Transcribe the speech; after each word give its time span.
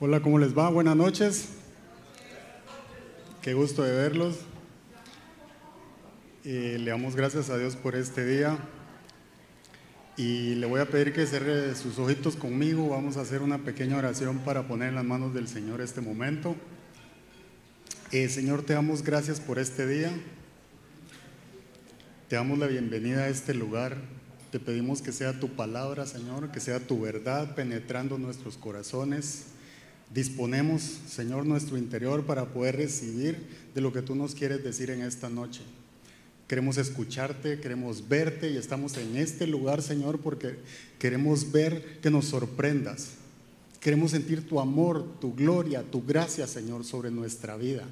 Hola, 0.00 0.20
¿cómo 0.20 0.38
les 0.38 0.56
va? 0.56 0.70
Buenas 0.70 0.94
noches. 0.94 1.48
Qué 3.42 3.52
gusto 3.52 3.82
de 3.82 3.90
verlos. 3.90 4.36
Eh, 6.44 6.76
le 6.78 6.92
damos 6.92 7.16
gracias 7.16 7.50
a 7.50 7.58
Dios 7.58 7.74
por 7.74 7.96
este 7.96 8.24
día. 8.24 8.56
Y 10.16 10.54
le 10.54 10.66
voy 10.68 10.80
a 10.80 10.86
pedir 10.88 11.12
que 11.12 11.26
cierre 11.26 11.74
sus 11.74 11.98
ojitos 11.98 12.36
conmigo. 12.36 12.88
Vamos 12.90 13.16
a 13.16 13.22
hacer 13.22 13.42
una 13.42 13.58
pequeña 13.58 13.96
oración 13.96 14.38
para 14.38 14.68
poner 14.68 14.90
en 14.90 14.94
las 14.94 15.04
manos 15.04 15.34
del 15.34 15.48
Señor 15.48 15.80
este 15.80 16.00
momento. 16.00 16.54
Eh, 18.12 18.28
Señor, 18.28 18.62
te 18.62 18.74
damos 18.74 19.02
gracias 19.02 19.40
por 19.40 19.58
este 19.58 19.84
día. 19.84 20.12
Te 22.28 22.36
damos 22.36 22.56
la 22.60 22.68
bienvenida 22.68 23.24
a 23.24 23.28
este 23.30 23.52
lugar. 23.52 23.96
Te 24.52 24.60
pedimos 24.60 25.02
que 25.02 25.10
sea 25.10 25.40
tu 25.40 25.56
palabra, 25.56 26.06
Señor, 26.06 26.52
que 26.52 26.60
sea 26.60 26.78
tu 26.78 27.00
verdad 27.00 27.56
penetrando 27.56 28.16
nuestros 28.16 28.56
corazones 28.56 29.57
Disponemos, 30.12 30.82
Señor, 31.06 31.44
nuestro 31.44 31.76
interior 31.76 32.24
para 32.24 32.46
poder 32.46 32.76
recibir 32.76 33.38
de 33.74 33.80
lo 33.80 33.92
que 33.92 34.02
tú 34.02 34.14
nos 34.14 34.34
quieres 34.34 34.64
decir 34.64 34.90
en 34.90 35.02
esta 35.02 35.28
noche. 35.28 35.60
Queremos 36.48 36.78
escucharte, 36.78 37.60
queremos 37.60 38.08
verte 38.08 38.50
y 38.50 38.56
estamos 38.56 38.96
en 38.96 39.18
este 39.18 39.46
lugar, 39.46 39.82
Señor, 39.82 40.20
porque 40.20 40.56
queremos 40.98 41.52
ver 41.52 41.98
que 42.00 42.10
nos 42.10 42.24
sorprendas. 42.24 43.10
Queremos 43.80 44.12
sentir 44.12 44.48
tu 44.48 44.58
amor, 44.58 45.20
tu 45.20 45.34
gloria, 45.34 45.82
tu 45.82 46.02
gracia, 46.04 46.46
Señor, 46.46 46.84
sobre 46.84 47.10
nuestra 47.10 47.56
vida. 47.56 47.84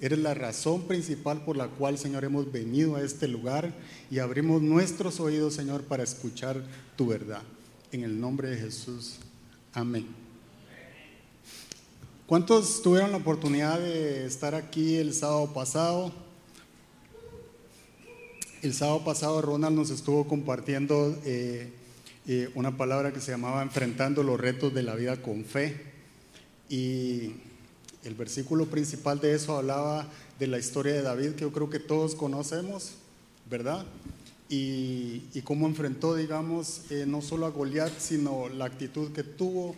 Eres 0.00 0.18
la 0.18 0.34
razón 0.34 0.88
principal 0.88 1.44
por 1.44 1.56
la 1.56 1.68
cual, 1.68 1.98
Señor, 1.98 2.24
hemos 2.24 2.50
venido 2.50 2.96
a 2.96 3.02
este 3.02 3.28
lugar 3.28 3.72
y 4.10 4.18
abrimos 4.18 4.62
nuestros 4.62 5.20
oídos, 5.20 5.54
Señor, 5.54 5.82
para 5.84 6.02
escuchar 6.02 6.62
tu 6.96 7.06
verdad. 7.06 7.42
En 7.92 8.02
el 8.02 8.18
nombre 8.18 8.48
de 8.48 8.56
Jesús. 8.56 9.16
Amén. 9.72 10.23
¿Cuántos 12.34 12.82
tuvieron 12.82 13.12
la 13.12 13.18
oportunidad 13.18 13.78
de 13.78 14.26
estar 14.26 14.56
aquí 14.56 14.96
el 14.96 15.14
sábado 15.14 15.52
pasado? 15.54 16.10
El 18.60 18.74
sábado 18.74 19.04
pasado 19.04 19.40
Ronald 19.40 19.76
nos 19.76 19.90
estuvo 19.90 20.26
compartiendo 20.26 21.16
eh, 21.24 21.70
eh, 22.26 22.50
una 22.56 22.76
palabra 22.76 23.12
que 23.12 23.20
se 23.20 23.30
llamaba 23.30 23.62
enfrentando 23.62 24.24
los 24.24 24.40
retos 24.40 24.74
de 24.74 24.82
la 24.82 24.96
vida 24.96 25.22
con 25.22 25.44
fe. 25.44 25.80
Y 26.68 27.34
el 28.02 28.16
versículo 28.18 28.66
principal 28.66 29.20
de 29.20 29.36
eso 29.36 29.56
hablaba 29.56 30.08
de 30.40 30.48
la 30.48 30.58
historia 30.58 30.92
de 30.92 31.02
David, 31.02 31.34
que 31.36 31.42
yo 31.42 31.52
creo 31.52 31.70
que 31.70 31.78
todos 31.78 32.16
conocemos, 32.16 32.94
¿verdad? 33.48 33.86
Y, 34.48 35.20
cómo 35.44 35.68
enfrentó, 35.68 36.16
digamos, 36.16 36.90
eh, 36.90 37.04
no 37.06 37.22
solo 37.22 37.46
a 37.46 37.50
Goliat, 37.50 37.96
sino 38.00 38.48
la 38.48 38.64
actitud 38.64 39.12
que 39.12 39.22
tuvo 39.22 39.76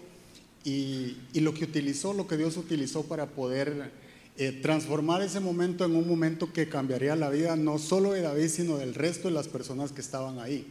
y, 0.66 1.40
lo 1.40 1.54
que 1.54 1.64
utilizó, 1.64 2.12
lo 2.12 2.26
que 2.26 2.36
Dios 2.36 2.56
utilizó 2.56 3.04
para 3.04 3.26
poder 3.26 3.92
eh, 4.36 4.50
transformar 4.50 5.22
ese 5.22 5.38
momento 5.38 5.84
en 5.84 5.94
un 5.94 6.08
momento 6.08 6.52
que 6.52 6.68
cambiaría 6.68 7.14
la 7.14 7.30
vida 7.30 7.54
no 7.54 7.78
solo 7.78 8.12
de 8.12 8.22
David, 8.22 8.48
sino 8.48 8.76
del 8.76 8.94
resto 8.94 9.28
de 9.28 9.34
las 9.34 9.46
personas 9.46 9.92
que 9.92 10.00
estaban 10.00 10.40
ahí. 10.40 10.66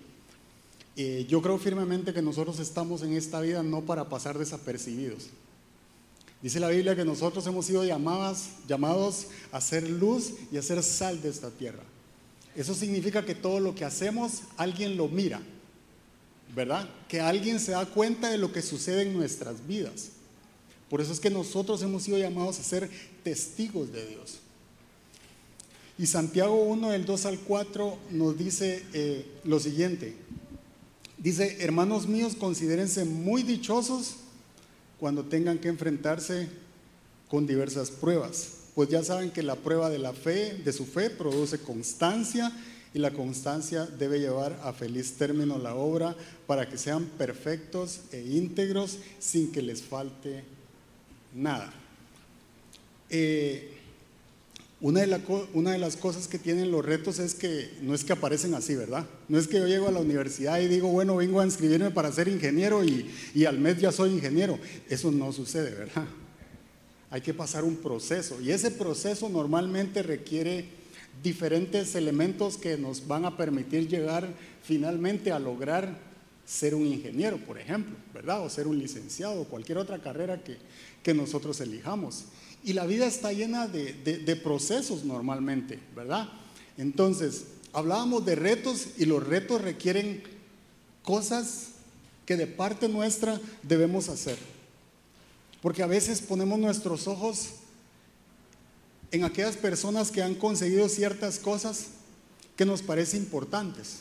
Eh, 0.97 1.25
yo 1.29 1.41
creo 1.41 1.57
firmemente 1.57 2.13
que 2.13 2.21
nosotros 2.21 2.59
estamos 2.59 3.03
en 3.03 3.13
esta 3.13 3.39
vida 3.39 3.63
no 3.63 3.85
para 3.85 4.09
pasar 4.09 4.37
desapercibidos. 4.37 5.27
Dice 6.41 6.59
la 6.59 6.67
Biblia 6.67 6.97
que 6.97 7.05
nosotros 7.05 7.47
hemos 7.47 7.65
sido 7.65 7.85
llamadas, 7.85 8.49
llamados 8.67 9.27
a 9.53 9.61
ser 9.61 9.89
luz 9.89 10.33
y 10.51 10.57
a 10.57 10.61
ser 10.61 10.83
sal 10.83 11.21
de 11.21 11.29
esta 11.29 11.51
tierra. 11.51 11.83
Eso 12.53 12.73
significa 12.73 13.23
que 13.23 13.33
todo 13.33 13.61
lo 13.61 13.73
que 13.73 13.85
hacemos, 13.85 14.41
alguien 14.57 14.97
lo 14.97 15.07
mira. 15.07 15.41
¿Verdad? 16.53 16.89
Que 17.07 17.21
alguien 17.21 17.59
se 17.59 17.71
da 17.71 17.85
cuenta 17.85 18.29
de 18.29 18.37
lo 18.37 18.51
que 18.51 18.61
sucede 18.61 19.03
en 19.03 19.13
nuestras 19.13 19.65
vidas. 19.65 20.09
Por 20.89 21.01
eso 21.01 21.11
es 21.11 21.19
que 21.19 21.29
nosotros 21.29 21.81
hemos 21.81 22.03
sido 22.03 22.17
llamados 22.17 22.59
a 22.59 22.63
ser 22.63 22.89
testigos 23.23 23.91
de 23.91 24.05
Dios. 24.07 24.39
Y 25.97 26.07
Santiago 26.07 26.61
1, 26.63 26.89
del 26.91 27.05
2 27.05 27.25
al 27.25 27.39
4, 27.39 27.97
nos 28.11 28.37
dice 28.37 28.83
eh, 28.93 29.25
lo 29.45 29.59
siguiente. 29.59 30.15
Dice, 31.17 31.57
hermanos 31.61 32.07
míos, 32.07 32.35
considérense 32.37 33.05
muy 33.05 33.43
dichosos 33.43 34.17
cuando 34.99 35.23
tengan 35.25 35.57
que 35.57 35.69
enfrentarse 35.69 36.49
con 37.29 37.47
diversas 37.47 37.89
pruebas, 37.89 38.49
pues 38.75 38.89
ya 38.89 39.03
saben 39.03 39.31
que 39.31 39.41
la 39.41 39.55
prueba 39.55 39.89
de 39.89 39.99
la 39.99 40.13
fe, 40.13 40.53
de 40.63 40.73
su 40.73 40.85
fe, 40.85 41.09
produce 41.09 41.59
constancia 41.59 42.51
y 42.95 42.99
la 42.99 43.11
constancia 43.11 43.85
debe 43.85 44.21
llevar 44.21 44.57
a 44.63 44.71
feliz 44.71 45.17
término 45.17 45.57
la 45.57 45.75
obra 45.75 46.15
para 46.47 46.69
que 46.69 46.77
sean 46.77 47.03
perfectos 47.17 47.99
e 48.13 48.21
íntegros 48.21 48.99
sin 49.19 49.51
que 49.51 49.61
les 49.61 49.81
falte 49.81 50.45
nada. 51.33 51.73
Eh, 53.09 53.73
una, 54.79 55.01
de 55.01 55.21
una, 55.53 55.73
de 55.73 55.77
las 55.77 55.97
cosas 55.97 56.29
que 56.29 56.39
tienen 56.39 56.71
los 56.71 56.85
retos 56.85 57.19
es 57.19 57.35
que 57.35 57.69
no 57.81 57.93
es 57.93 58.05
que 58.05 58.13
aparecen 58.13 58.53
así, 58.53 58.75
¿verdad? 58.75 59.05
No 59.27 59.37
es 59.37 59.49
que 59.49 59.57
yo 59.57 59.67
llego 59.67 59.89
a 59.89 59.91
la 59.91 59.99
universidad 59.99 60.61
y 60.61 60.69
digo, 60.69 60.87
bueno, 60.87 61.17
vengo 61.17 61.41
a 61.41 61.45
inscribirme 61.45 61.91
para 61.91 62.13
ser 62.13 62.29
ingeniero 62.29 62.85
y, 62.85 63.11
y 63.33 63.43
al 63.43 63.59
mes 63.59 63.77
ya 63.77 63.91
soy 63.91 64.11
ingeniero. 64.11 64.57
Eso 64.87 65.11
no 65.11 65.33
sucede, 65.33 65.71
¿verdad? 65.71 66.05
Hay 67.09 67.19
que 67.19 67.33
pasar 67.33 67.65
un 67.65 67.75
proceso 67.75 68.39
y 68.39 68.51
ese 68.51 68.71
proceso 68.71 69.27
normalmente 69.27 70.01
requiere 70.01 70.84
diferentes 71.21 71.95
elementos 71.95 72.57
que 72.57 72.77
nos 72.77 73.07
van 73.07 73.25
a 73.25 73.37
permitir 73.37 73.87
llegar 73.87 74.27
finalmente 74.63 75.31
a 75.31 75.39
lograr 75.39 75.97
ser 76.45 76.75
un 76.75 76.85
ingeniero, 76.85 77.37
por 77.37 77.57
ejemplo, 77.59 77.95
¿verdad? 78.13 78.45
O 78.45 78.49
ser 78.49 78.67
un 78.67 78.77
licenciado, 78.77 79.41
o 79.41 79.45
cualquier 79.45 79.77
otra 79.77 79.99
carrera 79.99 80.41
que, 80.43 81.13
nosotros 81.13 81.61
elijamos. 81.61 82.25
Y 82.63 82.73
la 82.73 82.85
vida 82.87 83.05
está 83.05 83.31
llena 83.31 83.67
de, 83.67 83.93
de 83.93 84.35
procesos 84.35 85.05
normalmente, 85.05 85.79
¿verdad? 85.95 86.29
Entonces, 86.77 87.45
hablábamos 87.73 88.25
de 88.25 88.35
retos 88.35 88.87
y 88.97 89.05
los 89.05 89.25
retos 89.25 89.61
requieren 89.61 90.23
cosas 91.03 91.69
que 92.25 92.37
de 92.37 92.47
parte 92.47 92.89
nuestra 92.89 93.39
debemos 93.61 94.09
hacer. 94.09 94.37
Porque 95.61 95.83
a 95.83 95.87
veces 95.87 96.21
ponemos 96.21 96.57
nuestros 96.57 97.07
ojos 97.07 97.49
en 99.11 99.23
aquellas 99.23 99.57
personas 99.57 100.11
que 100.11 100.21
han 100.21 100.35
conseguido 100.35 100.89
ciertas 100.89 101.39
cosas 101.39 101.87
que 102.55 102.65
nos 102.65 102.81
parecen 102.81 103.21
importantes, 103.21 103.99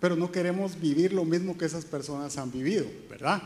pero 0.00 0.16
no 0.16 0.30
queremos 0.30 0.80
vivir 0.80 1.12
lo 1.12 1.24
mismo 1.24 1.56
que 1.56 1.64
esas 1.64 1.84
personas 1.84 2.36
han 2.36 2.52
vivido, 2.52 2.86
¿verdad? 3.08 3.42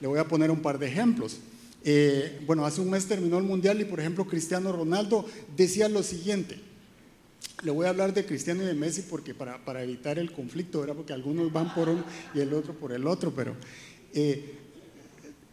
Le 0.00 0.08
voy 0.08 0.18
a 0.18 0.26
poner 0.26 0.50
un 0.50 0.60
par 0.60 0.78
de 0.78 0.88
ejemplos. 0.88 1.38
Eh, 1.84 2.42
bueno, 2.46 2.66
hace 2.66 2.80
un 2.80 2.90
mes 2.90 3.06
terminó 3.06 3.38
el 3.38 3.44
Mundial 3.44 3.80
y, 3.80 3.84
por 3.84 4.00
ejemplo, 4.00 4.26
Cristiano 4.26 4.72
Ronaldo 4.72 5.26
decía 5.56 5.88
lo 5.88 6.02
siguiente. 6.02 6.60
Le 7.62 7.70
voy 7.70 7.86
a 7.86 7.90
hablar 7.90 8.14
de 8.14 8.24
Cristiano 8.24 8.62
y 8.62 8.66
de 8.66 8.74
Messi 8.74 9.02
porque 9.02 9.34
para, 9.34 9.64
para 9.64 9.82
evitar 9.82 10.18
el 10.18 10.32
conflicto, 10.32 10.80
¿verdad? 10.80 10.96
Porque 10.96 11.12
algunos 11.12 11.52
van 11.52 11.74
por 11.74 11.88
uno 11.88 12.04
y 12.34 12.40
el 12.40 12.52
otro 12.54 12.74
por 12.74 12.92
el 12.92 13.06
otro, 13.06 13.32
pero 13.34 13.54
eh, 14.14 14.58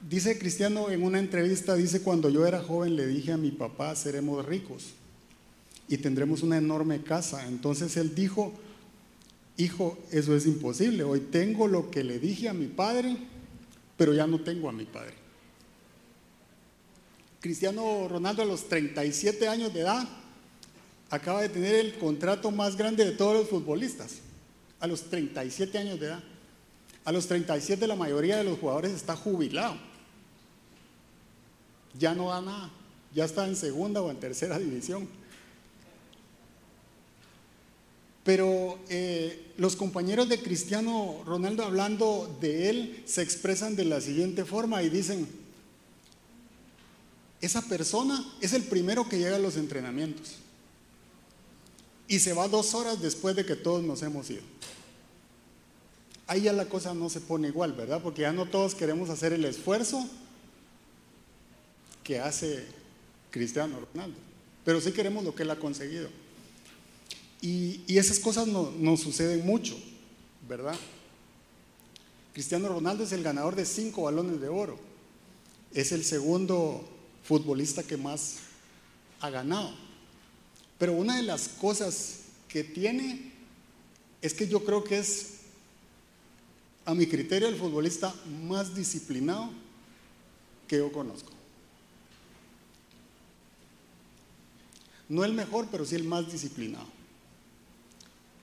Dice 0.09 0.39
Cristiano 0.39 0.89
en 0.89 1.03
una 1.03 1.19
entrevista, 1.19 1.75
dice, 1.75 2.01
cuando 2.01 2.29
yo 2.29 2.47
era 2.47 2.61
joven 2.61 2.95
le 2.95 3.05
dije 3.05 3.33
a 3.33 3.37
mi 3.37 3.51
papá, 3.51 3.93
seremos 3.93 4.45
ricos 4.45 4.93
y 5.89 5.97
tendremos 5.97 6.43
una 6.43 6.57
enorme 6.57 7.03
casa. 7.03 7.45
Entonces 7.45 7.97
él 7.97 8.15
dijo, 8.15 8.53
hijo, 9.57 9.97
eso 10.11 10.33
es 10.33 10.45
imposible. 10.45 11.03
Hoy 11.03 11.19
tengo 11.19 11.67
lo 11.67 11.91
que 11.91 12.05
le 12.05 12.19
dije 12.19 12.47
a 12.47 12.53
mi 12.53 12.67
padre, 12.67 13.17
pero 13.97 14.13
ya 14.13 14.27
no 14.27 14.39
tengo 14.39 14.69
a 14.69 14.71
mi 14.71 14.85
padre. 14.85 15.13
Cristiano 17.41 18.07
Ronaldo 18.07 18.43
a 18.43 18.45
los 18.45 18.69
37 18.69 19.45
años 19.49 19.73
de 19.73 19.81
edad 19.81 20.07
acaba 21.09 21.41
de 21.41 21.49
tener 21.49 21.75
el 21.75 21.97
contrato 21.97 22.49
más 22.49 22.77
grande 22.77 23.03
de 23.03 23.11
todos 23.11 23.33
los 23.33 23.49
futbolistas, 23.49 24.19
a 24.79 24.87
los 24.87 25.03
37 25.09 25.77
años 25.77 25.99
de 25.99 26.07
edad. 26.07 26.23
A 27.03 27.11
los 27.11 27.27
37 27.27 27.85
la 27.87 27.95
mayoría 27.95 28.37
de 28.37 28.45
los 28.45 28.57
jugadores 28.57 28.93
está 28.93 29.13
jubilado. 29.17 29.86
Ya 31.99 32.13
no 32.13 32.29
da 32.29 32.41
nada. 32.41 32.69
Ya 33.13 33.25
está 33.25 33.47
en 33.47 33.55
segunda 33.55 34.01
o 34.01 34.11
en 34.11 34.19
tercera 34.19 34.59
división. 34.59 35.07
Pero 38.23 38.77
eh, 38.89 39.53
los 39.57 39.75
compañeros 39.75 40.27
de 40.27 40.41
Cristiano 40.41 41.23
Ronaldo 41.25 41.63
hablando 41.63 42.37
de 42.41 42.69
él 42.69 43.03
se 43.05 43.21
expresan 43.21 43.75
de 43.75 43.85
la 43.85 44.01
siguiente 44.01 44.43
forma 44.43 44.83
y 44.83 44.89
dicen, 44.89 45.27
esa 47.39 47.61
persona 47.61 48.25
es 48.41 48.51
el 48.53 48.63
primero 48.63 49.07
que 49.07 49.17
llega 49.17 49.37
a 49.37 49.39
los 49.39 49.55
entrenamientos 49.55 50.35
y 52.07 52.19
se 52.19 52.33
va 52.33 52.47
dos 52.49 52.73
horas 52.73 53.01
después 53.01 53.35
de 53.35 53.45
que 53.45 53.55
todos 53.55 53.83
nos 53.83 54.01
hemos 54.01 54.29
ido 54.29 54.43
ahí 56.27 56.41
ya 56.41 56.53
la 56.53 56.65
cosa 56.65 56.93
no 56.93 57.09
se 57.09 57.21
pone 57.21 57.47
igual, 57.47 57.73
¿verdad? 57.73 58.01
Porque 58.03 58.21
ya 58.23 58.33
no 58.33 58.45
todos 58.45 58.75
queremos 58.75 59.09
hacer 59.09 59.33
el 59.33 59.45
esfuerzo 59.45 60.07
que 62.07 62.21
hace 62.21 62.63
Cristiano 63.31 63.81
Ronaldo, 63.91 64.17
pero 64.63 64.79
sí 64.79 64.93
queremos 64.93 65.25
lo 65.25 65.35
que 65.35 65.43
él 65.43 65.51
ha 65.51 65.59
conseguido. 65.59 66.07
Y, 67.41 67.81
esas 67.97 68.17
cosas 68.17 68.47
no, 68.47 68.71
no 68.71 68.95
suceden 68.95 69.45
mucho, 69.45 69.77
¿verdad? 70.47 70.77
Cristiano 72.31 72.69
Ronaldo 72.69 73.03
es 73.03 73.11
el 73.11 73.23
ganador 73.23 73.57
de 73.57 73.65
cinco 73.65 74.03
balones 74.03 74.39
de 74.39 74.47
oro. 74.47 74.79
es 75.73 75.91
el 75.91 76.05
segundo 76.05 76.87
futbolista 77.23 77.83
que 77.83 77.97
más 77.97 78.37
ha 79.19 79.29
ganado. 79.29 79.75
Pero 80.79 80.93
una 80.93 81.17
de 81.17 81.23
las 81.23 81.49
cosas 81.49 82.19
que 82.47 82.63
tiene 82.63 83.33
es 84.21 84.33
que 84.33 84.47
yo 84.47 84.63
creo 84.63 84.85
que 84.85 84.99
es, 84.99 85.39
a 86.85 86.93
mi 86.93 87.05
criterio, 87.05 87.49
el 87.49 87.57
futbolista 87.57 88.15
más 88.47 88.73
disciplinado 88.73 89.51
que 90.69 90.77
yo 90.77 90.89
conozco. 90.93 91.36
No 95.09 95.23
el 95.23 95.33
mejor, 95.33 95.67
pero 95.71 95.85
sí 95.85 95.95
el 95.95 96.03
más 96.03 96.31
disciplinado. 96.31 96.85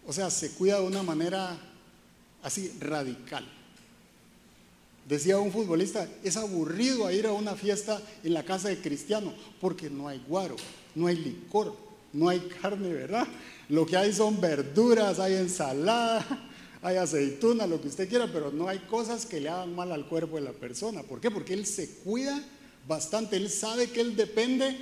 O 0.06 0.12
sea, 0.12 0.30
se 0.30 0.50
cuida 0.52 0.80
de 0.80 0.86
una 0.86 1.02
manera 1.02 1.58
así 2.42 2.70
radical. 2.80 3.44
Decía 5.08 5.38
un 5.38 5.52
futbolista, 5.52 6.08
es 6.22 6.36
aburrido 6.36 7.10
ir 7.10 7.26
a 7.26 7.32
una 7.32 7.54
fiesta 7.54 8.00
en 8.22 8.32
la 8.32 8.42
casa 8.42 8.68
de 8.68 8.80
cristiano 8.80 9.34
porque 9.60 9.90
no 9.90 10.08
hay 10.08 10.22
guaro, 10.26 10.56
no 10.94 11.06
hay 11.08 11.16
licor, 11.16 11.76
no 12.12 12.28
hay 12.30 12.40
carne, 12.40 12.88
¿verdad? 12.88 13.26
Lo 13.68 13.84
que 13.84 13.98
hay 13.98 14.12
son 14.14 14.40
verduras, 14.40 15.18
hay 15.18 15.34
ensalada, 15.34 16.48
hay 16.82 16.96
aceituna, 16.96 17.66
lo 17.66 17.80
que 17.82 17.88
usted 17.88 18.08
quiera, 18.08 18.30
pero 18.32 18.50
no 18.50 18.66
hay 18.68 18.78
cosas 18.78 19.26
que 19.26 19.40
le 19.40 19.50
hagan 19.50 19.74
mal 19.74 19.92
al 19.92 20.06
cuerpo 20.06 20.36
de 20.36 20.42
la 20.42 20.52
persona. 20.52 21.02
¿Por 21.02 21.20
qué? 21.20 21.30
Porque 21.30 21.52
él 21.52 21.66
se 21.66 21.88
cuida 21.96 22.42
bastante, 22.88 23.36
él 23.36 23.50
sabe 23.50 23.90
que 23.90 24.00
él 24.00 24.16
depende 24.16 24.74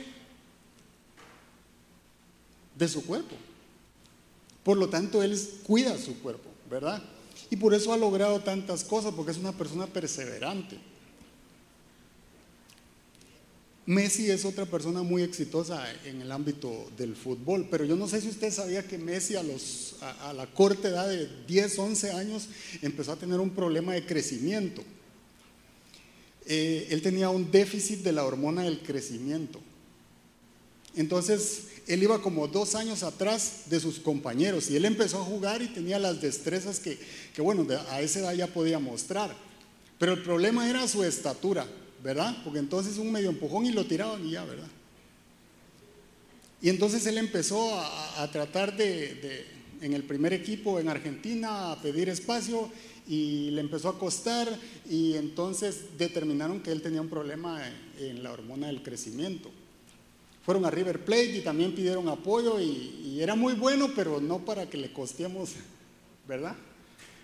de 2.77 2.89
su 2.89 3.05
cuerpo. 3.05 3.37
Por 4.65 4.77
lo 4.77 4.89
tanto, 4.89 5.23
él 5.23 5.39
cuida 5.65 5.99
su 5.99 6.21
cuerpo, 6.21 6.49
¿verdad? 6.71 7.03
Y 7.51 7.57
por 7.57 7.75
eso 7.75 7.93
ha 7.93 7.97
logrado 7.97 8.41
tantas 8.41 8.85
cosas, 8.85 9.13
porque 9.15 9.33
es 9.33 9.39
una 9.39 9.53
persona 9.53 9.87
perseverante. 9.87 10.79
Messi 13.85 14.31
es 14.31 14.45
otra 14.45 14.65
persona 14.65 15.03
muy 15.03 15.23
exitosa 15.23 15.85
en 16.05 16.23
el 16.23 16.31
ámbito 16.31 16.91
del 16.97 17.17
fútbol, 17.17 17.67
pero 17.69 17.85
yo 17.85 17.97
no 17.97 18.07
sé 18.07 18.21
si 18.21 18.29
usted 18.29 18.53
sabía 18.53 18.87
que 18.87 18.97
Messi 18.97 19.35
a, 19.35 19.43
la 20.33 20.47
corta 20.47 20.89
edad 20.89 21.09
de 21.09 21.29
10, 21.49 21.79
11 21.81 22.13
años 22.13 22.49
empezó 22.81 23.13
a 23.13 23.17
tener 23.17 23.41
un 23.41 23.51
problema 23.51 23.95
de 23.95 24.07
crecimiento. 24.07 24.85
Eh, 26.47 26.87
él 26.91 27.03
tenía 27.03 27.29
un 27.31 27.51
déficit 27.51 28.01
de 28.01 28.13
la 28.13 28.25
hormona 28.25 28.63
del 28.63 28.83
crecimiento. 28.83 29.61
Entonces, 30.95 31.65
él 31.87 32.03
iba 32.03 32.23
como 32.23 32.47
dos 32.47 32.75
años 32.75 33.03
atrás 33.03 33.65
de 33.67 33.81
sus 33.81 33.99
compañeros 33.99 34.71
y 34.71 34.77
él 34.77 34.85
empezó 34.85 35.21
a 35.21 35.25
jugar 35.25 35.63
y 35.63 35.69
tenía 35.69 35.99
las 35.99 36.21
destrezas 36.21 36.79
que, 36.79 36.99
bueno, 37.39 37.67
a 37.91 38.01
esa 38.01 38.21
edad 38.21 38.35
ya 38.35 38.47
podía 38.47 38.79
mostrar. 38.79 39.35
Pero 39.99 40.13
el 40.13 40.23
problema 40.23 40.69
era 40.69 40.87
su 40.89 41.03
estatura, 41.03 41.67
¿verdad? 42.03 42.37
Porque 42.45 42.59
entonces 42.59 42.99
un 42.99 43.11
medio 43.11 43.31
empujón 43.31 43.67
y 43.67 43.73
lo 43.73 43.85
tiraban 43.85 44.25
y 44.27 44.33
ya, 44.33 44.45
¿verdad? 44.45 44.69
Y 46.61 46.69
entonces 46.69 47.05
él 47.07 47.19
empezó 47.19 47.77
a, 47.77 48.31
tratar 48.31 48.77
de, 48.77 49.45
en 49.81 49.93
el 49.93 50.05
primer 50.05 50.33
equipo 50.33 50.79
en 50.79 50.89
Argentina, 50.89 51.73
a 51.73 51.83
pedir 51.83 52.09
espacio 52.09 52.71
y 53.09 53.51
le 53.51 53.61
empezó 53.61 53.89
a 53.89 53.99
costar 53.99 54.49
y 54.89 55.15
entonces 55.15 55.99
determinaron 55.99 56.61
que 56.61 56.71
él 56.71 56.81
tenía 56.81 57.01
un 57.01 57.09
problema 57.09 57.61
en 57.99 58.23
la 58.23 58.33
hormona 58.33 58.69
del 58.69 58.85
crecimiento. 58.85 59.51
Fueron 60.45 60.65
a 60.65 60.71
River 60.71 61.05
Plate 61.05 61.37
y 61.37 61.41
también 61.41 61.75
pidieron 61.75 62.09
apoyo 62.09 62.61
y, 62.61 63.21
era 63.21 63.37
muy 63.37 63.55
bueno, 63.55 63.89
pero 63.95 64.21
no 64.21 64.39
para 64.39 64.69
que 64.69 64.77
le 64.77 64.93
costeemos, 64.93 65.51
¿verdad? 66.27 66.57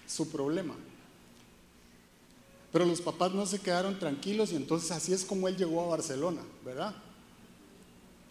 Su 0.06 0.28
problema. 0.30 0.76
Pero 2.70 2.84
los 2.84 3.00
papás 3.00 3.32
no 3.32 3.44
se 3.46 3.58
quedaron 3.58 3.98
tranquilos 3.98 4.52
y 4.52 4.56
entonces 4.56 4.92
así 4.92 5.12
es 5.12 5.24
como 5.24 5.48
él 5.48 5.56
llegó 5.56 5.82
a 5.82 5.88
Barcelona, 5.88 6.40
¿verdad? 6.64 6.94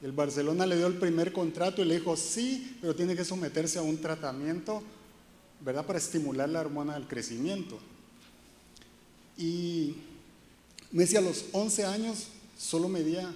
El 0.02 0.14
Barcelona 0.14 0.66
le 0.66 0.78
dio 0.78 0.88
el 0.88 0.98
primer 0.98 1.34
contrato 1.34 1.82
y 1.82 1.86
le 1.86 1.96
dijo, 1.96 2.16
sí, 2.16 2.78
pero 2.80 2.96
tiene 2.96 3.16
que 3.16 3.26
someterse 3.26 3.80
a 3.80 3.82
un 3.82 3.98
tratamiento, 3.98 4.82
¿verdad? 5.60 5.86
Para 5.86 6.00
estimular 6.00 6.48
la 6.48 6.62
hormona 6.62 6.94
del 6.94 7.08
crecimiento. 7.08 7.80
Y 9.38 9.96
Messi 10.92 11.18
a 11.18 11.22
los 11.22 11.46
11 11.52 11.86
años 11.86 12.28
solo 12.58 12.88
medía 12.88 13.34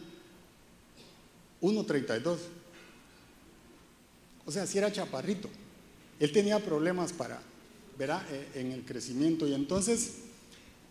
1.32. 1.61 2.37
O 4.45 4.51
sea, 4.51 4.65
si 4.65 4.77
era 4.77 4.91
chaparrito. 4.91 5.49
Él 6.19 6.31
tenía 6.31 6.59
problemas 6.59 7.13
para, 7.13 7.41
verá, 7.97 8.25
e, 8.29 8.59
en 8.59 8.71
el 8.71 8.83
crecimiento. 8.83 9.47
Y 9.47 9.53
entonces, 9.53 10.13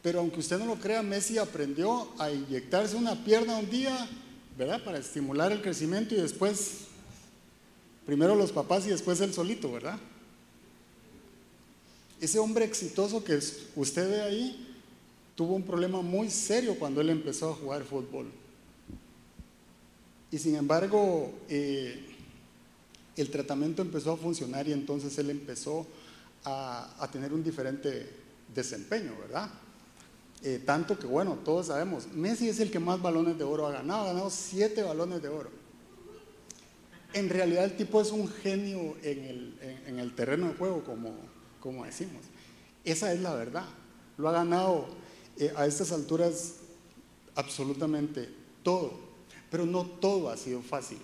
pero 0.03 0.21
aunque 0.21 0.41
usted 0.41 0.59
no 0.59 0.67
lo 0.67 0.77
crea, 0.77 1.03
Messi 1.03 1.39
aprendió 1.39 2.09
a 2.19 2.31
inyectarse 2.31 2.97
una 2.97 3.25
pierna 3.25 3.59
un 3.59 3.71
día, 3.71 4.09
¿verdad? 4.59 4.83
Para 4.83 4.99
estimular 4.99 5.53
el 5.53 5.63
crecimiento 5.63 6.15
y 6.15 6.21
después, 6.21 6.87
primero 8.07 8.35
los 8.35 8.51
papás 8.51 8.87
y 8.87 8.91
después 8.91 9.21
él 9.21 9.33
solito, 9.33 9.71
¿verdad? 9.71 9.99
Ese 12.21 12.39
hombre 12.39 12.65
exitoso 12.65 13.23
que 13.23 13.39
usted 13.77 14.11
ve 14.11 14.21
ahí 14.21 14.77
tuvo 15.35 15.55
un 15.55 15.63
problema 15.63 16.03
muy 16.03 16.29
serio 16.29 16.77
cuando 16.79 17.01
él 17.01 17.11
empezó 17.11 17.51
a 17.51 17.55
jugar 17.55 17.85
fútbol. 17.85 18.27
Y 20.31 20.39
sin 20.39 20.55
embargo, 20.55 21.33
eh, 21.49 22.11
el 23.17 23.31
tratamiento 23.31 23.83
empezó 23.83 24.13
a 24.13 24.17
funcionar 24.17 24.69
y 24.69 24.73
entonces 24.73 25.17
él 25.19 25.31
empezó 25.31 25.87
a, 26.45 27.09
tener 27.13 27.33
un 27.33 27.43
diferente 27.43 28.09
desempeño, 28.55 29.13
¿verdad? 29.21 29.51
Eh, 30.43 30.63
tanto 30.65 30.99
que, 30.99 31.07
bueno, 31.07 31.39
todos 31.45 31.67
sabemos, 31.67 32.07
Messi 32.15 32.49
es 32.49 32.61
el 32.61 32.71
que 32.71 32.79
más 32.79 33.03
balones 33.03 33.37
de 33.37 33.45
oro 33.45 33.67
ha 33.67 33.73
ganado, 33.73 34.05
ha 34.05 34.13
ganado 34.13 34.31
siete 34.31 34.83
balones 34.83 35.21
de 35.21 35.29
oro. 35.29 35.51
En 37.13 37.29
realidad 37.29 37.65
el 37.65 37.77
tipo 37.77 38.01
es 38.01 38.13
un 38.13 38.29
genio 38.29 38.97
en 39.03 39.99
el, 39.99 40.15
terreno 40.15 40.49
de 40.49 40.55
juego, 40.55 40.85
como, 41.61 41.85
decimos. 41.85 42.23
Esa 42.85 43.13
es 43.13 43.21
la 43.21 43.35
verdad. 43.35 43.67
Lo 44.17 44.29
ha 44.29 44.33
ganado 44.33 44.87
eh, 45.37 45.53
a 45.57 45.67
estas 45.67 45.91
alturas 45.91 46.55
absolutamente 47.35 48.29
todo. 48.63 49.10
Pero 49.51 49.67
no 49.67 49.85
todo 49.85 50.31
ha 50.31 50.37
sido 50.37 50.63
fácil. 50.63 50.99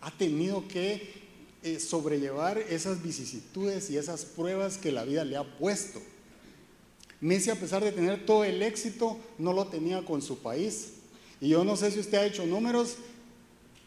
Ha 0.00 0.10
tenido 0.10 0.66
que 0.66 1.20
eh, 1.62 1.78
sobrellevar 1.78 2.58
esas 2.58 3.02
vicisitudes 3.02 3.90
y 3.90 3.98
esas 3.98 4.24
pruebas 4.24 4.78
que 4.78 4.92
la 4.92 5.04
vida 5.04 5.24
le 5.24 5.36
ha 5.36 5.44
puesto. 5.44 6.00
Messi, 7.20 7.50
a 7.50 7.54
pesar 7.54 7.84
de 7.84 7.92
tener 7.92 8.24
todo 8.24 8.44
el 8.44 8.62
éxito, 8.62 9.18
no 9.36 9.52
lo 9.52 9.66
tenía 9.66 10.02
con 10.02 10.22
su 10.22 10.38
país. 10.38 10.94
Y 11.38 11.50
yo 11.50 11.64
no 11.64 11.76
sé 11.76 11.90
si 11.90 12.00
usted 12.00 12.18
ha 12.18 12.24
hecho 12.24 12.46
números, 12.46 12.96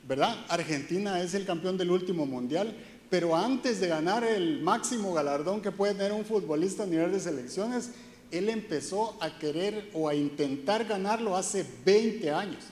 ¿verdad? 0.07 0.45
Argentina 0.49 1.21
es 1.21 1.33
el 1.33 1.45
campeón 1.45 1.77
del 1.77 1.89
último 1.89 2.27
mundial, 2.27 2.75
pero 3.09 3.35
antes 3.35 3.79
de 3.79 3.87
ganar 3.87 4.23
el 4.23 4.61
máximo 4.61 5.13
galardón 5.13 5.61
que 5.61 5.71
puede 5.71 5.95
tener 5.95 6.11
un 6.11 6.25
futbolista 6.25 6.83
a 6.83 6.87
nivel 6.87 7.11
de 7.11 7.19
selecciones, 7.19 7.89
él 8.31 8.49
empezó 8.49 9.15
a 9.19 9.37
querer 9.37 9.89
o 9.93 10.09
a 10.09 10.15
intentar 10.15 10.85
ganarlo 10.85 11.35
hace 11.35 11.65
20 11.85 12.31
años. 12.31 12.63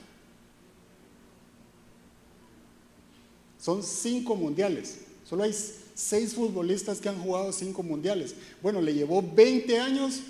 Son 3.62 3.80
cinco 3.84 4.34
mundiales. 4.34 4.98
Solo 5.24 5.44
hay 5.44 5.54
seis 5.94 6.34
futbolistas 6.34 7.00
que 7.00 7.08
han 7.08 7.22
jugado 7.22 7.52
cinco 7.52 7.84
mundiales. 7.84 8.34
Bueno, 8.60 8.80
le 8.80 8.92
llevó 8.92 9.22
20 9.22 9.78
años 9.78 10.20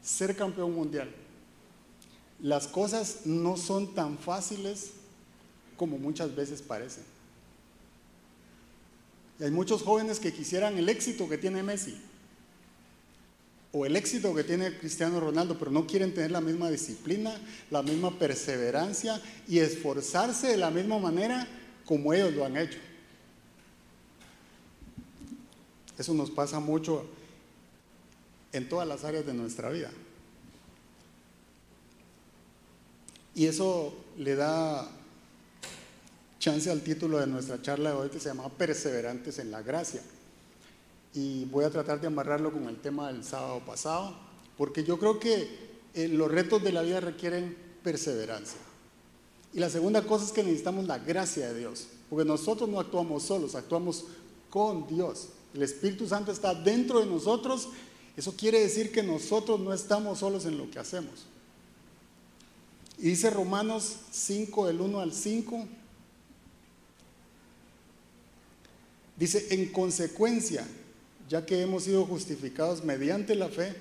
ser 0.00 0.36
campeón 0.36 0.76
mundial. 0.76 1.12
Las 2.40 2.68
cosas 2.68 3.26
no 3.26 3.56
son 3.56 3.96
tan 3.96 4.16
fáciles 4.16 4.92
como 5.76 5.98
muchas 5.98 6.36
veces 6.36 6.62
parecen. 6.62 7.02
Hay 9.40 9.50
muchos 9.50 9.82
jóvenes 9.82 10.20
que 10.20 10.32
quisieran 10.32 10.78
el 10.78 10.88
éxito 10.88 11.28
que 11.28 11.36
tiene 11.36 11.64
Messi 11.64 11.96
o 13.72 13.86
el 13.86 13.96
éxito 13.96 14.32
que 14.36 14.44
tiene 14.44 14.78
Cristiano 14.78 15.18
Ronaldo, 15.18 15.58
pero 15.58 15.72
no 15.72 15.84
quieren 15.84 16.14
tener 16.14 16.30
la 16.30 16.40
misma 16.40 16.70
disciplina, 16.70 17.40
la 17.72 17.82
misma 17.82 18.16
perseverancia 18.20 19.20
y 19.48 19.58
esforzarse 19.58 20.46
de 20.46 20.56
la 20.56 20.70
misma 20.70 21.00
manera 21.00 21.46
como 21.88 22.12
ellos 22.12 22.34
lo 22.34 22.44
han 22.44 22.58
hecho. 22.58 22.78
Eso 25.96 26.12
nos 26.12 26.30
pasa 26.30 26.60
mucho 26.60 27.06
en 28.52 28.68
todas 28.68 28.86
las 28.86 29.04
áreas 29.04 29.24
de 29.24 29.32
nuestra 29.32 29.70
vida. 29.70 29.90
Y 33.34 33.46
eso 33.46 33.94
le 34.18 34.36
da 34.36 34.86
chance 36.38 36.70
al 36.70 36.82
título 36.82 37.18
de 37.18 37.26
nuestra 37.26 37.62
charla 37.62 37.90
de 37.90 37.96
hoy 37.96 38.10
que 38.10 38.20
se 38.20 38.28
llama 38.28 38.50
Perseverantes 38.50 39.38
en 39.38 39.50
la 39.50 39.62
Gracia. 39.62 40.02
Y 41.14 41.46
voy 41.46 41.64
a 41.64 41.70
tratar 41.70 42.02
de 42.02 42.08
amarrarlo 42.08 42.52
con 42.52 42.68
el 42.68 42.76
tema 42.76 43.10
del 43.10 43.24
sábado 43.24 43.60
pasado, 43.64 44.14
porque 44.58 44.84
yo 44.84 44.98
creo 44.98 45.18
que 45.18 45.48
eh, 45.94 46.08
los 46.08 46.30
retos 46.30 46.62
de 46.62 46.72
la 46.72 46.82
vida 46.82 47.00
requieren 47.00 47.56
perseverancia. 47.82 48.67
Y 49.58 49.60
la 49.60 49.70
segunda 49.70 50.02
cosa 50.02 50.24
es 50.24 50.30
que 50.30 50.44
necesitamos 50.44 50.86
la 50.86 51.00
gracia 51.00 51.48
de 51.48 51.58
Dios, 51.58 51.88
porque 52.08 52.24
nosotros 52.24 52.68
no 52.68 52.78
actuamos 52.78 53.24
solos, 53.24 53.56
actuamos 53.56 54.04
con 54.50 54.86
Dios. 54.86 55.30
El 55.52 55.64
Espíritu 55.64 56.06
Santo 56.06 56.30
está 56.30 56.54
dentro 56.54 57.00
de 57.00 57.06
nosotros. 57.06 57.68
Eso 58.16 58.36
quiere 58.36 58.60
decir 58.60 58.92
que 58.92 59.02
nosotros 59.02 59.58
no 59.58 59.74
estamos 59.74 60.20
solos 60.20 60.46
en 60.46 60.58
lo 60.58 60.70
que 60.70 60.78
hacemos. 60.78 61.26
Y 62.98 63.08
dice 63.08 63.30
Romanos 63.30 63.96
5 64.12 64.68
del 64.68 64.80
1 64.80 65.00
al 65.00 65.12
5. 65.12 65.66
Dice, 69.16 69.44
en 69.50 69.72
consecuencia, 69.72 70.68
ya 71.28 71.44
que 71.44 71.62
hemos 71.62 71.82
sido 71.82 72.04
justificados 72.06 72.84
mediante 72.84 73.34
la 73.34 73.48
fe, 73.48 73.74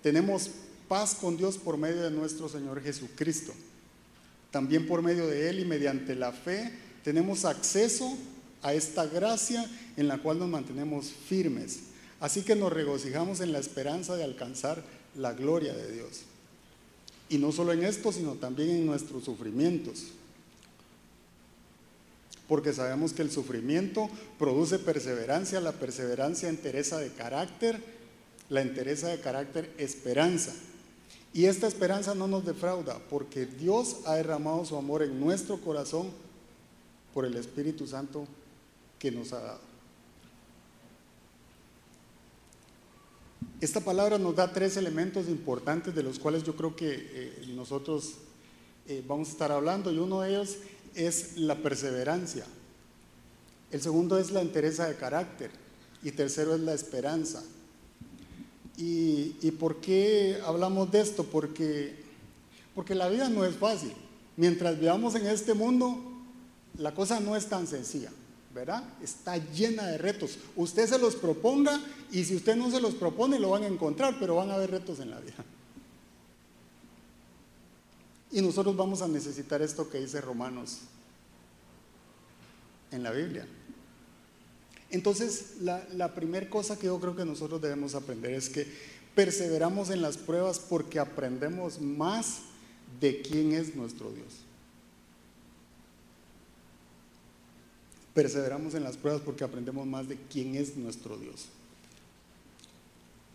tenemos 0.00 0.50
paz 0.86 1.16
con 1.16 1.36
Dios 1.36 1.58
por 1.58 1.76
medio 1.76 2.02
de 2.02 2.12
nuestro 2.12 2.48
Señor 2.48 2.80
Jesucristo. 2.80 3.52
También 4.54 4.86
por 4.86 5.02
medio 5.02 5.26
de 5.26 5.50
Él 5.50 5.58
y 5.58 5.64
mediante 5.64 6.14
la 6.14 6.30
fe 6.30 6.70
tenemos 7.02 7.44
acceso 7.44 8.16
a 8.62 8.72
esta 8.72 9.04
gracia 9.04 9.68
en 9.96 10.06
la 10.06 10.18
cual 10.18 10.38
nos 10.38 10.48
mantenemos 10.48 11.06
firmes. 11.06 11.80
Así 12.20 12.42
que 12.42 12.54
nos 12.54 12.72
regocijamos 12.72 13.40
en 13.40 13.50
la 13.50 13.58
esperanza 13.58 14.14
de 14.14 14.22
alcanzar 14.22 14.80
la 15.16 15.32
gloria 15.32 15.74
de 15.74 15.90
Dios. 15.90 16.20
Y 17.28 17.38
no 17.38 17.50
solo 17.50 17.72
en 17.72 17.82
esto, 17.82 18.12
sino 18.12 18.34
también 18.34 18.70
en 18.70 18.86
nuestros 18.86 19.24
sufrimientos. 19.24 20.04
Porque 22.46 22.72
sabemos 22.72 23.12
que 23.12 23.22
el 23.22 23.32
sufrimiento 23.32 24.08
produce 24.38 24.78
perseverancia, 24.78 25.60
la 25.60 25.72
perseverancia 25.72 26.48
entereza 26.48 27.00
de 27.00 27.10
carácter, 27.10 27.80
la 28.50 28.62
entereza 28.62 29.08
de 29.08 29.18
carácter 29.18 29.68
esperanza. 29.78 30.52
Y 31.34 31.46
esta 31.46 31.66
esperanza 31.66 32.14
no 32.14 32.28
nos 32.28 32.44
defrauda, 32.46 33.00
porque 33.10 33.44
Dios 33.44 33.96
ha 34.06 34.14
derramado 34.14 34.64
su 34.64 34.76
amor 34.76 35.02
en 35.02 35.18
nuestro 35.18 35.60
corazón 35.60 36.10
por 37.12 37.26
el 37.26 37.34
Espíritu 37.34 37.88
Santo 37.88 38.24
que 39.00 39.10
nos 39.10 39.32
ha 39.32 39.40
dado. 39.40 39.60
Esta 43.60 43.80
palabra 43.80 44.16
nos 44.16 44.36
da 44.36 44.52
tres 44.52 44.76
elementos 44.76 45.28
importantes 45.28 45.92
de 45.92 46.04
los 46.04 46.20
cuales 46.20 46.44
yo 46.44 46.54
creo 46.54 46.76
que 46.76 46.94
eh, 46.94 47.44
nosotros 47.48 48.14
eh, 48.86 49.02
vamos 49.06 49.28
a 49.28 49.32
estar 49.32 49.50
hablando 49.50 49.90
y 49.90 49.98
uno 49.98 50.20
de 50.20 50.30
ellos 50.30 50.58
es 50.94 51.36
la 51.36 51.56
perseverancia. 51.56 52.44
El 53.72 53.82
segundo 53.82 54.18
es 54.18 54.30
la 54.30 54.40
entereza 54.40 54.86
de 54.86 54.94
carácter 54.94 55.50
y 56.04 56.12
tercero 56.12 56.54
es 56.54 56.60
la 56.60 56.74
esperanza. 56.74 57.42
¿Y, 58.76 59.50
por 59.52 59.76
qué 59.76 60.40
hablamos 60.44 60.90
de 60.90 61.00
esto? 61.00 61.24
Porque, 61.24 61.94
porque 62.74 62.94
la 62.94 63.08
vida 63.08 63.28
no 63.28 63.44
es 63.44 63.56
fácil. 63.56 63.92
Mientras 64.36 64.78
vivamos 64.78 65.14
en 65.14 65.26
este 65.26 65.54
mundo, 65.54 65.96
la 66.78 66.92
cosa 66.94 67.20
no 67.20 67.36
es 67.36 67.46
tan 67.46 67.66
sencilla. 67.66 68.10
¿verdad? 68.54 68.84
Está 69.02 69.36
llena 69.36 69.86
de 69.88 69.98
retos. 69.98 70.38
Usted 70.54 70.88
se 70.88 70.98
los 70.98 71.16
proponga 71.16 71.80
y 72.12 72.24
si 72.24 72.36
usted 72.36 72.54
no 72.54 72.70
se 72.70 72.80
los 72.80 72.94
propone 72.94 73.40
lo 73.40 73.50
van 73.50 73.64
a 73.64 73.66
encontrar, 73.66 74.16
pero 74.20 74.36
van 74.36 74.50
a 74.50 74.54
haber 74.54 74.70
retos 74.70 75.00
en 75.00 75.10
la 75.10 75.18
vida. 75.18 75.44
Y 78.30 78.40
nosotros 78.40 78.76
vamos 78.76 79.02
a 79.02 79.08
necesitar 79.08 79.60
esto 79.60 79.90
que 79.90 79.98
dice 79.98 80.20
Romanos 80.20 80.80
en 82.92 83.02
la 83.02 83.10
Biblia. 83.10 83.46
Entonces, 84.94 85.56
la, 85.60 86.14
primera 86.14 86.48
cosa 86.48 86.78
que 86.78 86.86
yo 86.86 87.00
creo 87.00 87.16
que 87.16 87.24
nosotros 87.24 87.60
debemos 87.60 87.96
aprender 87.96 88.32
es 88.32 88.48
que 88.48 88.64
perseveramos 89.16 89.90
en 89.90 90.00
las 90.00 90.16
pruebas 90.16 90.60
porque 90.60 91.00
aprendemos 91.00 91.80
más 91.80 92.42
de 93.00 93.20
quién 93.20 93.52
es 93.54 93.74
nuestro 93.74 94.12
Dios. 94.12 94.28
Perseveramos 98.14 98.74
en 98.74 98.84
las 98.84 98.96
pruebas 98.96 99.20
porque 99.20 99.42
aprendemos 99.42 99.84
más 99.84 100.08
de 100.08 100.16
quién 100.30 100.54
es 100.54 100.76
nuestro 100.76 101.18
Dios. 101.18 101.46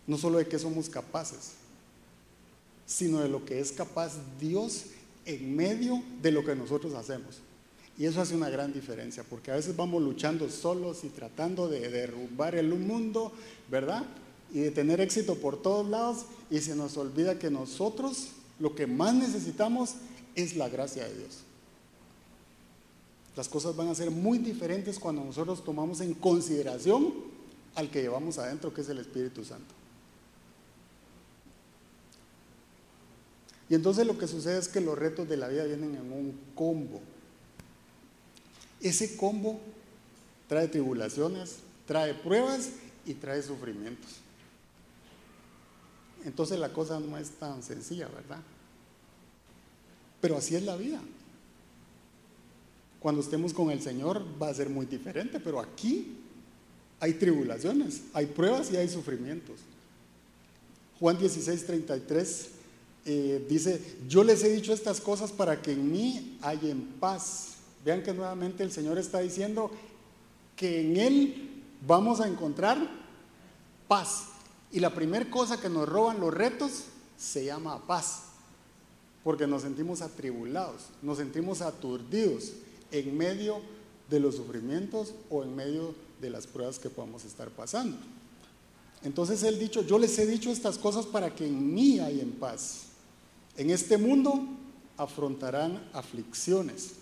No 0.06 0.16
solo 0.16 0.38
de 0.38 0.48
qué 0.48 0.58
somos 0.58 0.88
capaces, 0.88 1.52
sino 2.86 3.20
de 3.20 3.28
lo 3.28 3.44
que 3.44 3.60
es 3.60 3.70
capaz 3.70 4.14
Dios 4.40 4.86
en 5.26 5.54
medio 5.54 6.02
de 6.22 6.32
lo 6.32 6.42
que 6.42 6.56
nosotros 6.56 6.94
hacemos. 6.94 7.42
Y 8.00 8.06
eso 8.06 8.22
hace 8.22 8.34
una 8.34 8.48
gran 8.48 8.72
diferencia, 8.72 9.22
porque 9.28 9.50
a 9.50 9.56
veces 9.56 9.76
vamos 9.76 10.02
luchando 10.02 10.48
solos 10.48 11.04
y 11.04 11.10
tratando 11.10 11.68
de 11.68 11.86
derrumbar 11.90 12.54
el 12.54 12.70
mundo, 12.70 13.30
¿verdad? 13.70 14.06
Y 14.54 14.60
de 14.60 14.70
tener 14.70 15.02
éxito 15.02 15.34
por 15.34 15.60
todos 15.60 15.86
lados, 15.86 16.24
y 16.50 16.60
se 16.60 16.74
nos 16.74 16.96
olvida 16.96 17.38
que 17.38 17.50
nosotros 17.50 18.28
lo 18.58 18.74
que 18.74 18.86
más 18.86 19.12
necesitamos 19.12 19.96
es 20.34 20.56
la 20.56 20.70
gracia 20.70 21.06
de 21.06 21.14
Dios. 21.14 21.40
Las 23.36 23.50
cosas 23.50 23.76
van 23.76 23.88
a 23.88 23.94
ser 23.94 24.10
muy 24.10 24.38
diferentes 24.38 24.98
cuando 24.98 25.22
nosotros 25.22 25.62
tomamos 25.62 26.00
en 26.00 26.14
consideración 26.14 27.12
al 27.74 27.90
que 27.90 28.00
llevamos 28.00 28.38
adentro, 28.38 28.72
que 28.72 28.80
es 28.80 28.88
el 28.88 28.96
Espíritu 28.96 29.44
Santo. 29.44 29.74
Y 33.68 33.74
entonces 33.74 34.06
lo 34.06 34.16
que 34.16 34.26
sucede 34.26 34.58
es 34.58 34.68
que 34.68 34.80
los 34.80 34.98
retos 34.98 35.28
de 35.28 35.36
la 35.36 35.48
vida 35.48 35.64
vienen 35.64 35.96
en 35.96 36.10
un 36.10 36.40
combo. 36.54 37.02
Ese 38.80 39.16
combo 39.16 39.60
trae 40.48 40.68
tribulaciones, 40.68 41.56
trae 41.86 42.14
pruebas 42.14 42.70
y 43.06 43.14
trae 43.14 43.42
sufrimientos. 43.42 44.10
Entonces 46.24 46.58
la 46.58 46.72
cosa 46.72 47.00
no 47.00 47.16
es 47.16 47.30
tan 47.30 47.62
sencilla, 47.62 48.08
¿verdad? 48.08 48.40
Pero 50.20 50.36
así 50.36 50.54
es 50.54 50.62
la 50.62 50.76
vida. 50.76 51.00
Cuando 53.00 53.22
estemos 53.22 53.54
con 53.54 53.70
el 53.70 53.80
Señor 53.80 54.24
va 54.40 54.48
a 54.48 54.54
ser 54.54 54.68
muy 54.68 54.84
diferente, 54.84 55.40
pero 55.40 55.60
aquí 55.60 56.18
hay 57.00 57.14
tribulaciones, 57.14 58.02
hay 58.12 58.26
pruebas 58.26 58.70
y 58.70 58.76
hay 58.76 58.88
sufrimientos. 58.88 59.60
Juan 60.98 61.18
16, 61.18 61.64
33 61.64 62.48
eh, 63.06 63.46
dice, 63.48 63.80
yo 64.06 64.22
les 64.22 64.44
he 64.44 64.50
dicho 64.50 64.74
estas 64.74 65.00
cosas 65.00 65.32
para 65.32 65.62
que 65.62 65.72
en 65.72 65.90
mí 65.90 66.38
haya 66.42 66.74
paz. 67.00 67.54
Vean 67.84 68.02
que 68.02 68.12
nuevamente 68.12 68.62
el 68.62 68.72
Señor 68.72 68.98
está 68.98 69.20
diciendo 69.20 69.70
que 70.56 70.80
en 70.80 70.96
Él 70.96 71.62
vamos 71.86 72.20
a 72.20 72.28
encontrar 72.28 72.78
paz. 73.88 74.26
Y 74.72 74.80
la 74.80 74.94
primera 74.94 75.28
cosa 75.30 75.60
que 75.60 75.68
nos 75.68 75.88
roban 75.88 76.20
los 76.20 76.32
retos 76.32 76.84
se 77.16 77.44
llama 77.44 77.86
paz, 77.86 78.22
porque 79.24 79.46
nos 79.46 79.62
sentimos 79.62 80.00
atribulados, 80.00 80.86
nos 81.02 81.18
sentimos 81.18 81.60
aturdidos 81.60 82.52
en 82.92 83.16
medio 83.16 83.60
de 84.08 84.20
los 84.20 84.36
sufrimientos 84.36 85.14
o 85.28 85.42
en 85.42 85.54
medio 85.54 85.94
de 86.20 86.30
las 86.30 86.46
pruebas 86.46 86.78
que 86.78 86.90
podamos 86.90 87.24
estar 87.24 87.50
pasando. 87.50 87.96
Entonces 89.02 89.42
él 89.42 89.58
dicho, 89.58 89.82
yo 89.82 89.98
les 89.98 90.18
he 90.18 90.26
dicho 90.26 90.50
estas 90.50 90.78
cosas 90.78 91.06
para 91.06 91.34
que 91.34 91.46
en 91.46 91.74
mí 91.74 91.98
hay 92.00 92.20
paz. 92.38 92.82
En 93.56 93.70
este 93.70 93.96
mundo 93.96 94.46
afrontarán 94.96 95.82
aflicciones, 95.92 96.92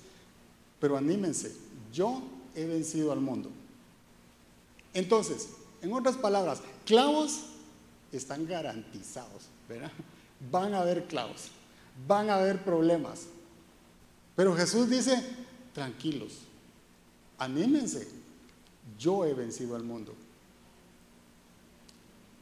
pero 0.80 0.96
anímense, 0.96 1.54
yo 1.92 2.22
he 2.54 2.64
vencido 2.64 3.12
al 3.12 3.20
mundo. 3.20 3.50
Entonces, 4.94 5.48
en 5.82 5.92
otras 5.92 6.16
palabras, 6.16 6.60
clavos 6.84 7.40
están 8.12 8.46
garantizados, 8.46 9.44
¿verdad? 9.68 9.92
Van 10.50 10.74
a 10.74 10.80
haber 10.80 11.06
clavos, 11.06 11.50
van 12.06 12.30
a 12.30 12.36
haber 12.36 12.64
problemas. 12.64 13.26
Pero 14.34 14.54
Jesús 14.56 14.88
dice, 14.88 15.22
tranquilos, 15.74 16.40
anímense, 17.38 18.08
yo 18.98 19.24
he 19.24 19.34
vencido 19.34 19.76
al 19.76 19.82
mundo. 19.82 20.14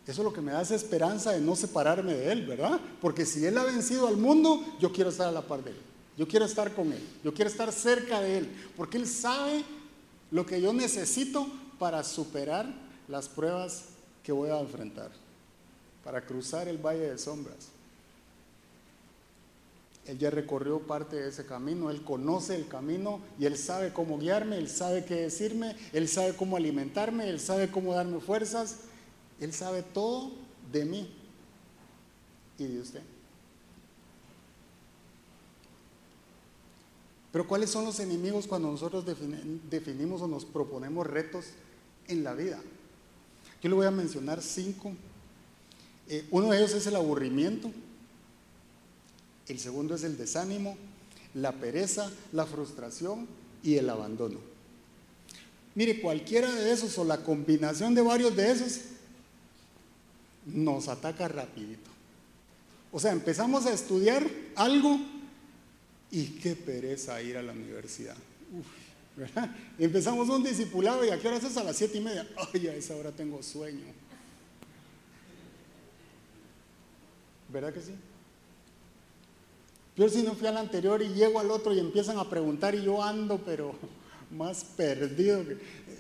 Eso 0.07 0.21
es 0.21 0.25
lo 0.25 0.33
que 0.33 0.40
me 0.40 0.52
da 0.52 0.62
esa 0.62 0.76
esperanza 0.76 1.33
de 1.33 1.40
no 1.40 1.57
separarme 1.57 2.14
de 2.14 2.31
Él, 2.31 2.47
¿verdad? 2.47 2.81
Porque 3.00 3.26
si 3.26 3.45
Él 3.45 3.59
ha 3.59 3.64
vencido 3.64 4.07
al 4.07 4.16
mundo, 4.16 4.62
yo 4.78 4.93
quiero 4.93 5.11
estar 5.11 5.26
a 5.26 5.33
la 5.33 5.43
par 5.43 5.64
de 5.64 5.71
Él. 5.71 5.76
Yo 6.16 6.26
quiero 6.26 6.46
estar 6.46 6.73
con 6.75 6.92
Él. 6.92 7.02
Yo 7.23 7.35
quiero 7.35 7.50
estar 7.50 7.73
cerca 7.73 8.20
de 8.20 8.38
Él. 8.38 8.49
Porque 8.76 8.96
Él 8.96 9.06
sabe 9.06 9.64
lo 10.30 10.46
que 10.46 10.61
yo 10.61 10.73
necesito 10.73 11.46
para 11.78 12.02
superar 12.02 12.66
las 13.08 13.28
pruebas 13.28 13.87
que 14.23 14.32
voy 14.32 14.50
a 14.50 14.61
enfrentar. 14.61 15.11
Para 16.02 16.25
cruzar 16.25 16.68
el 16.68 16.78
valle 16.78 17.11
de 17.11 17.18
sombras. 17.18 17.70
Él 20.06 20.18
ya 20.18 20.30
recorrió 20.30 20.78
parte 20.78 21.16
de 21.16 21.28
ese 21.28 21.46
camino, 21.46 21.90
Él 21.90 22.02
conoce 22.02 22.54
el 22.54 22.68
camino 22.68 23.20
y 23.40 23.44
Él 23.46 23.56
sabe 23.56 23.92
cómo 23.92 24.18
guiarme, 24.18 24.56
Él 24.56 24.68
sabe 24.68 25.04
qué 25.04 25.16
decirme, 25.16 25.75
Él 25.92 26.08
sabe 26.08 26.35
cómo 26.35 26.56
alimentarme, 26.56 27.28
Él 27.28 27.40
sabe 27.40 27.70
cómo 27.70 27.92
darme 27.92 28.20
fuerzas, 28.20 28.82
Él 29.40 29.52
sabe 29.52 29.82
todo 29.82 30.30
de 30.70 30.85
mí 30.85 31.11
y 32.56 32.66
de 32.66 32.80
usted. 32.80 33.02
Pero 37.33 37.47
¿cuáles 37.47 37.71
son 37.71 37.85
los 37.85 38.00
enemigos 38.00 38.47
cuando 38.47 38.71
nosotros 38.71 39.04
definimos 39.71 40.23
o 40.23 40.28
nos 40.28 40.45
proponemos 40.45 41.06
retos 41.06 41.47
en 42.09 42.25
la 42.25 42.35
vida? 42.35 42.61
Yo 43.62 43.68
le 43.68 43.75
voy 43.75 43.87
a 43.87 43.90
mencionar 43.90 44.42
cinco. 44.42 44.92
Eh, 46.09 46.26
uno 46.30 46.50
de 46.50 46.59
ellos 46.59 46.73
es 46.73 46.87
el 46.87 46.97
aburrimiento. 46.97 47.71
El 49.49 49.59
segundo 49.59 49.95
es 49.95 50.04
el 50.04 50.16
desánimo, 50.16 50.76
la 51.35 51.52
pereza, 51.52 52.11
la 52.33 52.47
frustración 52.47 53.26
y 53.62 53.76
el 53.76 53.88
abandono. 53.90 54.38
Mire, 55.75 56.00
cualquiera 56.00 56.50
de 56.50 56.73
esos 56.73 56.97
o 56.99 57.04
la 57.04 57.23
combinación 57.23 57.95
de 57.95 58.02
varios 58.02 58.35
de 58.35 58.50
esos 58.50 58.80
nos 60.47 60.88
ataca 60.88 61.28
rapidito. 61.28 61.90
O 62.92 62.99
sea, 62.99 63.12
empezamos 63.12 63.66
a 63.66 63.75
estudiar 63.75 64.26
algo 64.54 64.99
Y 66.16 66.28
qué 66.40 66.56
pereza 66.56 67.20
ir 67.20 67.37
a 67.37 67.42
la 67.42 67.52
universidad. 67.52 68.16
Empezamos 69.78 70.30
un 70.30 70.42
discipulado 70.42 71.04
y 71.04 71.11
a 71.11 71.20
qué 71.20 71.28
hora 71.28 71.37
es 71.37 71.56
a 71.58 71.62
las 71.62 71.76
siete 71.76 71.99
y 71.99 72.00
media. 72.00 72.26
Ay, 72.54 72.68
a 72.68 72.75
esa 72.75 72.96
hora 72.96 73.12
tengo 73.12 73.42
sueño. 73.42 73.85
¿Verdad 77.52 77.75
que 77.75 77.82
sí? 77.82 77.92
Yo 79.94 80.08
si 80.08 80.23
no 80.23 80.35
fui 80.35 80.46
al 80.46 80.56
anterior 80.56 81.02
y 81.02 81.08
llego 81.08 81.38
al 81.38 81.50
otro 81.50 81.75
y 81.75 81.80
empiezan 81.80 82.16
a 82.16 82.30
preguntar 82.30 82.75
y 82.75 82.82
yo 82.82 83.02
ando, 83.02 83.37
pero 83.44 83.75
más 84.30 84.64
perdido, 84.64 85.44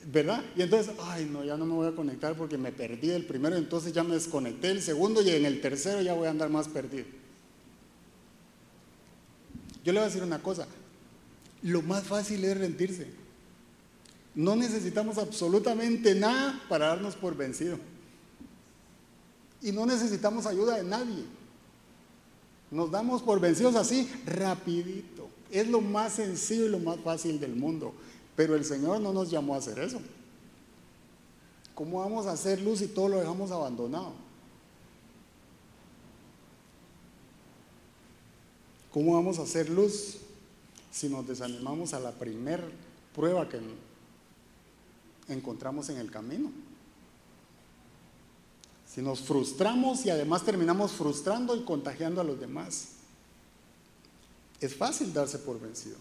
¿verdad? 0.06 0.42
Y 0.56 0.62
entonces, 0.62 0.94
ay, 0.98 1.28
no, 1.30 1.44
ya 1.44 1.58
no 1.58 1.66
me 1.66 1.74
voy 1.74 1.88
a 1.88 1.94
conectar 1.94 2.34
porque 2.38 2.56
me 2.56 2.72
perdí 2.72 3.10
el 3.10 3.26
primero, 3.26 3.54
entonces 3.54 3.92
ya 3.92 4.02
me 4.02 4.14
desconecté 4.14 4.70
el 4.70 4.80
segundo 4.80 5.20
y 5.20 5.28
en 5.28 5.44
el 5.44 5.60
tercero 5.60 6.00
ya 6.00 6.14
voy 6.14 6.26
a 6.26 6.30
andar 6.30 6.48
más 6.48 6.68
perdido. 6.68 7.04
Yo 9.86 9.92
le 9.92 10.00
voy 10.00 10.06
a 10.06 10.08
decir 10.08 10.24
una 10.24 10.42
cosa, 10.42 10.66
lo 11.62 11.80
más 11.80 12.02
fácil 12.02 12.44
es 12.44 12.58
rendirse. 12.58 13.06
No 14.34 14.56
necesitamos 14.56 15.16
absolutamente 15.16 16.12
nada 16.16 16.60
para 16.68 16.88
darnos 16.88 17.14
por 17.14 17.36
vencido. 17.36 17.78
Y 19.62 19.70
no 19.70 19.86
necesitamos 19.86 20.44
ayuda 20.44 20.78
de 20.78 20.82
nadie. 20.82 21.22
Nos 22.68 22.90
damos 22.90 23.22
por 23.22 23.38
vencidos 23.38 23.76
así, 23.76 24.10
rapidito. 24.26 25.28
Es 25.52 25.68
lo 25.68 25.80
más 25.80 26.14
sencillo 26.14 26.66
y 26.66 26.70
lo 26.70 26.80
más 26.80 26.98
fácil 26.98 27.38
del 27.38 27.54
mundo. 27.54 27.94
Pero 28.34 28.56
el 28.56 28.64
Señor 28.64 29.00
no 29.00 29.12
nos 29.12 29.30
llamó 29.30 29.54
a 29.54 29.58
hacer 29.58 29.78
eso. 29.78 30.00
¿Cómo 31.76 32.00
vamos 32.00 32.26
a 32.26 32.32
hacer 32.32 32.60
luz 32.60 32.80
si 32.80 32.88
todo 32.88 33.06
lo 33.06 33.20
dejamos 33.20 33.52
abandonado? 33.52 34.25
¿Cómo 38.96 39.12
vamos 39.12 39.38
a 39.38 39.42
hacer 39.42 39.68
luz 39.68 40.16
si 40.90 41.10
nos 41.10 41.28
desanimamos 41.28 41.92
a 41.92 42.00
la 42.00 42.12
primer 42.12 42.64
prueba 43.14 43.46
que 43.46 43.60
encontramos 45.28 45.90
en 45.90 45.98
el 45.98 46.10
camino? 46.10 46.50
Si 48.90 49.02
nos 49.02 49.20
frustramos 49.20 50.06
y 50.06 50.08
además 50.08 50.46
terminamos 50.46 50.92
frustrando 50.92 51.54
y 51.54 51.64
contagiando 51.64 52.22
a 52.22 52.24
los 52.24 52.40
demás. 52.40 52.92
Es 54.62 54.74
fácil 54.74 55.12
darse 55.12 55.40
por 55.40 55.60
vencido. 55.60 55.98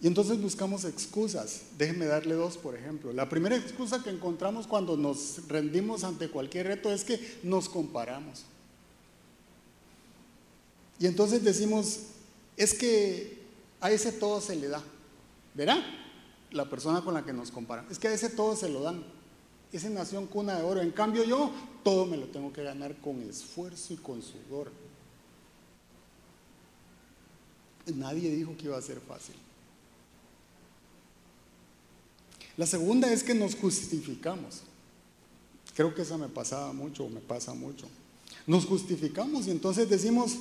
Y 0.00 0.08
entonces 0.08 0.42
buscamos 0.42 0.84
excusas. 0.84 1.60
Déjenme 1.78 2.06
darle 2.06 2.34
dos, 2.34 2.58
por 2.58 2.74
ejemplo. 2.74 3.12
La 3.12 3.28
primera 3.28 3.54
excusa 3.54 4.02
que 4.02 4.10
encontramos 4.10 4.66
cuando 4.66 4.96
nos 4.96 5.46
rendimos 5.46 6.02
ante 6.02 6.28
cualquier 6.28 6.66
reto 6.66 6.92
es 6.92 7.04
que 7.04 7.38
nos 7.44 7.68
comparamos. 7.68 8.46
Y 11.00 11.06
entonces 11.06 11.42
decimos, 11.42 12.00
es 12.56 12.74
que 12.74 13.40
a 13.80 13.90
ese 13.90 14.12
todo 14.12 14.40
se 14.40 14.54
le 14.54 14.68
da. 14.68 14.84
¿Verá? 15.54 15.82
La 16.52 16.68
persona 16.68 17.00
con 17.02 17.14
la 17.14 17.24
que 17.24 17.32
nos 17.32 17.50
comparan. 17.50 17.86
Es 17.90 17.98
que 17.98 18.08
a 18.08 18.12
ese 18.12 18.28
todo 18.28 18.54
se 18.54 18.68
lo 18.68 18.82
dan. 18.82 19.02
Ese 19.72 19.88
nació 19.88 20.24
cuna 20.26 20.56
de 20.56 20.62
oro. 20.62 20.82
En 20.82 20.90
cambio 20.90 21.24
yo, 21.24 21.50
todo 21.82 22.04
me 22.04 22.18
lo 22.18 22.26
tengo 22.26 22.52
que 22.52 22.62
ganar 22.62 22.96
con 22.96 23.22
esfuerzo 23.22 23.94
y 23.94 23.96
con 23.96 24.22
sudor. 24.22 24.70
Nadie 27.86 28.30
dijo 28.30 28.54
que 28.56 28.66
iba 28.66 28.76
a 28.76 28.82
ser 28.82 29.00
fácil. 29.00 29.34
La 32.58 32.66
segunda 32.66 33.10
es 33.10 33.22
que 33.22 33.34
nos 33.34 33.54
justificamos. 33.54 34.62
Creo 35.74 35.94
que 35.94 36.02
esa 36.02 36.18
me 36.18 36.28
pasaba 36.28 36.74
mucho 36.74 37.04
o 37.04 37.08
me 37.08 37.20
pasa 37.20 37.54
mucho. 37.54 37.88
Nos 38.46 38.66
justificamos 38.66 39.46
y 39.46 39.50
entonces 39.50 39.88
decimos, 39.88 40.36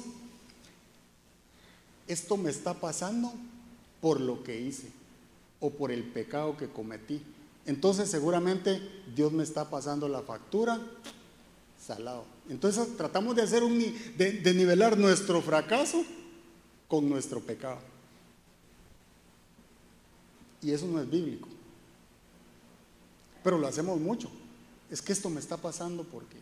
esto 2.10 2.38
me 2.38 2.50
está 2.50 2.74
pasando 2.74 3.32
por 4.02 4.20
lo 4.20 4.44
que 4.44 4.60
hice 4.60 4.90
o 5.60 5.70
por 5.70 5.92
el 5.92 6.04
pecado 6.04 6.58
que 6.58 6.68
cometí. 6.68 7.22
Entonces 7.66 8.10
seguramente 8.10 8.82
Dios 9.16 9.32
me 9.32 9.44
está 9.44 9.70
pasando 9.70 10.10
la 10.10 10.24
factura 10.24 10.82
salado. 11.80 12.26
Entonces 12.50 12.98
tratamos 12.98 13.36
de 13.36 13.44
hacer 13.44 13.64
un 13.64 13.80
de, 14.18 14.54
nivelar 14.56 14.98
nuestro 14.98 15.40
fracaso 15.42 16.04
con 16.88 17.08
nuestro 17.08 17.42
pecado. 17.42 17.80
Y 20.64 20.72
eso 20.72 20.88
no 20.88 21.00
es 21.00 21.10
bíblico. 21.10 21.48
Pero 23.44 23.60
lo 23.60 23.68
hacemos 23.68 24.00
mucho. 24.00 24.32
Es 24.90 25.00
que 25.00 25.14
esto 25.14 25.30
me 25.30 25.40
está 25.40 25.58
pasando 25.58 26.04
porque 26.04 26.38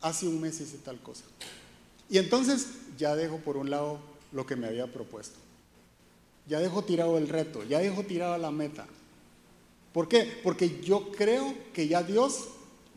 hace 0.00 0.26
un 0.26 0.40
mes 0.40 0.60
hice 0.60 0.78
tal 0.78 1.00
cosa. 1.00 1.22
Y 2.12 2.18
entonces 2.18 2.66
ya 2.98 3.16
dejo 3.16 3.38
por 3.38 3.56
un 3.56 3.70
lado 3.70 3.98
lo 4.32 4.44
que 4.44 4.54
me 4.54 4.66
había 4.66 4.86
propuesto. 4.86 5.38
Ya 6.46 6.60
dejo 6.60 6.84
tirado 6.84 7.16
el 7.16 7.26
reto, 7.26 7.64
ya 7.64 7.78
dejo 7.78 8.02
tirada 8.02 8.36
la 8.36 8.50
meta. 8.50 8.86
¿Por 9.94 10.08
qué? 10.08 10.30
Porque 10.44 10.82
yo 10.82 11.10
creo 11.10 11.54
que 11.72 11.88
ya 11.88 12.02
Dios 12.02 12.48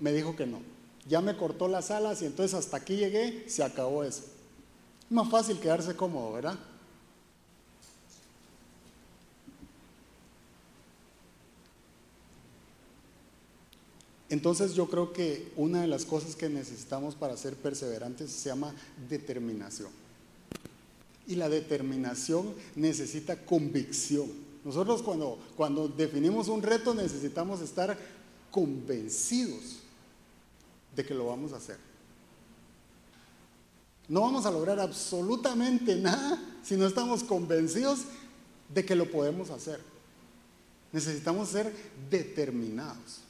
me 0.01 0.11
dijo 0.11 0.35
que 0.35 0.45
no. 0.45 0.59
Ya 1.07 1.21
me 1.21 1.37
cortó 1.37 1.69
las 1.69 1.91
alas 1.91 2.21
y 2.21 2.25
entonces 2.25 2.55
hasta 2.55 2.75
aquí 2.75 2.97
llegué, 2.97 3.45
se 3.47 3.63
acabó 3.63 4.03
eso. 4.03 4.23
Es 5.05 5.11
más 5.11 5.29
fácil 5.29 5.59
quedarse 5.59 5.95
cómodo, 5.95 6.33
¿verdad? 6.33 6.59
Entonces 14.29 14.73
yo 14.73 14.87
creo 14.89 15.13
que 15.13 15.51
una 15.55 15.81
de 15.81 15.87
las 15.87 16.05
cosas 16.05 16.35
que 16.35 16.49
necesitamos 16.49 17.15
para 17.15 17.37
ser 17.37 17.55
perseverantes 17.55 18.31
se 18.31 18.49
llama 18.49 18.73
determinación. 19.07 19.89
Y 21.27 21.35
la 21.35 21.49
determinación 21.49 22.53
necesita 22.75 23.45
convicción. 23.45 24.29
Nosotros 24.63 25.03
cuando, 25.03 25.37
cuando 25.55 25.87
definimos 25.87 26.47
un 26.47 26.63
reto 26.63 26.95
necesitamos 26.95 27.61
estar 27.61 27.97
convencidos 28.49 29.77
de 30.95 31.05
que 31.05 31.13
lo 31.13 31.27
vamos 31.27 31.53
a 31.53 31.57
hacer. 31.57 31.77
No 34.07 34.21
vamos 34.21 34.45
a 34.45 34.51
lograr 34.51 34.79
absolutamente 34.79 35.95
nada 35.95 36.39
si 36.63 36.75
no 36.75 36.87
estamos 36.87 37.23
convencidos 37.23 38.01
de 38.73 38.85
que 38.85 38.95
lo 38.95 39.09
podemos 39.09 39.49
hacer. 39.49 39.81
Necesitamos 40.91 41.49
ser 41.49 41.73
determinados. 42.09 43.24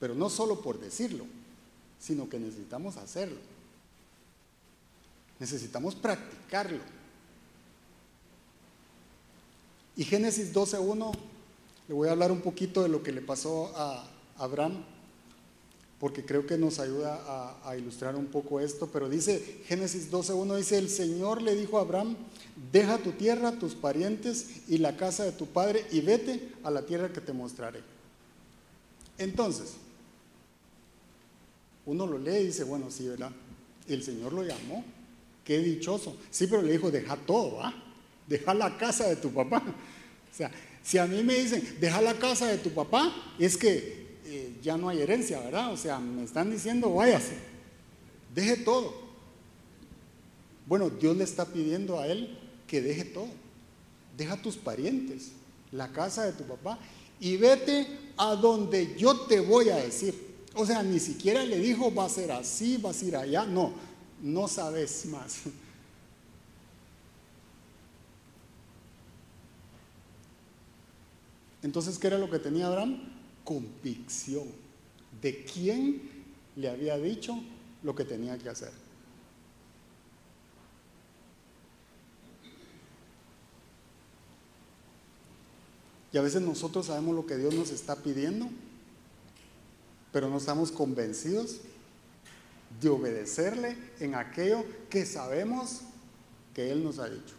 Pero 0.00 0.14
no 0.14 0.30
solo 0.30 0.60
por 0.60 0.80
decirlo, 0.80 1.26
sino 2.00 2.28
que 2.28 2.40
necesitamos 2.40 2.96
hacerlo. 2.96 3.38
Necesitamos 5.38 5.94
practicarlo. 5.94 6.80
Y 9.96 10.04
Génesis 10.04 10.52
12.1, 10.52 11.12
le 11.88 11.94
voy 11.94 12.08
a 12.08 12.12
hablar 12.12 12.32
un 12.32 12.40
poquito 12.40 12.82
de 12.82 12.88
lo 12.88 13.02
que 13.02 13.12
le 13.12 13.20
pasó 13.20 13.70
a 13.76 14.08
Abraham, 14.38 14.82
porque 15.98 16.24
creo 16.24 16.46
que 16.46 16.56
nos 16.56 16.78
ayuda 16.78 17.58
a, 17.62 17.76
ilustrar 17.76 18.16
un 18.16 18.26
poco 18.26 18.60
esto, 18.60 18.88
pero 18.90 19.10
dice 19.10 19.60
Génesis 19.66 20.10
12.1, 20.10 20.56
dice, 20.56 20.78
el 20.78 20.88
Señor 20.88 21.42
le 21.42 21.54
dijo 21.54 21.76
a 21.76 21.82
Abraham, 21.82 22.16
deja 22.72 22.96
tu 22.96 23.12
tierra, 23.12 23.52
tus 23.52 23.74
parientes 23.74 24.62
y 24.68 24.78
la 24.78 24.96
casa 24.96 25.24
de 25.24 25.32
tu 25.32 25.44
padre 25.46 25.84
y 25.90 26.00
vete 26.00 26.48
a 26.64 26.70
la 26.70 26.86
tierra 26.86 27.12
que 27.12 27.20
te 27.20 27.34
mostraré. 27.34 27.82
Entonces, 29.18 29.74
uno 31.86 32.06
lo 32.06 32.18
lee 32.18 32.40
y 32.40 32.46
dice, 32.46 32.64
bueno, 32.64 32.90
sí, 32.90 33.08
¿verdad? 33.08 33.30
El 33.88 34.02
Señor 34.02 34.32
lo 34.32 34.42
llamó, 34.42 34.84
qué 35.44 35.58
dichoso. 35.58 36.16
Sí, 36.30 36.46
pero 36.46 36.62
le 36.62 36.72
dijo, 36.72 36.90
deja 36.90 37.16
todo, 37.16 37.56
¿va? 37.56 37.74
deja 38.30 38.54
la 38.54 38.78
casa 38.78 39.08
de 39.08 39.16
tu 39.16 39.30
papá. 39.30 39.62
O 40.32 40.34
sea, 40.34 40.50
si 40.82 40.96
a 40.96 41.06
mí 41.06 41.22
me 41.24 41.34
dicen, 41.34 41.76
deja 41.80 42.00
la 42.00 42.14
casa 42.14 42.46
de 42.46 42.58
tu 42.58 42.70
papá, 42.70 43.12
es 43.38 43.56
que 43.56 44.18
eh, 44.24 44.56
ya 44.62 44.76
no 44.76 44.88
hay 44.88 45.00
herencia, 45.00 45.40
¿verdad? 45.40 45.72
O 45.72 45.76
sea, 45.76 45.98
me 45.98 46.22
están 46.22 46.50
diciendo, 46.52 46.94
váyase, 46.94 47.34
deje 48.32 48.58
todo. 48.58 48.94
Bueno, 50.66 50.88
Dios 50.88 51.16
le 51.16 51.24
está 51.24 51.44
pidiendo 51.44 51.98
a 51.98 52.06
él 52.06 52.38
que 52.68 52.80
deje 52.80 53.04
todo. 53.04 53.28
Deja 54.16 54.40
tus 54.40 54.56
parientes, 54.56 55.32
la 55.72 55.88
casa 55.88 56.24
de 56.24 56.32
tu 56.32 56.44
papá, 56.44 56.78
y 57.18 57.36
vete 57.36 57.86
a 58.16 58.36
donde 58.36 58.94
yo 58.96 59.22
te 59.22 59.40
voy 59.40 59.70
a 59.70 59.76
decir. 59.76 60.29
O 60.54 60.66
sea, 60.66 60.82
ni 60.82 60.98
siquiera 60.98 61.44
le 61.44 61.58
dijo, 61.58 61.94
va 61.94 62.06
a 62.06 62.08
ser 62.08 62.32
así, 62.32 62.76
vas 62.76 63.00
a 63.02 63.04
ir 63.04 63.16
allá. 63.16 63.46
No, 63.46 63.72
no 64.20 64.48
sabes 64.48 65.06
más. 65.06 65.42
Entonces, 71.62 71.98
¿qué 71.98 72.06
era 72.06 72.18
lo 72.18 72.30
que 72.30 72.38
tenía 72.38 72.66
Abraham? 72.66 73.00
Convicción 73.44 74.48
de 75.20 75.44
quién 75.44 76.02
le 76.56 76.68
había 76.68 76.96
dicho 76.98 77.38
lo 77.82 77.94
que 77.94 78.04
tenía 78.04 78.38
que 78.38 78.48
hacer. 78.48 78.72
Y 86.12 86.18
a 86.18 86.22
veces 86.22 86.42
nosotros 86.42 86.86
sabemos 86.86 87.14
lo 87.14 87.24
que 87.24 87.36
Dios 87.36 87.54
nos 87.54 87.70
está 87.70 87.96
pidiendo, 87.96 88.48
pero 90.12 90.28
no 90.28 90.38
estamos 90.38 90.72
convencidos 90.72 91.58
de 92.80 92.88
obedecerle 92.88 93.76
en 94.00 94.14
aquello 94.14 94.64
que 94.88 95.04
sabemos 95.06 95.80
que 96.54 96.70
Él 96.70 96.82
nos 96.82 96.98
ha 96.98 97.08
dicho. 97.08 97.34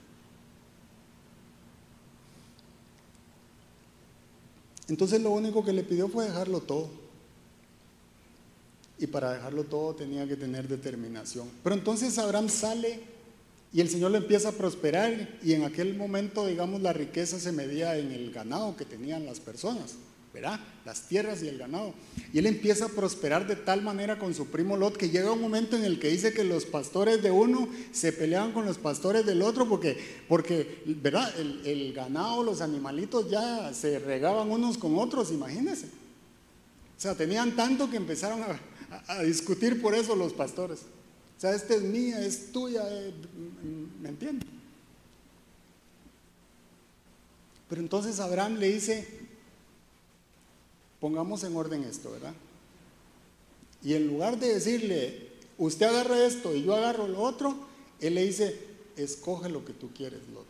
Entonces 4.88 5.22
lo 5.22 5.32
único 5.32 5.64
que 5.64 5.74
le 5.74 5.84
pidió 5.84 6.10
fue 6.10 6.26
dejarlo 6.26 6.60
todo. 6.62 6.90
Y 9.00 9.08
para 9.08 9.34
dejarlo 9.34 9.64
todo 9.64 9.96
tenía 9.96 10.28
que 10.28 10.36
tener 10.36 10.68
determinación. 10.68 11.50
Pero 11.64 11.76
entonces 11.76 12.18
Abraham 12.18 12.50
sale 12.50 13.00
y 13.74 13.80
el 13.80 13.90
Señor 13.90 14.12
le 14.12 14.18
empieza 14.18 14.50
a 14.50 14.52
prosperar 14.52 15.40
y 15.42 15.54
en 15.54 15.64
aquel 15.64 15.96
momento, 15.96 16.46
digamos, 16.46 16.82
la 16.82 16.92
riqueza 16.92 17.40
se 17.40 17.54
medía 17.54 17.98
en 17.98 18.12
el 18.12 18.32
ganado 18.32 18.76
que 18.76 18.84
tenían 18.84 19.26
las 19.26 19.40
personas. 19.40 19.96
¿Verdad? 20.34 20.60
Las 20.86 21.08
tierras 21.08 21.44
y 21.44 21.50
el 21.50 21.58
ganado. 21.58 21.94
Y 22.32 22.40
él 22.40 22.46
empieza 22.46 22.86
a 22.86 22.90
prosperar 22.90 23.48
de 23.48 23.58
tal 23.58 23.82
manera 23.82 24.18
con 24.18 24.34
su 24.34 24.48
primo 24.48 24.78
Lot 24.78 24.96
que 24.96 25.10
llega 25.10 25.32
un 25.32 25.42
momento 25.42 25.76
en 25.76 25.84
el 25.84 26.00
que 26.00 26.10
dice 26.10 26.34
que 26.34 26.44
los 26.44 26.66
pastores 26.66 27.22
de 27.22 27.32
uno 27.32 27.68
se 27.92 28.14
peleaban 28.14 28.54
con 28.54 28.66
los 28.66 28.78
pastores 28.78 29.26
del 29.26 29.42
otro 29.42 29.68
porque, 29.68 29.98
porque 30.30 30.84
¿verdad? 30.86 31.34
El, 31.38 31.92
ganado, 31.94 32.44
los 32.44 32.62
animalitos 32.62 33.30
ya 33.30 33.74
se 33.74 34.00
regaban 34.00 34.50
unos 34.50 34.78
con 34.78 34.98
otros, 34.98 35.32
imagínense. 35.32 35.88
O 35.88 37.02
sea, 37.02 37.16
tenían 37.16 37.56
tanto 37.56 37.90
que 37.90 37.98
empezaron 37.98 38.42
a, 38.44 39.24
discutir 39.24 39.82
por 39.82 39.96
eso 39.96 40.16
los 40.16 40.34
pastores. 40.34 40.80
O 41.38 41.42
sea, 41.42 41.54
esta 41.54 41.76
es 41.76 41.82
mía, 41.82 42.24
es 42.24 42.52
tuya, 42.52 42.84
eh, 42.88 43.14
¿me 44.02 44.10
entiendes? 44.10 44.48
Pero 47.68 47.82
entonces 47.82 48.20
Abraham 48.20 48.58
le 48.58 48.70
dice, 48.70 49.21
Pongamos 51.02 51.44
en 51.44 51.56
orden 51.58 51.84
esto, 51.84 52.12
¿verdad? 52.12 52.34
Y 53.84 53.96
en 53.96 54.08
lugar 54.08 54.40
de 54.40 54.54
decirle, 54.54 55.30
usted 55.58 55.88
agarra 55.88 56.26
esto 56.26 56.56
y 56.56 56.64
yo 56.64 56.76
agarro 56.76 57.08
lo 57.08 57.20
otro, 57.22 57.56
él 58.00 58.16
le 58.16 58.24
dice, 58.24 58.56
escoge 58.96 59.50
lo 59.50 59.66
que 59.66 59.74
tú 59.74 59.90
quieres, 59.94 60.22
Lot. 60.32 60.46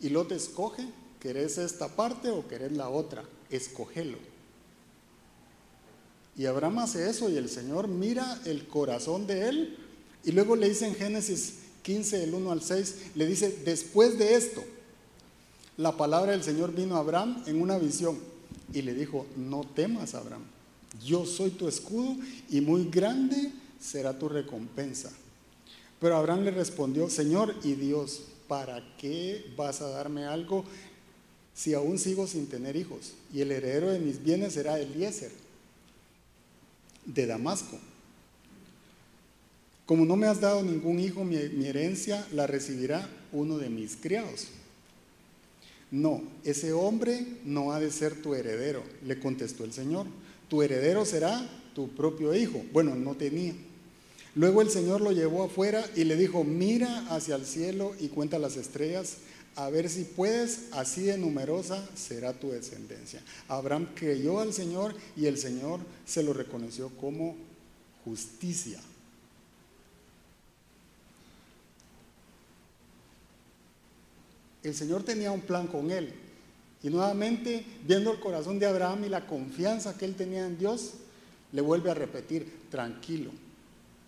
Y 0.00 0.08
Lot 0.08 0.32
escoge, 0.32 0.86
¿querés 1.20 1.58
esta 1.58 1.88
parte 1.88 2.30
o 2.30 2.48
querés 2.48 2.72
la 2.72 2.88
otra? 2.88 3.24
Escogelo. 3.50 4.18
Y 6.36 6.46
Abraham 6.46 6.80
hace 6.80 7.08
eso 7.08 7.28
y 7.28 7.36
el 7.36 7.50
Señor 7.50 7.88
mira 7.88 8.40
el 8.46 8.66
corazón 8.66 9.26
de 9.26 9.48
él 9.48 9.78
y 10.24 10.32
luego 10.32 10.56
le 10.56 10.68
dice 10.68 10.86
en 10.86 10.94
Génesis 10.94 11.58
15, 11.82 12.24
el 12.24 12.34
1 12.34 12.52
al 12.52 12.62
6, 12.62 12.96
le 13.14 13.26
dice, 13.26 13.60
después 13.64 14.18
de 14.18 14.34
esto, 14.34 14.64
la 15.76 15.96
palabra 15.96 16.32
del 16.32 16.42
Señor 16.42 16.74
vino 16.74 16.96
a 16.96 17.00
Abraham 17.00 17.42
en 17.46 17.60
una 17.60 17.78
visión 17.78 18.18
y 18.72 18.82
le 18.82 18.94
dijo, 18.94 19.26
no 19.36 19.64
temas, 19.64 20.14
Abraham, 20.14 20.44
yo 21.04 21.26
soy 21.26 21.50
tu 21.50 21.68
escudo 21.68 22.16
y 22.50 22.60
muy 22.60 22.88
grande 22.88 23.52
será 23.80 24.18
tu 24.18 24.28
recompensa. 24.28 25.12
Pero 26.00 26.16
Abraham 26.16 26.44
le 26.44 26.50
respondió, 26.50 27.08
Señor 27.08 27.54
y 27.62 27.74
Dios, 27.74 28.22
¿para 28.48 28.82
qué 28.98 29.52
vas 29.56 29.80
a 29.80 29.88
darme 29.88 30.24
algo 30.24 30.64
si 31.54 31.74
aún 31.74 31.98
sigo 31.98 32.26
sin 32.26 32.46
tener 32.46 32.76
hijos? 32.76 33.14
Y 33.32 33.40
el 33.40 33.50
heredero 33.50 33.90
de 33.90 33.98
mis 33.98 34.22
bienes 34.22 34.54
será 34.54 34.78
Eliezer, 34.78 35.32
de 37.04 37.26
Damasco. 37.26 37.78
Como 39.86 40.04
no 40.04 40.16
me 40.16 40.26
has 40.26 40.40
dado 40.40 40.62
ningún 40.62 40.98
hijo, 40.98 41.24
mi, 41.24 41.36
mi 41.50 41.66
herencia 41.66 42.26
la 42.32 42.46
recibirá 42.46 43.08
uno 43.32 43.56
de 43.56 43.70
mis 43.70 43.96
criados. 43.96 44.48
No, 45.90 46.22
ese 46.44 46.72
hombre 46.72 47.24
no 47.44 47.72
ha 47.72 47.80
de 47.80 47.90
ser 47.90 48.20
tu 48.20 48.34
heredero, 48.34 48.82
le 49.04 49.20
contestó 49.20 49.64
el 49.64 49.72
Señor. 49.72 50.06
Tu 50.48 50.62
heredero 50.62 51.04
será 51.04 51.48
tu 51.74 51.88
propio 51.88 52.34
hijo. 52.34 52.62
Bueno, 52.72 52.94
no 52.94 53.14
tenía. 53.14 53.54
Luego 54.34 54.60
el 54.60 54.70
Señor 54.70 55.00
lo 55.00 55.12
llevó 55.12 55.44
afuera 55.44 55.84
y 55.94 56.04
le 56.04 56.16
dijo, 56.16 56.44
mira 56.44 57.06
hacia 57.08 57.36
el 57.36 57.46
cielo 57.46 57.94
y 57.98 58.08
cuenta 58.08 58.38
las 58.38 58.56
estrellas, 58.56 59.16
a 59.54 59.70
ver 59.70 59.88
si 59.88 60.04
puedes, 60.04 60.64
así 60.72 61.02
de 61.02 61.16
numerosa 61.16 61.82
será 61.94 62.34
tu 62.34 62.50
descendencia. 62.50 63.22
Abraham 63.48 63.88
creyó 63.94 64.40
al 64.40 64.52
Señor 64.52 64.94
y 65.16 65.26
el 65.26 65.38
Señor 65.38 65.80
se 66.04 66.22
lo 66.22 66.34
reconoció 66.34 66.90
como 66.90 67.34
justicia. 68.04 68.78
El 74.68 74.74
Señor 74.74 75.02
tenía 75.02 75.32
un 75.32 75.40
plan 75.40 75.66
con 75.66 75.90
él. 75.90 76.12
Y 76.82 76.90
nuevamente, 76.90 77.64
viendo 77.86 78.12
el 78.12 78.20
corazón 78.20 78.58
de 78.58 78.66
Abraham 78.66 79.04
y 79.04 79.08
la 79.08 79.26
confianza 79.26 79.96
que 79.96 80.04
él 80.04 80.14
tenía 80.14 80.46
en 80.46 80.58
Dios, 80.58 80.94
le 81.52 81.60
vuelve 81.60 81.90
a 81.90 81.94
repetir, 81.94 82.68
tranquilo, 82.70 83.30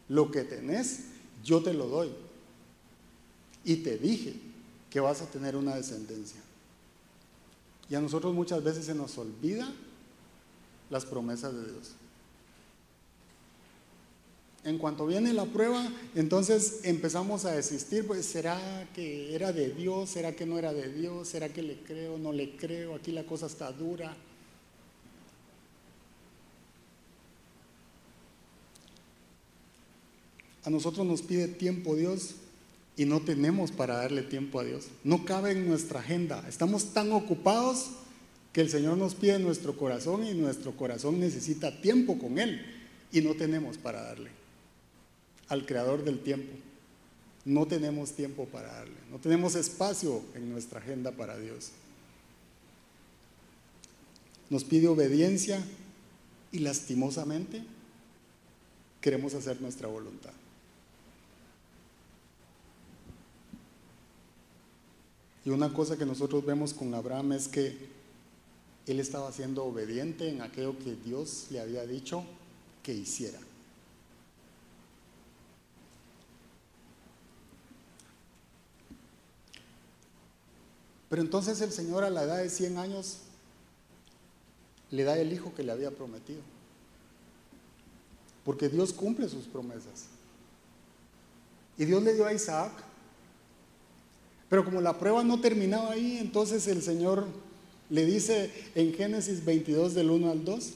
lo 0.09 0.31
que 0.31 0.44
tenés, 0.44 1.05
yo 1.44 1.62
te 1.62 1.75
lo 1.75 1.87
doy. 1.87 2.11
Y 3.64 3.77
te 3.77 3.99
dije 3.99 4.35
que 4.90 5.01
vas 5.01 5.23
a 5.23 5.27
tener 5.27 5.57
una 5.57 5.75
descendencia. 5.75 6.40
Y 7.90 7.94
a 7.94 8.01
nosotros 8.01 8.35
muchas 8.35 8.62
veces 8.62 8.85
se 8.85 8.94
nos 8.94 9.16
olvida 9.18 9.73
las 10.90 11.05
promesas 11.05 11.55
de 11.55 11.73
Dios. 11.73 11.92
En 14.64 14.77
cuanto 14.77 15.07
viene 15.07 15.33
la 15.33 15.44
prueba, 15.44 15.90
entonces 16.14 16.81
empezamos 16.83 17.44
a 17.44 17.53
desistir, 17.53 18.07
pues 18.07 18.27
será 18.27 18.88
que 18.92 19.35
era 19.35 19.53
de 19.53 19.71
Dios, 19.71 20.11
será 20.11 20.35
que 20.35 20.47
no 20.47 20.59
era 20.59 20.73
de 20.73 20.92
Dios, 20.92 21.29
será 21.29 21.49
que 21.49 21.62
le 21.62 21.77
creo, 21.83 22.18
no 22.18 22.33
le 22.33 22.57
creo, 22.57 22.97
aquí 22.97 23.12
la 23.12 23.25
cosa 23.25 23.47
está 23.47 23.71
dura. 23.71 24.16
A 30.64 30.71
nosotros 30.71 31.07
nos 31.07 31.23
pide 31.23 31.47
tiempo 31.47 31.94
Dios 31.94 32.35
y 32.97 33.05
no 33.05 33.21
tenemos 33.21 33.71
para 33.71 33.99
darle 33.99 34.23
tiempo 34.23 34.59
a 34.59 34.64
Dios. 34.64 34.88
No 35.05 35.25
cabe 35.25 35.53
en 35.53 35.68
nuestra 35.68 36.01
agenda. 36.01 36.44
Estamos 36.49 36.92
tan 36.92 37.12
ocupados 37.12 37.90
que 38.53 38.61
el 38.61 38.68
Señor 38.68 38.99
nos 38.99 39.14
pide 39.14 39.38
nuestro 39.38 39.77
corazón 39.77 40.27
y 40.27 40.35
nuestro 40.35 40.77
corazón 40.77 41.21
necesita 41.21 41.81
tiempo 41.81 42.18
con 42.18 42.38
Él 42.40 42.61
y 43.12 43.21
no 43.21 43.35
tenemos 43.35 43.79
para 43.79 44.03
darle 44.03 44.38
al 45.49 45.67
creador 45.67 46.05
del 46.05 46.21
tiempo. 46.21 46.53
No 47.45 47.67
tenemos 47.67 48.13
tiempo 48.13 48.47
para 48.47 48.73
darle, 48.73 48.97
no 49.11 49.19
tenemos 49.19 49.55
espacio 49.55 50.23
en 50.35 50.51
nuestra 50.51 50.81
agenda 50.81 51.13
para 51.13 51.39
Dios. 51.39 51.71
Nos 54.51 54.65
pide 54.65 54.89
obediencia 54.89 55.63
y 56.53 56.59
lastimosamente 56.59 57.63
queremos 59.01 59.35
hacer 59.35 59.61
nuestra 59.61 59.89
voluntad. 59.89 60.33
Y 65.45 65.51
una 65.51 65.73
cosa 65.73 65.97
que 65.97 66.05
nosotros 66.05 66.45
vemos 66.45 66.75
con 66.75 66.93
Abraham 66.95 67.33
es 67.33 67.49
que 67.49 67.75
él 68.87 69.01
estaba 69.01 69.33
siendo 69.33 69.65
obediente 69.65 70.29
en 70.29 70.43
aquello 70.43 70.79
que 70.79 70.95
Dios 70.95 71.47
le 71.51 71.61
había 71.61 71.87
dicho 71.87 72.25
que 72.83 72.93
hiciera. 72.93 73.39
Pero 81.09 81.23
entonces 81.23 81.61
el 81.61 81.73
Señor 81.73 82.05
a 82.05 82.11
la 82.11 82.25
edad 82.25 82.38
de 82.38 82.51
100 82.51 82.79
años 82.79 83.18
le 84.90 85.05
da 85.05 85.18
el 85.18 85.33
hijo 85.33 85.55
que 85.55 85.62
le 85.62 85.73
había 85.73 85.90
prometido. 85.90 86.40
Porque 88.44 88.68
Dios 88.68 88.92
cumple 88.92 89.29
sus 89.29 89.47
promesas. 89.47 90.07
Y 91.77 91.85
Dios 91.85 92.03
le 92.03 92.14
dio 92.14 92.27
a 92.27 92.33
Isaac. 92.33 92.73
Pero 94.49 94.64
como 94.64 94.81
la 94.81 94.99
prueba 94.99 95.23
no 95.23 95.40
terminaba 95.40 95.92
ahí, 95.92 96.18
entonces 96.18 96.66
el 96.66 96.83
Señor 96.83 97.27
le 97.90 98.05
dice 98.05 98.51
en 98.75 98.94
Génesis 98.94 99.44
22 99.44 99.94
del 99.94 100.11
1 100.11 100.31
al 100.31 100.44
2, 100.44 100.73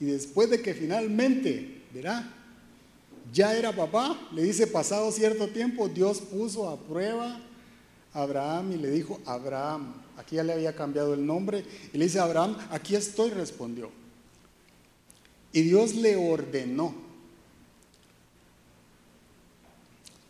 y 0.00 0.04
después 0.06 0.50
de 0.50 0.60
que 0.60 0.74
finalmente, 0.74 1.82
verá, 1.94 2.32
ya 3.32 3.56
era 3.56 3.74
papá, 3.74 4.18
le 4.32 4.42
dice 4.42 4.66
pasado 4.66 5.10
cierto 5.10 5.48
tiempo, 5.48 5.88
Dios 5.88 6.20
puso 6.20 6.68
a 6.68 6.76
prueba 6.76 7.40
Abraham 8.16 8.72
y 8.72 8.76
le 8.76 8.90
dijo, 8.90 9.20
Abraham, 9.26 9.94
aquí 10.16 10.36
ya 10.36 10.42
le 10.42 10.54
había 10.54 10.74
cambiado 10.74 11.14
el 11.14 11.24
nombre, 11.24 11.64
y 11.92 11.98
le 11.98 12.06
dice, 12.06 12.18
Abraham, 12.18 12.56
aquí 12.70 12.96
estoy, 12.96 13.30
respondió. 13.30 13.90
Y 15.52 15.62
Dios 15.62 15.94
le 15.94 16.16
ordenó, 16.16 16.94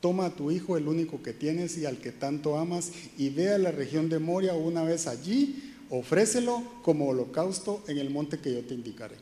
toma 0.00 0.26
a 0.26 0.34
tu 0.34 0.50
hijo, 0.50 0.76
el 0.76 0.88
único 0.88 1.22
que 1.22 1.32
tienes 1.32 1.78
y 1.78 1.86
al 1.86 1.98
que 1.98 2.12
tanto 2.12 2.58
amas, 2.58 2.90
y 3.16 3.30
ve 3.30 3.54
a 3.54 3.58
la 3.58 3.70
región 3.70 4.08
de 4.08 4.18
Moria 4.18 4.54
una 4.54 4.82
vez 4.82 5.06
allí, 5.06 5.74
ofrécelo 5.90 6.62
como 6.82 7.08
holocausto 7.08 7.82
en 7.86 7.98
el 7.98 8.10
monte 8.10 8.38
que 8.38 8.52
yo 8.52 8.64
te 8.64 8.74
indicaré. 8.74 9.16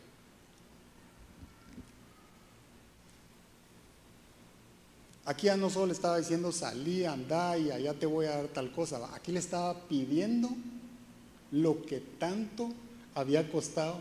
Aquí 5.27 5.47
ya 5.47 5.57
no 5.57 5.71
solo 5.71 5.87
le 5.87 5.93
estaba 5.93 6.19
diciendo 6.19 6.53
salí, 6.53 7.05
anda 7.05 7.57
y 7.57 7.71
allá 7.71 7.95
te 7.95 8.05
voy 8.05 8.27
a 8.27 8.37
dar 8.37 8.49
tal 8.49 8.73
cosa. 8.73 9.01
Aquí 9.15 9.33
le 9.33 9.39
estaba 9.39 9.75
pidiendo 9.89 10.51
lo 11.51 11.83
que 11.83 12.01
tanto 12.01 12.71
había 13.15 13.51
costado 13.51 13.99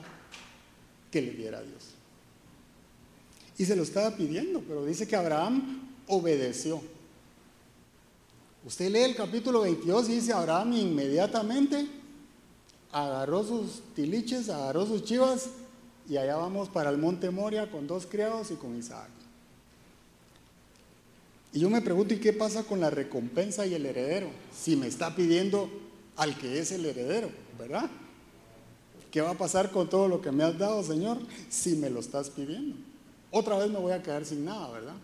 que 1.11 1.21
le 1.21 1.31
diera 1.31 1.61
Dios. 1.61 1.91
Y 3.57 3.65
se 3.65 3.75
lo 3.75 3.83
estaba 3.83 4.15
pidiendo, 4.15 4.61
pero 4.67 4.83
dice 4.83 5.07
que 5.07 5.15
Abraham 5.15 5.89
obedeció. 6.07 6.81
Usted 8.65 8.89
lee 8.89 9.03
el 9.03 9.15
capítulo 9.15 9.61
22 9.61 10.09
y 10.09 10.15
dice, 10.15 10.33
Abraham 10.33 10.73
inmediatamente 10.73 11.87
agarró 12.91 13.43
sus 13.43 13.81
tiliches, 13.95 14.49
agarró 14.49 14.85
sus 14.85 15.03
chivas 15.03 15.49
y 16.09 16.17
allá 16.17 16.35
vamos 16.35 16.69
para 16.69 16.89
el 16.89 16.97
monte 16.97 17.29
Moria 17.29 17.69
con 17.69 17.87
dos 17.87 18.05
criados 18.05 18.51
y 18.51 18.55
con 18.55 18.77
Isaac. 18.77 19.09
Y 21.53 21.59
yo 21.59 21.69
me 21.69 21.81
pregunto, 21.81 22.15
¿y 22.15 22.19
qué 22.19 22.33
pasa 22.33 22.63
con 22.63 22.79
la 22.79 22.89
recompensa 22.89 23.65
y 23.67 23.75
el 23.75 23.85
heredero? 23.85 24.27
Si 24.51 24.75
me 24.75 24.87
está 24.87 25.15
pidiendo 25.15 25.69
al 26.15 26.35
que 26.35 26.59
es 26.59 26.71
el 26.71 26.83
heredero, 26.83 27.29
¿verdad? 27.59 27.89
¿Qué 29.11 29.21
va 29.21 29.29
a 29.29 29.37
pasar 29.37 29.69
con 29.69 29.87
todo 29.87 30.07
lo 30.07 30.19
que 30.19 30.31
me 30.31 30.43
has 30.43 30.57
dado, 30.57 30.81
Señor, 30.81 31.19
si 31.49 31.75
me 31.75 31.91
lo 31.91 31.99
estás 31.99 32.31
pidiendo? 32.31 32.75
Otra 33.29 33.59
vez 33.59 33.69
me 33.69 33.77
voy 33.77 33.91
a 33.91 34.01
quedar 34.01 34.25
sin 34.25 34.43
nada, 34.43 34.71
¿verdad? 34.71 34.95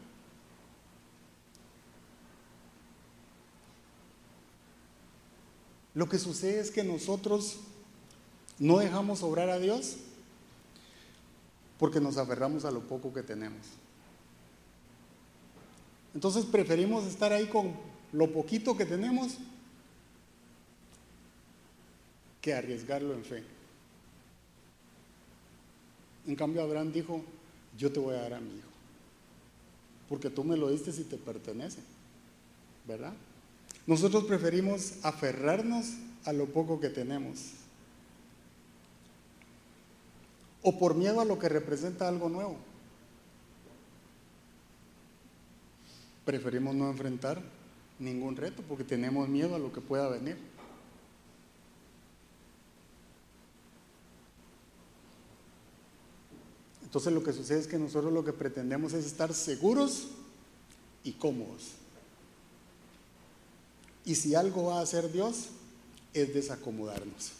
Lo 5.93 6.09
que 6.09 6.17
sucede 6.17 6.59
es 6.59 6.71
que 6.71 6.83
nosotros 6.83 7.57
no 8.57 8.79
dejamos 8.79 9.21
obrar 9.21 9.49
a 9.49 9.59
Dios 9.59 9.97
porque 11.77 11.99
nos 11.99 12.17
aferramos 12.17 12.65
a 12.65 12.71
lo 12.71 12.81
poco 12.81 13.13
que 13.13 13.21
tenemos. 13.21 13.78
Entonces 16.13 16.45
preferimos 16.45 17.05
estar 17.05 17.31
ahí 17.31 17.47
con 17.47 17.73
lo 18.11 18.31
poquito 18.31 18.75
que 18.75 18.85
tenemos 18.85 19.37
que 22.41 22.53
arriesgarlo 22.53 23.13
en 23.13 23.23
fe. 23.23 23.43
En 26.27 26.35
cambio, 26.35 26.61
Abraham 26.61 26.91
dijo, 26.91 27.21
yo 27.77 27.91
te 27.91 27.99
voy 27.99 28.15
a 28.15 28.21
dar 28.21 28.33
a 28.35 28.39
mi 28.39 28.49
hijo, 28.55 28.69
porque 30.07 30.29
tú 30.29 30.43
me 30.43 30.57
lo 30.57 30.69
diste 30.69 30.91
si 30.91 31.03
te 31.03 31.17
pertenece, 31.17 31.79
¿verdad? 32.87 33.13
Nosotros 33.87 34.25
preferimos 34.25 34.93
aferrarnos 35.03 35.87
a 36.25 36.33
lo 36.33 36.47
poco 36.47 36.79
que 36.79 36.89
tenemos, 36.89 37.39
o 40.61 40.77
por 40.77 40.93
miedo 40.93 41.21
a 41.21 41.25
lo 41.25 41.39
que 41.39 41.49
representa 41.49 42.07
algo 42.07 42.29
nuevo. 42.29 42.57
Preferimos 46.29 46.75
no 46.75 46.91
enfrentar 46.91 47.41
ningún 47.97 48.35
reto 48.35 48.61
porque 48.67 48.83
tenemos 48.83 49.27
miedo 49.27 49.55
a 49.55 49.57
lo 49.57 49.73
que 49.73 49.81
pueda 49.81 50.07
venir. 50.09 50.37
Entonces 56.83 57.11
lo 57.13 57.23
que 57.23 57.33
sucede 57.33 57.61
es 57.61 57.67
que 57.67 57.79
nosotros 57.79 58.13
lo 58.13 58.23
que 58.23 58.31
pretendemos 58.31 58.93
es 58.93 59.07
estar 59.07 59.33
seguros 59.33 60.09
y 61.03 61.13
cómodos. 61.13 61.71
Y 64.05 64.13
si 64.13 64.35
algo 64.35 64.65
va 64.65 64.77
a 64.77 64.83
hacer 64.83 65.11
Dios, 65.11 65.47
es 66.13 66.31
desacomodarnos. 66.31 67.31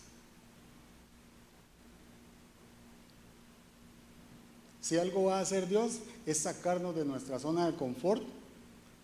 Si 4.81 4.97
algo 4.97 5.25
va 5.25 5.37
a 5.37 5.41
hacer 5.41 5.67
Dios, 5.67 5.99
es 6.25 6.39
sacarnos 6.39 6.95
de 6.95 7.05
nuestra 7.05 7.37
zona 7.37 7.67
de 7.67 7.77
confort 7.77 8.38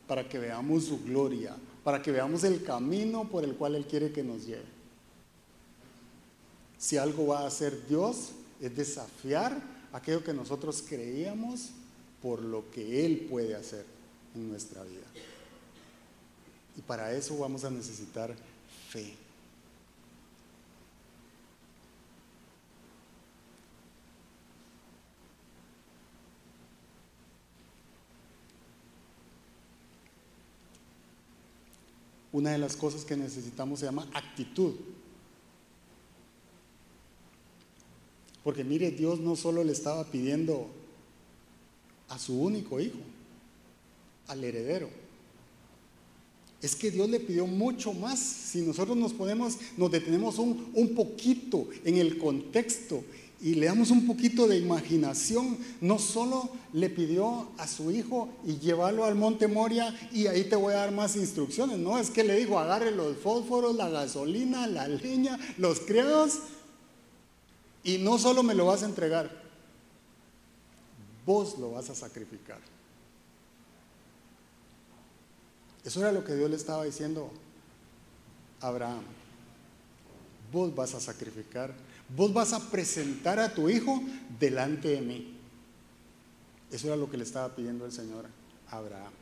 para 0.08 0.28
que 0.28 0.38
veamos 0.38 0.86
su 0.86 1.04
gloria, 1.04 1.56
para 1.84 2.02
que 2.02 2.12
veamos 2.12 2.44
el 2.44 2.64
camino 2.64 3.30
por 3.30 3.44
el 3.44 3.56
cual 3.56 3.76
Él 3.76 3.86
quiere 3.86 4.12
que 4.12 4.24
nos 4.24 4.46
lleve. 4.46 4.76
Si 6.78 6.98
algo 6.98 7.28
va 7.28 7.42
a 7.42 7.48
hacer 7.48 7.88
Dios, 7.88 8.32
es 8.62 8.76
desafiar 8.76 9.60
aquello 9.92 10.24
que 10.24 10.34
nosotros 10.34 10.84
creíamos 10.88 11.70
por 12.22 12.42
lo 12.42 12.70
que 12.72 13.06
Él 13.06 13.28
puede 13.30 13.56
hacer 13.56 13.86
en 14.36 14.50
nuestra 14.50 14.84
vida. 14.84 15.06
Y 16.78 16.82
para 16.82 17.14
eso 17.14 17.38
vamos 17.38 17.64
a 17.64 17.70
necesitar 17.70 18.36
fe. 18.90 19.25
Una 32.36 32.52
de 32.52 32.58
las 32.58 32.76
cosas 32.76 33.06
que 33.06 33.16
necesitamos 33.16 33.80
se 33.80 33.86
llama 33.86 34.10
actitud. 34.14 34.74
Porque 38.44 38.66
mire, 38.66 38.92
Dios 38.92 39.22
no 39.22 39.38
solo 39.38 39.64
le 39.64 39.72
estaba 39.72 40.04
pidiendo 40.12 40.68
a 42.10 42.20
su 42.20 42.38
único 42.38 42.82
hijo, 42.82 42.98
al 44.28 44.44
heredero. 44.44 44.90
Es 46.62 46.76
que 46.76 46.92
Dios 46.92 47.10
le 47.10 47.22
pidió 47.22 47.48
mucho 47.48 47.94
más. 47.94 48.20
Si 48.20 48.64
nosotros 48.64 48.98
nos 48.98 49.14
podemos, 49.14 49.58
nos 49.78 49.90
detenemos 49.90 50.38
un, 50.38 50.72
un 50.74 50.94
poquito 50.94 51.70
en 51.86 51.96
el 51.96 52.18
contexto 52.18 53.02
y 53.42 53.56
le 53.56 53.68
damos 53.68 53.92
un 53.92 54.08
poquito 54.08 54.48
de 54.48 54.58
imaginación, 54.58 55.58
no 55.82 56.00
solo 56.00 56.50
le 56.74 56.90
pidió 56.90 57.50
a 57.58 57.68
su 57.68 57.92
hijo 57.92 58.30
y 58.46 58.58
llevarlo 58.58 59.06
al 59.06 59.16
monte 59.16 59.48
Moria 59.48 59.94
y 60.12 60.28
ahí 60.28 60.46
te 60.46 60.56
voy 60.56 60.74
a 60.74 60.78
dar 60.78 60.92
más 60.92 61.16
instrucciones, 61.16 61.78
no, 61.78 61.98
es 61.98 62.10
que 62.10 62.24
le 62.24 62.36
dijo 62.36 62.58
agarre 62.58 62.92
los 62.92 63.18
fósforos, 63.18 63.76
la 63.76 63.90
gasolina, 63.90 64.68
la 64.68 64.88
leña, 64.88 65.38
los 65.58 65.82
criados 65.82 66.40
y 67.84 67.98
no 68.00 68.18
solo 68.18 68.42
me 68.42 68.56
lo 68.56 68.66
vas 68.66 68.84
a 68.84 68.88
entregar, 68.88 69.30
vos 71.26 71.58
lo 71.60 71.72
vas 71.72 71.90
a 71.90 71.96
sacrificar. 71.96 72.60
Eso 75.84 76.00
era 76.00 76.12
lo 76.12 76.24
que 76.24 76.34
Dios 76.34 76.50
le 76.50 76.56
estaba 76.56 76.84
diciendo 76.84 77.30
a 78.60 78.68
Abraham. 78.68 79.04
Vos 80.52 80.74
vas 80.74 80.96
a 80.96 81.00
sacrificar, 81.00 81.76
vos 82.10 82.34
vas 82.34 82.54
a 82.54 82.70
presentar 82.70 83.40
a 83.40 83.54
tu 83.54 83.70
hijo 83.70 84.02
delante 84.40 84.90
de 84.90 85.02
mí. 85.02 85.36
Eso 86.72 86.88
era 86.88 86.96
lo 86.96 87.10
que 87.10 87.18
le 87.18 87.24
estaba 87.24 87.56
pidiendo 87.56 87.86
el 87.86 87.92
Señor 87.92 88.26
a 88.70 88.78
Abraham. 88.78 89.14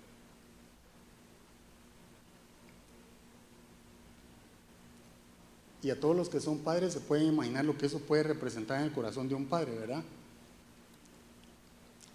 Y 5.81 5.89
a 5.89 5.99
todos 5.99 6.15
los 6.15 6.29
que 6.29 6.39
son 6.39 6.59
padres 6.59 6.93
se 6.93 7.01
pueden 7.01 7.27
imaginar 7.27 7.65
lo 7.65 7.77
que 7.77 7.87
eso 7.87 7.99
puede 7.99 8.23
representar 8.23 8.79
en 8.79 8.85
el 8.85 8.93
corazón 8.93 9.27
de 9.27 9.35
un 9.35 9.45
padre, 9.45 9.77
¿verdad? 9.77 10.01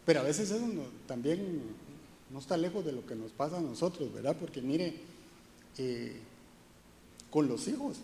Pero 0.07 0.21
a 0.21 0.23
veces 0.23 0.51
eso 0.51 0.67
también 1.07 1.61
no 2.31 2.39
está 2.39 2.57
lejos 2.57 2.83
de 2.85 2.93
lo 2.93 3.07
que 3.07 3.15
nos 3.15 3.31
pasa 3.31 3.59
a 3.59 3.61
nosotros, 3.61 4.11
¿verdad? 4.13 4.37
Porque 4.41 4.63
mire, 4.63 4.95
eh, 5.77 6.19
con 7.31 7.47
los 7.47 7.69
hijos. 7.69 7.99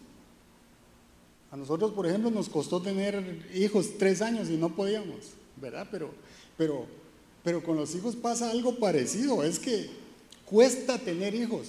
A 1.54 1.56
nosotros, 1.56 1.92
por 1.92 2.04
ejemplo, 2.04 2.32
nos 2.32 2.48
costó 2.48 2.82
tener 2.82 3.46
hijos 3.54 3.90
tres 3.96 4.20
años 4.22 4.50
y 4.50 4.56
no 4.56 4.74
podíamos, 4.74 5.18
¿verdad? 5.62 5.86
Pero, 5.88 6.10
pero, 6.58 6.84
pero 7.44 7.62
con 7.62 7.76
los 7.76 7.94
hijos 7.94 8.16
pasa 8.16 8.50
algo 8.50 8.74
parecido, 8.80 9.44
es 9.44 9.60
que 9.60 9.88
cuesta 10.46 10.98
tener 10.98 11.32
hijos. 11.32 11.68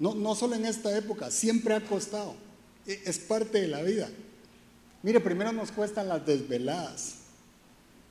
No, 0.00 0.16
no 0.16 0.34
solo 0.34 0.56
en 0.56 0.64
esta 0.64 0.98
época, 0.98 1.30
siempre 1.30 1.72
ha 1.72 1.80
costado. 1.80 2.34
E, 2.84 3.00
es 3.04 3.20
parte 3.20 3.60
de 3.60 3.68
la 3.68 3.82
vida. 3.82 4.10
Mire, 5.04 5.20
primero 5.20 5.52
nos 5.52 5.70
cuestan 5.70 6.08
las 6.08 6.26
desveladas, 6.26 7.18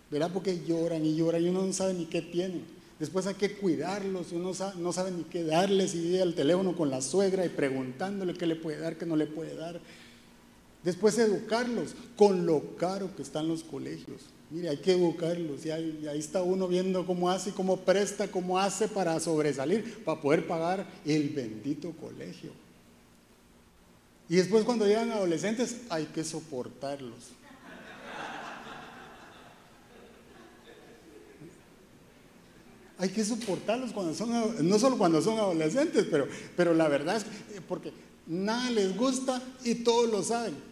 ¿verdad? 0.10 0.32
Porque 0.34 0.64
lloran 0.66 1.06
y 1.06 1.18
lloran 1.18 1.44
y 1.44 1.50
uno 1.50 1.66
no 1.66 1.74
sabe 1.74 1.94
ni 1.94 2.06
qué 2.06 2.22
tienen. 2.22 2.64
Después 3.00 3.28
hay 3.28 3.36
que 3.36 3.58
cuidarlos 3.58 4.32
y 4.32 4.36
uno 4.36 4.54
no 4.78 4.94
sabe 4.94 5.12
ni 5.12 5.24
qué 5.26 5.44
darles 5.44 5.94
y 5.94 6.04
vive 6.04 6.22
al 6.22 6.36
teléfono 6.36 6.74
con 6.74 6.90
la 6.90 7.02
suegra 7.02 7.46
y 7.46 7.50
preguntándole 7.50 8.34
qué 8.34 8.48
le 8.48 8.56
puede 8.56 8.80
dar, 8.80 8.98
qué 8.98 9.06
no 9.06 9.18
le 9.18 9.26
puede 9.26 9.58
dar. 9.58 9.82
Después 10.84 11.18
educarlos 11.20 11.96
con 12.16 12.46
lo 12.46 12.76
caro 12.78 13.16
que 13.16 13.22
están 13.22 13.48
los 13.48 13.64
colegios. 13.64 14.22
Mire, 14.50 14.70
hay 14.70 14.78
que 14.78 14.94
educarlos 14.94 15.66
y 15.66 15.72
ahí, 15.72 16.10
está 16.16 16.42
uno 16.42 16.68
viendo 16.68 17.06
cómo 17.06 17.30
hace, 17.30 17.52
cómo 17.52 17.78
presta, 17.78 18.28
cómo 18.28 18.60
hace 18.60 18.88
para 18.88 19.20
sobresalir, 19.20 20.04
para 20.04 20.20
poder 20.20 20.48
pagar 20.48 20.86
el 21.06 21.30
bendito 21.30 21.92
colegio. 21.94 22.52
Y 24.28 24.36
después 24.36 24.64
cuando 24.66 24.88
llegan 24.88 25.12
adolescentes 25.12 25.78
hay 25.90 26.06
que 26.06 26.24
soportarlos. 26.24 27.30
Hay 32.98 33.10
que 33.10 33.24
soportarlos 33.24 33.94
cuando 33.94 34.14
son, 34.14 34.68
no 34.68 34.80
solo 34.80 34.98
cuando 34.98 35.22
son 35.22 35.38
adolescentes, 35.40 36.06
pero, 36.10 36.28
pero 36.56 36.74
la 36.74 36.88
verdad 36.88 37.18
es 37.18 37.24
que, 37.24 37.62
porque 37.62 37.94
nada 38.28 38.70
les 38.70 38.96
gusta 38.96 39.42
y 39.64 39.76
todos 39.76 40.10
lo 40.10 40.22
saben. 40.24 40.71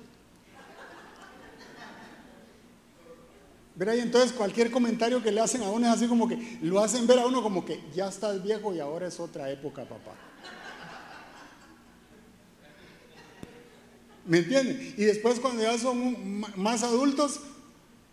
Verá, 3.80 3.96
y 3.96 4.02
entonces 4.02 4.34
cualquier 4.34 4.72
comentario 4.72 5.24
que 5.24 5.32
le 5.32 5.39
hacen 5.39 5.63
a 5.63 5.70
uno 5.70 5.88
es 5.88 5.94
así 5.94 6.06
como 6.06 6.28
que 6.28 6.60
lo 6.62 6.84
hacen 6.84 7.08
ver 7.08 7.18
a 7.20 7.26
uno 7.26 7.42
como 7.42 7.63
que 7.63 7.80
ya 7.96 8.10
estás 8.10 8.44
viejo 8.44 8.76
y 8.76 8.82
ahora 8.82 9.08
es 9.08 9.22
otra 9.22 9.50
época, 9.50 9.84
papá. 9.86 10.15
¿Me 14.26 14.39
entienden? 14.39 14.96
Y 14.98 15.06
después 15.06 15.39
cuando 15.39 15.63
ya 15.63 15.78
son 15.78 16.42
más 16.58 16.84
adultos, 16.84 17.39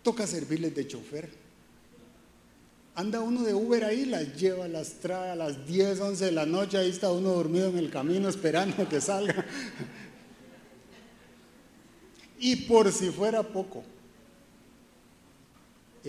toca 0.03 0.25
servirles 0.25 0.73
de 0.73 0.87
chofer. 0.87 1.29
Anda 2.95 3.19
uno 3.19 3.43
de 3.43 3.53
Uber 3.53 3.83
ahí, 3.83 4.05
las 4.05 4.37
lleva, 4.37 4.69
las 4.69 4.93
trae 5.01 5.31
a 5.31 5.35
las 5.35 5.67
10, 5.67 5.99
11 5.99 6.23
de 6.23 6.31
la 6.31 6.45
noche, 6.45 6.77
ahí 6.77 6.89
está 6.89 7.11
uno 7.11 7.33
dormido 7.33 7.67
en 7.67 7.77
el 7.77 7.91
camino 7.91 8.29
esperando 8.29 8.87
que 8.87 9.01
salga. 9.01 9.45
Y 12.39 12.55
por 12.55 12.89
si 12.89 13.09
fuera 13.09 13.43
poco, 13.43 13.83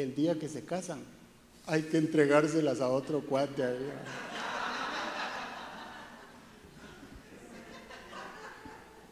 el 0.02 0.14
día 0.14 0.38
que 0.38 0.48
se 0.48 0.64
casan, 0.64 1.00
hay 1.66 1.82
que 1.82 1.98
entregárselas 1.98 2.80
a 2.80 2.88
otro 2.88 3.20
cuate. 3.20 3.62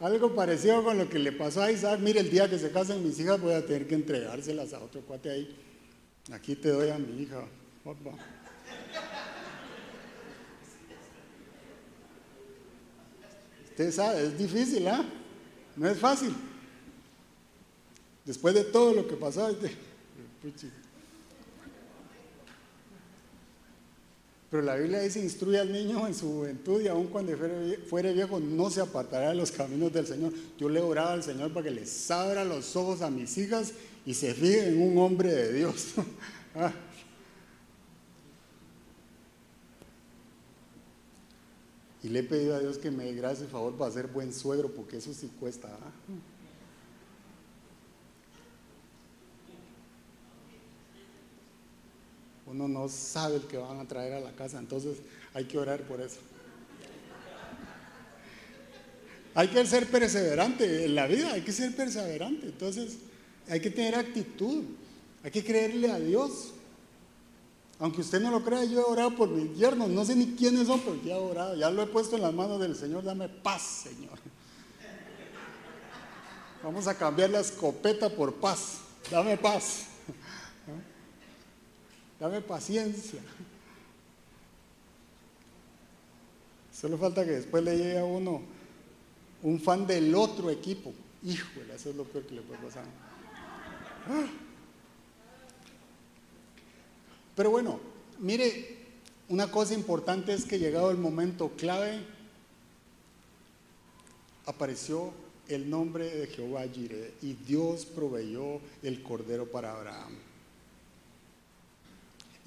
Algo 0.00 0.34
parecido 0.34 0.84
con 0.84 0.98
lo 0.98 1.08
que 1.08 1.18
le 1.18 1.32
pasó 1.32 1.62
a 1.62 1.70
Isaac. 1.70 2.00
Mire, 2.00 2.20
el 2.20 2.30
día 2.30 2.48
que 2.48 2.58
se 2.58 2.70
casan 2.70 3.02
mis 3.02 3.18
hijas 3.18 3.40
voy 3.40 3.54
a 3.54 3.64
tener 3.64 3.86
que 3.88 3.94
entregárselas 3.94 4.72
a 4.72 4.80
otro 4.80 5.00
cuate 5.02 5.30
ahí. 5.30 5.56
Aquí 6.32 6.54
te 6.54 6.68
doy 6.68 6.90
a 6.90 6.98
mi 6.98 7.22
hija. 7.22 7.44
Usted 13.70 13.92
sabe, 13.92 14.22
es 14.24 14.38
difícil, 14.38 14.88
¿ah? 14.88 15.04
No 15.76 15.88
es 15.88 15.98
fácil. 15.98 16.34
Después 18.24 18.54
de 18.54 18.64
todo 18.64 18.92
lo 18.92 19.06
que 19.06 19.14
pasó, 19.14 19.54
pero 24.50 24.62
la 24.62 24.76
Biblia 24.76 25.00
dice, 25.00 25.20
instruye 25.20 25.58
al 25.58 25.72
niño 25.72 26.06
en 26.06 26.14
su 26.14 26.28
juventud 26.28 26.80
y 26.80 26.88
aun 26.88 27.08
cuando 27.08 27.36
fuere 27.90 28.12
viejo 28.12 28.38
no 28.38 28.70
se 28.70 28.80
apartará 28.80 29.30
de 29.30 29.34
los 29.34 29.50
caminos 29.50 29.92
del 29.92 30.06
Señor. 30.06 30.32
Yo 30.56 30.68
le 30.68 30.80
oraba 30.80 31.12
al 31.12 31.22
Señor 31.24 31.52
para 31.52 31.64
que 31.64 31.72
les 31.72 32.10
abra 32.10 32.44
los 32.44 32.76
ojos 32.76 33.02
a 33.02 33.10
mis 33.10 33.36
hijas 33.38 33.72
y 34.06 34.14
se 34.14 34.32
fije 34.34 34.68
en 34.68 34.80
un 34.80 34.98
hombre 34.98 35.32
de 35.32 35.52
Dios. 35.52 35.94
Ah. 36.58 36.72
Y 42.02 42.08
le 42.08 42.20
he 42.20 42.22
pedido 42.22 42.56
a 42.56 42.60
Dios 42.60 42.78
que 42.78 42.90
me 42.90 43.04
dé 43.04 43.14
gracia 43.14 43.44
y 43.44 43.48
favor 43.48 43.74
para 43.74 43.92
ser 43.92 44.06
buen 44.06 44.32
suegro, 44.32 44.70
porque 44.70 44.96
eso 44.96 45.12
sí 45.12 45.30
cuesta. 45.38 45.68
¿ah? 45.68 45.92
Uno 52.46 52.68
no 52.68 52.88
sabe 52.88 53.36
el 53.36 53.42
que 53.42 53.58
van 53.58 53.80
a 53.80 53.88
traer 53.88 54.14
a 54.14 54.20
la 54.20 54.32
casa, 54.32 54.58
entonces 54.58 54.98
hay 55.34 55.44
que 55.44 55.58
orar 55.58 55.82
por 55.82 56.00
eso. 56.00 56.18
Hay 59.34 59.48
que 59.48 59.66
ser 59.66 59.86
perseverante 59.90 60.86
en 60.86 60.94
la 60.94 61.06
vida, 61.06 61.32
hay 61.32 61.42
que 61.42 61.52
ser 61.52 61.74
perseverante. 61.76 62.46
Entonces 62.46 62.98
hay 63.48 63.60
que 63.60 63.70
tener 63.70 63.94
actitud, 63.94 64.64
hay 65.22 65.30
que 65.30 65.44
creerle 65.44 65.90
a 65.90 65.98
Dios. 65.98 66.52
Aunque 67.78 68.00
usted 68.00 68.20
no 68.20 68.30
lo 68.30 68.42
crea, 68.42 68.64
yo 68.64 68.80
he 68.80 68.84
orado 68.84 69.14
por 69.14 69.28
mis 69.28 69.54
yernos, 69.58 69.90
no 69.90 70.04
sé 70.06 70.16
ni 70.16 70.34
quiénes 70.34 70.66
son, 70.66 70.80
pero 70.80 70.96
ya 71.04 71.16
he 71.16 71.18
orado, 71.18 71.54
ya 71.54 71.68
lo 71.68 71.82
he 71.82 71.86
puesto 71.86 72.16
en 72.16 72.22
las 72.22 72.32
manos 72.32 72.58
del 72.58 72.74
Señor, 72.74 73.04
dame 73.04 73.28
paz, 73.28 73.84
Señor. 73.84 74.18
Vamos 76.62 76.86
a 76.86 76.96
cambiar 76.96 77.28
la 77.28 77.40
escopeta 77.40 78.08
por 78.08 78.36
paz, 78.36 78.78
dame 79.10 79.36
paz. 79.36 79.84
Dame 82.18 82.40
paciencia. 82.40 83.20
Solo 86.72 86.98
falta 86.98 87.24
que 87.24 87.32
después 87.32 87.62
le 87.62 87.76
llegue 87.76 87.98
a 87.98 88.04
uno 88.04 88.42
un 89.42 89.60
fan 89.60 89.86
del 89.86 90.14
otro 90.14 90.50
equipo. 90.50 90.92
Híjole, 91.24 91.74
eso 91.74 91.90
es 91.90 91.96
lo 91.96 92.04
peor 92.04 92.24
que 92.26 92.34
le 92.34 92.42
puede 92.42 92.60
pasar. 92.60 92.84
Ah. 94.08 94.26
Pero 97.34 97.50
bueno, 97.50 97.80
mire, 98.18 98.76
una 99.28 99.50
cosa 99.50 99.74
importante 99.74 100.32
es 100.32 100.44
que 100.44 100.58
llegado 100.58 100.90
el 100.90 100.98
momento 100.98 101.52
clave, 101.56 102.00
apareció 104.46 105.12
el 105.48 105.68
nombre 105.68 106.08
de 106.08 106.26
Jehová 106.28 106.64
Jireh 106.72 107.14
y 107.22 107.34
Dios 107.34 107.84
proveyó 107.84 108.60
el 108.82 109.02
cordero 109.02 109.46
para 109.46 109.72
Abraham. 109.72 110.14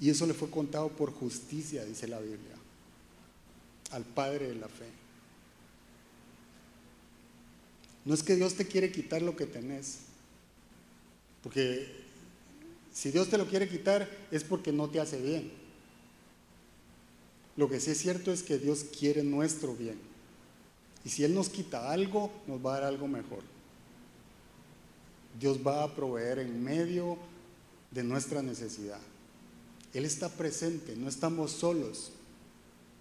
Y 0.00 0.08
eso 0.08 0.26
le 0.26 0.34
fue 0.34 0.50
contado 0.50 0.88
por 0.88 1.12
justicia, 1.12 1.84
dice 1.84 2.08
la 2.08 2.18
Biblia, 2.20 2.56
al 3.90 4.04
Padre 4.04 4.48
de 4.48 4.54
la 4.54 4.68
fe. 4.68 4.88
No 8.06 8.14
es 8.14 8.22
que 8.22 8.34
Dios 8.34 8.54
te 8.54 8.66
quiere 8.66 8.90
quitar 8.90 9.20
lo 9.20 9.36
que 9.36 9.44
tenés, 9.44 9.98
porque 11.42 11.86
si 12.92 13.10
Dios 13.10 13.28
te 13.28 13.38
lo 13.38 13.46
quiere 13.46 13.68
quitar 13.68 14.08
es 14.30 14.42
porque 14.42 14.72
no 14.72 14.88
te 14.88 15.00
hace 15.00 15.20
bien. 15.20 15.52
Lo 17.56 17.68
que 17.68 17.78
sí 17.78 17.90
es 17.90 17.98
cierto 17.98 18.32
es 18.32 18.42
que 18.42 18.58
Dios 18.58 18.86
quiere 18.98 19.22
nuestro 19.22 19.74
bien. 19.74 19.98
Y 21.04 21.10
si 21.10 21.24
Él 21.24 21.34
nos 21.34 21.50
quita 21.50 21.90
algo, 21.90 22.30
nos 22.46 22.64
va 22.64 22.76
a 22.76 22.80
dar 22.80 22.88
algo 22.88 23.06
mejor. 23.06 23.42
Dios 25.38 25.58
va 25.66 25.84
a 25.84 25.94
proveer 25.94 26.38
en 26.38 26.62
medio 26.62 27.18
de 27.90 28.02
nuestra 28.02 28.42
necesidad. 28.42 29.00
Él 29.92 30.04
está 30.04 30.28
presente, 30.28 30.94
no 30.96 31.08
estamos 31.08 31.52
solos. 31.52 32.12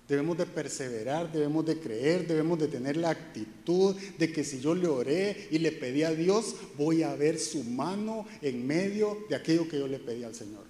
Debemos 0.08 0.39
de 0.39 0.47
perseverar, 0.47 1.32
debemos 1.32 1.63
de 1.67 1.80
creer, 1.80 2.28
debemos 2.28 2.58
de 2.58 2.67
tener 2.67 2.97
la 2.97 3.12
actitud 3.12 3.95
de 4.17 4.32
que 4.32 4.43
si 4.43 4.60
yo 4.60 4.73
le 4.73 4.88
oré 4.88 5.47
y 5.52 5.60
le 5.60 5.71
pedí 5.71 6.02
a 6.02 6.12
Dios, 6.12 6.56
voy 6.78 7.04
a 7.04 7.15
ver 7.15 7.38
su 7.38 7.63
mano 7.63 8.25
en 8.41 8.65
medio 8.65 9.19
de 9.30 9.36
aquello 9.36 9.69
que 9.69 9.78
yo 9.78 9.88
le 9.88 9.99
pedí 9.99 10.23
al 10.23 10.34
Señor. 10.34 10.63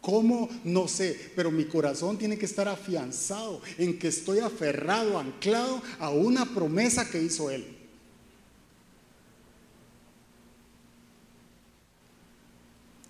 ¿Cómo? 0.00 0.48
No 0.64 0.88
sé, 0.88 1.18
pero 1.36 1.50
mi 1.50 1.64
corazón 1.66 2.16
tiene 2.16 2.38
que 2.38 2.46
estar 2.46 2.66
afianzado 2.66 3.60
en 3.76 3.98
que 3.98 4.08
estoy 4.08 4.38
aferrado, 4.38 5.18
anclado 5.18 5.82
a 5.98 6.08
una 6.08 6.54
promesa 6.54 7.10
que 7.10 7.22
hizo 7.22 7.50
Él. 7.50 7.77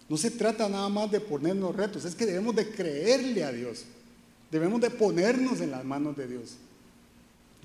No 0.08 0.16
se 0.16 0.30
trata 0.30 0.68
nada 0.68 0.88
más 0.88 1.10
de 1.10 1.20
ponernos 1.20 1.76
retos, 1.76 2.04
es 2.04 2.14
que 2.14 2.26
debemos 2.26 2.56
de 2.56 2.70
creerle 2.70 3.44
a 3.44 3.52
Dios. 3.52 3.84
Debemos 4.50 4.80
de 4.80 4.90
ponernos 4.90 5.60
en 5.60 5.70
las 5.70 5.84
manos 5.84 6.16
de 6.16 6.26
Dios. 6.26 6.56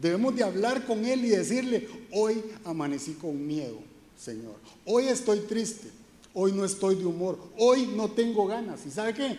Debemos 0.02 0.36
de 0.36 0.44
hablar 0.44 0.86
con 0.86 1.06
Él 1.06 1.24
y 1.24 1.30
decirle, 1.30 1.88
hoy 2.12 2.44
amanecí 2.66 3.14
con 3.14 3.46
miedo, 3.46 3.80
Señor. 4.20 4.56
Hoy 4.86 5.08
estoy 5.08 5.40
triste. 5.42 5.90
Hoy 6.34 6.52
no 6.52 6.66
estoy 6.66 6.96
de 6.96 7.06
humor. 7.06 7.38
Hoy 7.58 7.88
no 7.96 8.10
tengo 8.12 8.48
ganas. 8.48 8.86
¿Y 8.86 8.92
sabe 8.92 9.14
qué? 9.14 9.38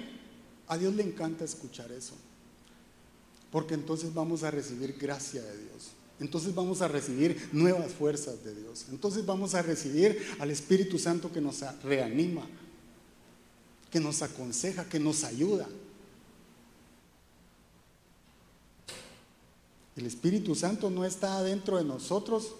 A 0.69 0.79
Dios 0.79 0.95
le 0.95 1.03
encanta 1.03 1.45
escuchar 1.45 1.91
eso. 1.93 2.15
Porque 3.51 3.75
entonces 3.75 4.15
vamos 4.15 4.43
a 4.45 4.51
recibir 4.51 4.97
gracia 4.99 5.43
de 5.43 5.59
Dios. 5.59 5.91
Entonces 6.21 6.55
vamos 6.55 6.81
a 6.81 6.89
recibir 6.89 7.49
nuevas 7.53 7.93
fuerzas 7.93 8.45
de 8.45 8.55
Dios. 8.55 8.87
Entonces 8.91 9.27
vamos 9.27 9.55
a 9.55 9.63
recibir 9.63 10.19
al 10.39 10.51
Espíritu 10.51 10.99
Santo 10.99 11.33
que 11.33 11.41
nos 11.41 11.61
reanima, 11.83 12.47
que 13.95 14.01
nos 14.01 14.23
aconseja, 14.23 14.89
que 14.89 14.99
nos 14.99 15.23
ayuda. 15.23 15.69
El 19.95 20.05
Espíritu 20.05 20.57
Santo 20.57 20.91
no 20.91 21.05
está 21.05 21.41
dentro 21.45 21.77
de 21.77 21.85
nosotros 21.85 22.57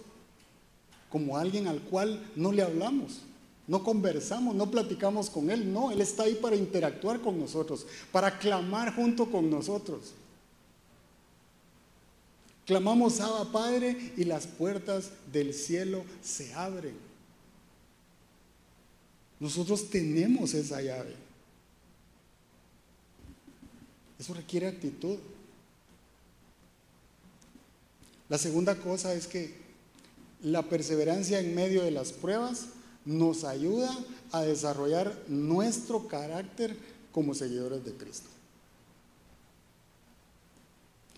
como 1.11 1.37
alguien 1.37 1.67
al 1.67 1.81
cual 1.81 2.25
no 2.37 2.53
le 2.53 2.63
hablamos, 2.63 3.23
no 3.67 3.83
conversamos, 3.83 4.55
no 4.55 4.71
platicamos 4.71 5.29
con 5.29 5.51
Él. 5.51 5.73
No, 5.73 5.91
Él 5.91 6.01
está 6.03 6.23
ahí 6.23 6.37
para 6.37 6.55
interactuar 6.55 7.21
con 7.21 7.37
nosotros, 7.41 7.85
para 8.13 8.39
clamar 8.39 8.95
junto 8.95 9.29
con 9.29 9.51
nosotros. 9.51 10.13
Clamamos 12.65 13.19
Abba 13.19 13.51
Padre 13.51 14.13
y 14.17 14.23
las 14.23 14.47
puertas 14.47 15.11
del 15.33 15.53
cielo 15.53 16.05
se 16.23 16.55
abren. 16.55 16.95
Nosotros 19.41 19.91
tenemos 19.91 20.55
esa 20.55 20.81
llave. 20.81 21.24
Eso 24.19 24.35
requiere 24.35 24.69
actitud. 24.69 25.19
La 28.29 28.39
segunda 28.39 28.77
cosa 28.77 29.15
es 29.15 29.27
que 29.27 29.55
la 30.43 30.63
perseverancia 30.63 31.41
en 31.41 31.55
medio 31.55 31.83
de 31.83 31.91
las 31.91 32.13
pruebas 32.13 32.67
nos 33.05 33.45
ayuda 33.45 33.91
a 34.33 34.43
desarrollar 34.43 35.17
nuestro 35.29 36.09
carácter 36.09 36.77
como 37.13 37.35
seguidores 37.35 37.85
de 37.85 37.93
Cristo. 37.93 38.29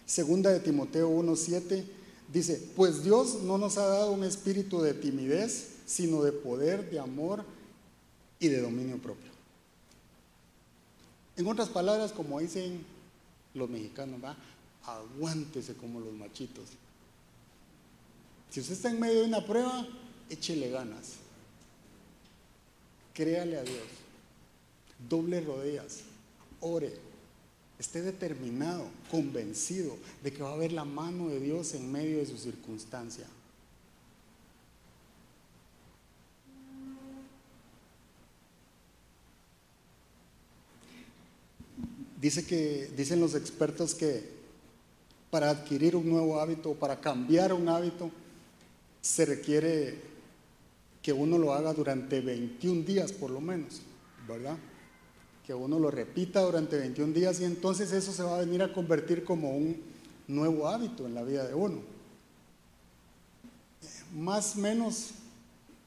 Segunda 0.04 0.50
de 0.50 0.60
Timoteo 0.60 1.08
1:7 1.08 1.84
dice, 2.32 2.62
"Pues 2.76 3.02
Dios 3.02 3.42
no 3.42 3.58
nos 3.58 3.78
ha 3.78 3.86
dado 3.86 4.12
un 4.12 4.24
espíritu 4.24 4.80
de 4.80 4.94
timidez, 4.94 5.68
sino 5.86 6.22
de 6.22 6.32
poder, 6.32 6.90
de 6.90 7.00
amor 7.00 7.44
y 8.38 8.48
de 8.48 8.60
dominio 8.60 8.98
propio." 8.98 9.35
En 11.36 11.46
otras 11.46 11.68
palabras, 11.68 12.12
como 12.12 12.40
dicen 12.40 12.84
los 13.54 13.68
mexicanos, 13.68 14.20
aguántese 14.84 15.74
como 15.74 16.00
los 16.00 16.12
machitos. 16.14 16.70
Si 18.50 18.60
usted 18.60 18.74
está 18.74 18.90
en 18.90 19.00
medio 19.00 19.20
de 19.20 19.26
una 19.26 19.44
prueba, 19.44 19.86
échele 20.30 20.70
ganas. 20.70 21.16
Créale 23.12 23.58
a 23.58 23.62
Dios. 23.62 23.86
Doble 25.08 25.40
rodillas. 25.40 26.00
Ore. 26.60 26.94
Esté 27.78 28.00
determinado, 28.00 28.86
convencido 29.10 29.98
de 30.22 30.32
que 30.32 30.42
va 30.42 30.50
a 30.50 30.54
haber 30.54 30.72
la 30.72 30.86
mano 30.86 31.28
de 31.28 31.40
Dios 31.40 31.74
en 31.74 31.92
medio 31.92 32.16
de 32.18 32.26
su 32.26 32.38
circunstancia. 32.38 33.26
Dice 42.26 42.44
que, 42.44 42.90
dicen 42.96 43.20
los 43.20 43.36
expertos 43.36 43.94
que 43.94 44.28
para 45.30 45.48
adquirir 45.48 45.94
un 45.94 46.08
nuevo 46.08 46.40
hábito, 46.40 46.74
para 46.74 47.00
cambiar 47.00 47.52
un 47.52 47.68
hábito, 47.68 48.10
se 49.00 49.24
requiere 49.26 50.00
que 51.00 51.12
uno 51.12 51.38
lo 51.38 51.54
haga 51.54 51.72
durante 51.72 52.20
21 52.20 52.82
días 52.82 53.12
por 53.12 53.30
lo 53.30 53.40
menos, 53.40 53.80
¿verdad? 54.26 54.56
Que 55.46 55.54
uno 55.54 55.78
lo 55.78 55.88
repita 55.88 56.40
durante 56.40 56.76
21 56.76 57.12
días 57.12 57.40
y 57.40 57.44
entonces 57.44 57.92
eso 57.92 58.12
se 58.12 58.24
va 58.24 58.38
a 58.38 58.40
venir 58.40 58.60
a 58.60 58.72
convertir 58.72 59.22
como 59.22 59.56
un 59.56 59.80
nuevo 60.26 60.66
hábito 60.66 61.06
en 61.06 61.14
la 61.14 61.22
vida 61.22 61.46
de 61.46 61.54
uno. 61.54 61.78
Más 64.16 64.56
o 64.56 64.58
menos, 64.58 65.10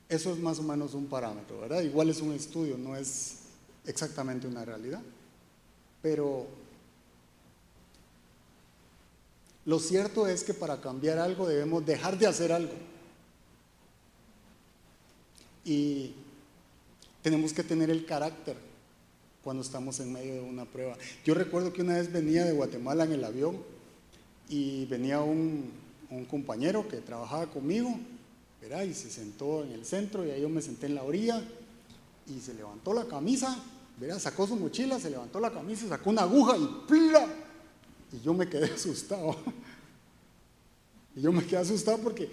eso 0.08 0.32
es 0.32 0.40
más 0.40 0.58
o 0.60 0.64
menos 0.64 0.94
un 0.94 1.08
parámetro, 1.08 1.60
¿verdad? 1.60 1.82
Igual 1.82 2.10
es 2.10 2.22
un 2.22 2.32
estudio, 2.32 2.78
no 2.78 2.96
es 2.96 3.40
exactamente 3.86 4.48
una 4.48 4.64
realidad. 4.64 5.02
Pero 6.02 6.48
lo 9.66 9.80
cierto 9.80 10.28
es 10.28 10.44
que 10.44 10.54
para 10.54 10.82
cambiar 10.82 11.20
algo 11.20 11.48
debemos 11.48 11.86
dejar 11.86 12.18
de 12.18 12.28
hacer 12.28 12.52
algo. 12.52 12.74
Y 15.66 16.14
tenemos 17.22 17.54
que 17.54 17.64
tener 17.64 17.90
el 17.90 18.06
carácter 18.06 18.56
cuando 19.44 19.62
estamos 19.62 20.00
en 20.00 20.12
medio 20.12 20.34
de 20.34 20.42
una 20.42 20.66
prueba. 20.66 20.98
Yo 21.26 21.34
recuerdo 21.34 21.74
que 21.74 21.82
una 21.82 21.98
vez 21.98 22.12
venía 22.12 22.46
de 22.46 22.54
Guatemala 22.54 23.04
en 23.04 23.12
el 23.12 23.24
avión 23.24 23.58
y 24.48 24.86
venía 24.86 25.22
un, 25.22 25.72
compañero 26.30 26.88
que 26.88 26.98
trabajaba 26.98 27.46
conmigo, 27.48 27.96
¿verdad? 28.60 28.82
y 28.84 28.96
se 28.96 29.12
sentó 29.12 29.64
en 29.64 29.74
el 29.74 29.86
centro 29.86 30.26
y 30.26 30.32
ahí 30.32 30.42
yo 30.42 30.50
me 30.50 30.64
senté 30.64 30.88
en 30.88 30.96
la 30.96 31.04
orilla 31.04 31.44
y 32.28 32.40
se 32.40 32.56
levantó 32.56 32.94
la 32.94 33.06
camisa 33.06 33.64
Sacó 34.20 34.48
su 34.48 34.56
mochila, 34.56 35.00
se 35.00 35.10
levantó 35.10 35.40
la 35.40 35.52
camisa, 35.52 35.88
sacó 35.88 36.10
una 36.10 36.22
aguja 36.22 36.58
y 36.58 36.68
¡pla! 36.88 37.28
Y 38.12 38.22
yo 38.22 38.34
me 38.34 38.48
quedé 38.48 38.66
asustado. 38.74 39.36
Y 41.16 41.22
yo 41.22 41.32
me 41.32 41.46
quedé 41.46 41.58
asustado 41.58 41.98
porque, 42.00 42.30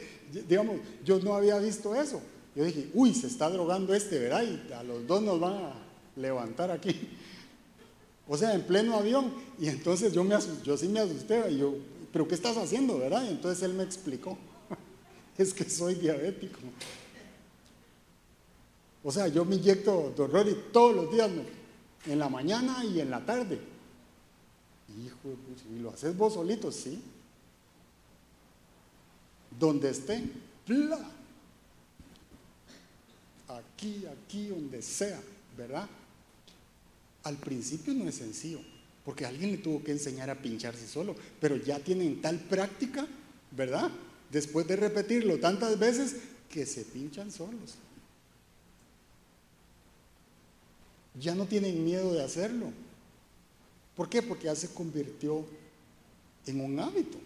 digamos, 0.49 0.77
yo 1.05 1.19
no 1.21 1.35
había 1.35 1.59
visto 1.59 1.95
eso. 1.95 2.21
Yo 2.55 2.65
dije, 2.65 2.89
uy, 2.95 3.15
se 3.15 3.27
está 3.27 3.51
drogando 3.51 3.95
este, 3.95 4.19
¿verdad? 4.19 4.43
Y 4.43 4.73
a 4.73 4.83
los 4.83 5.07
dos 5.07 5.23
nos 5.23 5.41
van 5.41 5.55
a 5.55 5.75
levantar 6.17 6.71
aquí. 6.71 7.11
O 8.29 8.37
sea, 8.37 8.55
en 8.55 8.63
pleno 8.63 8.97
avión. 8.97 9.33
Y 9.59 9.69
entonces 9.69 10.13
yo, 10.13 10.25
me 10.25 10.37
yo 10.65 10.77
sí 10.77 10.89
me 10.89 11.01
asusté. 11.01 11.51
Y 11.51 11.59
yo, 11.59 11.75
¿pero 12.13 12.27
qué 12.27 12.35
estás 12.35 12.57
haciendo, 12.57 12.99
verdad? 12.99 13.25
Y 13.25 13.29
entonces 13.29 13.63
él 13.63 13.75
me 13.75 13.83
explicó. 13.83 14.39
es 15.39 15.53
que 15.53 15.69
soy 15.69 15.97
diabético. 15.97 16.61
O 19.07 19.13
sea, 19.13 19.29
yo 19.29 19.45
me 19.45 19.55
inyecto 19.55 20.13
y 20.13 20.73
todos 20.73 20.97
los 20.97 21.13
días, 21.13 21.31
en 22.07 22.19
la 22.19 22.29
mañana 22.29 22.85
y 22.85 22.99
en 22.99 23.09
la 23.09 23.25
tarde. 23.25 23.57
Hijo 25.01 25.37
¿y 25.73 25.79
lo 25.79 25.91
haces 25.91 26.17
vos 26.17 26.35
solito? 26.35 26.73
Sí. 26.73 27.01
Donde 29.57 29.91
esté, 29.91 30.25
¡pla! 30.67 31.09
Aquí, 33.47 34.05
aquí, 34.07 34.49
donde 34.49 34.83
sea, 34.83 35.21
¿verdad? 35.57 35.89
Al 37.23 37.37
principio 37.37 37.95
no 37.95 38.09
es 38.09 38.17
sencillo, 38.17 38.59
porque 39.05 39.25
alguien 39.25 39.53
le 39.53 39.59
tuvo 39.59 39.85
que 39.85 39.93
enseñar 39.93 40.31
a 40.31 40.43
pincharse 40.43 40.89
solo, 40.89 41.15
pero 41.41 41.55
ya 41.55 41.79
tienen 41.79 42.21
tal 42.21 42.41
práctica, 42.41 43.07
¿verdad? 43.53 43.89
Después 44.33 44.67
de 44.67 44.75
repetirlo 44.75 45.39
tantas 45.39 45.79
veces, 45.79 46.17
que 46.51 46.67
se 46.67 46.83
pinchan 46.83 47.31
solos. 47.31 47.77
Ya 51.19 51.35
no 51.35 51.47
tienen 51.47 51.85
miedo 51.85 52.13
de 52.13 52.23
hacerlo. 52.23 52.73
¿Por 53.95 54.09
qué? 54.09 54.23
Porque 54.23 54.45
ya 54.45 54.55
se 54.55 54.73
convirtió 54.73 55.45
en 56.47 56.61
un 56.61 56.79
hábito. 56.79 57.19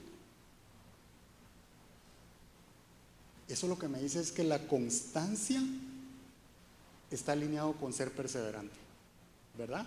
Eso 3.49 3.67
lo 3.67 3.79
que 3.79 3.89
me 3.89 4.01
dice 4.01 4.21
es 4.21 4.31
que 4.31 4.45
la 4.45 4.67
constancia 4.69 5.61
está 7.11 7.33
alineado 7.33 7.73
con 7.73 7.93
ser 7.93 8.13
perseverante, 8.13 8.77
¿verdad? 9.59 9.85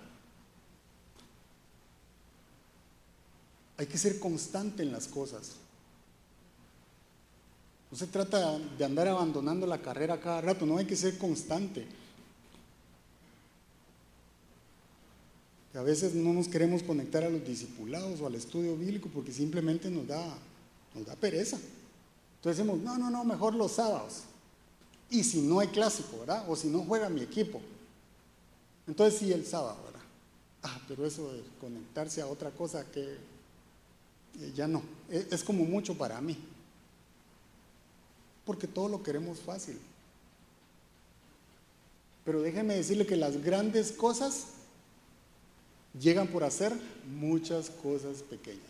Hay 3.78 3.86
que 3.86 3.98
ser 3.98 4.20
constante 4.20 4.84
en 4.84 4.92
las 4.92 5.08
cosas. 5.08 5.54
No 7.90 7.98
se 7.98 8.08
trata 8.08 8.60
de 8.60 8.84
andar 8.84 9.08
abandonando 9.08 9.66
la 9.66 9.82
carrera 9.82 10.20
cada 10.20 10.42
rato, 10.42 10.66
no 10.66 10.78
hay 10.78 10.86
que 10.86 10.98
ser 10.98 11.18
constante. 11.18 11.88
A 15.76 15.82
veces 15.82 16.14
no 16.14 16.34
nos 16.34 16.48
queremos 16.48 16.84
conectar 16.84 17.24
a 17.24 17.30
los 17.30 17.46
discipulados 17.46 18.22
o 18.22 18.28
al 18.28 18.36
estudio 18.36 18.78
bíblico 18.78 19.10
porque 19.12 19.32
simplemente 19.32 19.90
nos 19.90 20.08
da, 20.08 20.24
nos 20.94 21.06
da 21.06 21.16
pereza. 21.16 21.58
Entonces 22.38 22.58
decimos, 22.58 22.80
no, 22.84 22.98
no, 22.98 23.10
no, 23.10 23.24
mejor 23.24 23.56
los 23.56 23.72
sábados. 23.72 24.24
Y 25.10 25.24
si 25.24 25.42
no 25.42 25.60
hay 25.60 25.70
clásico, 25.70 26.20
¿verdad? 26.20 26.46
O 26.48 26.56
si 26.56 26.68
no 26.68 26.84
juega 26.84 27.10
mi 27.10 27.22
equipo. 27.22 27.60
Entonces 28.88 29.20
sí 29.20 29.32
el 29.32 29.48
sábado, 29.48 29.78
¿verdad? 29.86 30.02
Ah, 30.62 30.80
pero 30.88 31.08
eso 31.08 31.34
de 31.34 31.42
conectarse 31.60 32.22
a 32.22 32.28
otra 32.28 32.52
cosa 32.52 32.86
que 32.92 33.02
eh, 34.40 34.52
ya 34.56 34.68
no. 34.68 34.84
Es, 35.10 35.32
es 35.32 35.44
como 35.44 35.66
mucho 35.66 35.98
para 35.98 36.22
mí. 36.22 36.38
Porque 38.46 38.68
todo 38.68 38.90
lo 38.90 39.02
queremos 39.02 39.40
fácil. 39.40 39.80
Pero 42.26 42.42
déjeme 42.42 42.76
decirle 42.76 43.08
que 43.08 43.16
las 43.16 43.42
grandes 43.44 43.92
cosas 43.92 44.53
llegan 46.00 46.28
por 46.28 46.44
hacer 46.44 46.74
muchas 47.08 47.70
cosas 47.70 48.22
pequeñas. 48.24 48.62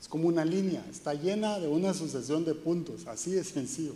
Es 0.00 0.08
como 0.08 0.28
una 0.28 0.44
línea, 0.44 0.84
está 0.90 1.14
llena 1.14 1.58
de 1.58 1.68
una 1.68 1.92
sucesión 1.92 2.44
de 2.44 2.54
puntos, 2.54 3.06
así 3.06 3.32
de 3.32 3.44
sencillo. 3.44 3.94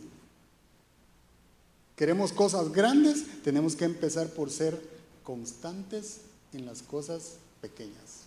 Queremos 1.97 2.33
cosas 2.33 2.72
grandes, 2.72 3.43
tenemos 3.43 3.77
que 3.77 3.85
empezar 3.85 4.29
por 4.29 4.51
ser 4.51 4.81
constantes 5.22 6.20
en 6.53 6.66
las 6.66 6.83
cosas 6.83 7.37
pequeñas. 7.61 8.25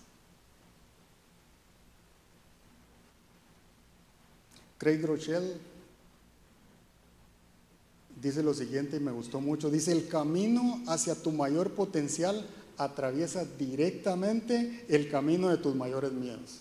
Craig 4.78 5.04
Rochelle 5.04 5.58
dice 8.22 8.44
lo 8.44 8.54
siguiente 8.54 8.98
y 8.98 9.00
me 9.00 9.12
gustó 9.12 9.42
mucho. 9.42 9.70
Dice, 9.70 9.92
el 9.92 10.08
camino 10.08 10.82
hacia 10.88 11.16
tu 11.16 11.32
mayor 11.32 11.72
potencial 11.72 12.46
atraviesa 12.78 13.46
directamente 13.58 14.86
el 14.88 15.10
camino 15.10 15.50
de 15.50 15.58
tus 15.58 15.76
mayores 15.76 16.12
miedos. 16.12 16.60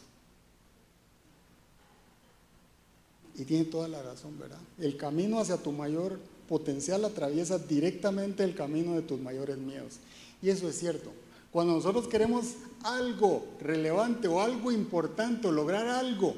Y 3.34 3.44
tiene 3.44 3.64
toda 3.66 3.86
la 3.86 4.02
razón, 4.02 4.38
¿verdad? 4.38 4.58
El 4.78 4.96
camino 4.96 5.38
hacia 5.38 5.58
tu 5.58 5.72
mayor 5.72 6.18
potencial 6.48 7.04
atraviesa 7.04 7.58
directamente 7.58 8.44
el 8.44 8.54
camino 8.54 8.94
de 8.94 9.02
tus 9.02 9.20
mayores 9.20 9.58
miedos. 9.58 9.98
Y 10.40 10.48
eso 10.48 10.68
es 10.68 10.78
cierto. 10.78 11.12
Cuando 11.52 11.74
nosotros 11.74 12.08
queremos 12.08 12.54
algo 12.82 13.46
relevante 13.60 14.28
o 14.28 14.40
algo 14.40 14.72
importante 14.72 15.50
lograr 15.50 15.86
algo 15.88 16.34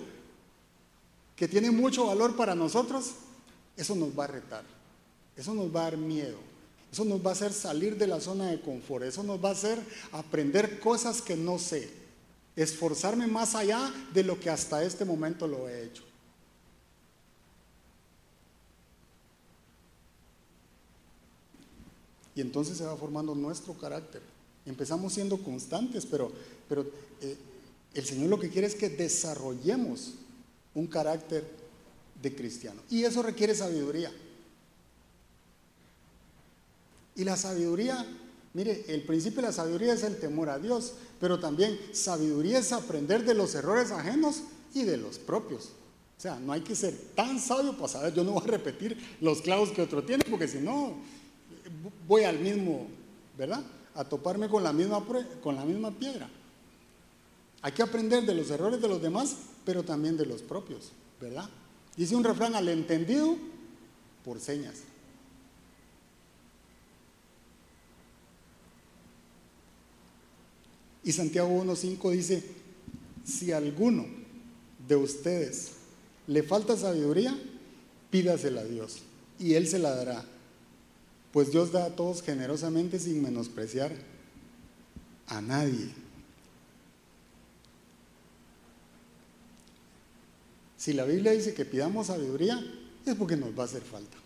que 1.37 1.47
tiene 1.47 1.71
mucho 1.71 2.07
valor 2.07 2.37
para 2.37 2.55
nosotros, 2.55 3.12
eso 3.77 3.95
nos 3.95 4.19
va 4.19 4.25
a 4.25 4.29
retar. 4.29 4.78
Eso 5.39 5.55
nos 5.55 5.74
va 5.74 5.82
a 5.82 5.84
dar 5.84 5.97
miedo. 5.97 6.36
Eso 6.91 7.05
nos 7.05 7.24
va 7.24 7.30
a 7.30 7.32
hacer 7.34 7.53
salir 7.53 7.97
de 7.97 8.09
la 8.09 8.20
zona 8.20 8.47
de 8.51 8.61
confort. 8.61 9.05
Eso 9.05 9.22
nos 9.22 9.43
va 9.43 9.51
a 9.51 9.53
hacer 9.53 9.78
aprender 10.11 10.80
cosas 10.80 11.22
que 11.22 11.36
no 11.36 11.59
sé. 11.59 11.89
Esforzarme 12.57 13.28
más 13.28 13.55
allá 13.55 13.93
de 14.12 14.24
lo 14.24 14.41
que 14.41 14.51
hasta 14.51 14.82
este 14.82 15.05
momento 15.05 15.47
lo 15.47 15.68
he 15.68 15.84
hecho. 15.84 16.03
Y 22.34 22.41
entonces 22.41 22.76
se 22.76 22.84
va 22.84 22.97
formando 22.97 23.34
nuestro 23.34 23.74
carácter. 23.74 24.22
Empezamos 24.66 25.12
siendo 25.12 25.39
constantes, 25.39 26.05
pero, 26.05 26.32
pero 26.68 26.84
eh, 27.20 27.36
el 27.95 28.05
Señor 28.05 28.28
lo 28.28 28.41
que 28.41 28.51
quiere 28.51 28.66
es 28.66 28.74
que 28.74 28.89
desarrollemos 28.89 30.14
un 30.74 30.89
carácter 30.89 31.49
de 32.20 32.34
cristiano. 32.34 32.80
Y 32.91 33.05
eso 33.05 33.22
requiere 33.22 33.55
sabiduría. 33.55 34.12
Y 37.19 37.25
la 37.25 37.37
sabiduría, 37.37 38.07
mire, 38.55 38.85
el 38.89 39.03
principio 39.03 39.43
de 39.43 39.49
la 39.49 39.53
sabiduría 39.53 39.93
es 39.93 40.05
el 40.05 40.19
temor 40.19 40.49
a 40.49 40.59
Dios, 40.59 40.95
pero 41.21 41.39
también 41.39 41.79
sabiduría 41.93 42.61
es 42.61 42.73
aprender 42.73 43.25
de 43.25 43.35
los 43.35 43.55
errores 43.55 43.91
ajenos 43.91 44.43
y 44.73 44.85
de 44.85 44.97
los 44.97 45.19
propios. 45.19 45.73
O 46.16 46.21
sea, 46.21 46.39
no 46.41 46.53
hay 46.53 46.62
que 46.62 46.75
ser 46.75 46.97
tan 47.14 47.39
sabio 47.39 47.75
para 47.75 47.89
saber, 47.89 48.14
yo 48.14 48.25
no 48.25 48.33
voy 48.33 48.45
a 48.45 48.47
repetir 48.47 48.97
los 49.21 49.43
clavos 49.43 49.71
que 49.71 49.83
otro 49.83 50.03
tiene, 50.03 50.25
porque 50.31 50.49
si 50.49 50.59
no, 50.59 50.95
voy 52.07 52.23
al 52.23 52.39
mismo, 52.39 52.87
¿verdad? 53.37 53.62
a 53.99 54.05
toparme 54.05 54.49
con 54.49 54.62
la 54.62 54.73
misma, 54.73 55.05
con 55.43 55.57
la 55.57 55.64
misma 55.64 55.91
piedra. 55.91 56.31
Hay 57.62 57.73
que 57.73 57.83
aprender 57.83 58.25
de 58.25 58.35
los 58.35 58.49
errores 58.49 58.81
de 58.81 58.87
los 58.87 59.03
demás, 59.03 59.35
pero 59.64 59.83
también 59.83 60.16
de 60.16 60.25
los 60.25 60.41
propios, 60.41 60.93
¿verdad? 61.21 61.51
Dice 61.97 62.14
un 62.14 62.23
refrán 62.23 62.55
al 62.55 62.69
entendido 62.69 63.37
por 64.25 64.39
señas. 64.39 64.83
Y 71.09 71.12
Santiago 71.14 71.48
1.5 71.64 72.11
dice, 72.11 72.42
si 73.24 73.50
alguno 73.50 74.04
de 74.86 74.94
ustedes 74.94 75.70
le 76.26 76.42
falta 76.42 76.76
sabiduría, 76.76 77.34
pídasela 78.11 78.61
a 78.61 78.64
Dios 78.64 78.98
y 79.38 79.54
Él 79.54 79.66
se 79.66 79.78
la 79.78 79.94
dará. 79.94 80.22
Pues 81.32 81.50
Dios 81.50 81.72
da 81.72 81.86
a 81.86 81.96
todos 81.96 82.22
generosamente 82.22 82.98
sin 82.98 83.22
menospreciar 83.22 83.90
a 85.28 85.40
nadie. 85.40 85.94
Si 90.76 90.92
la 90.92 91.06
Biblia 91.06 91.32
dice 91.32 91.54
que 91.54 91.64
pidamos 91.64 92.09
sabiduría, 92.09 92.62
es 93.06 93.14
porque 93.14 93.38
nos 93.38 93.59
va 93.59 93.62
a 93.62 93.66
hacer 93.66 93.80
falta. 93.80 94.18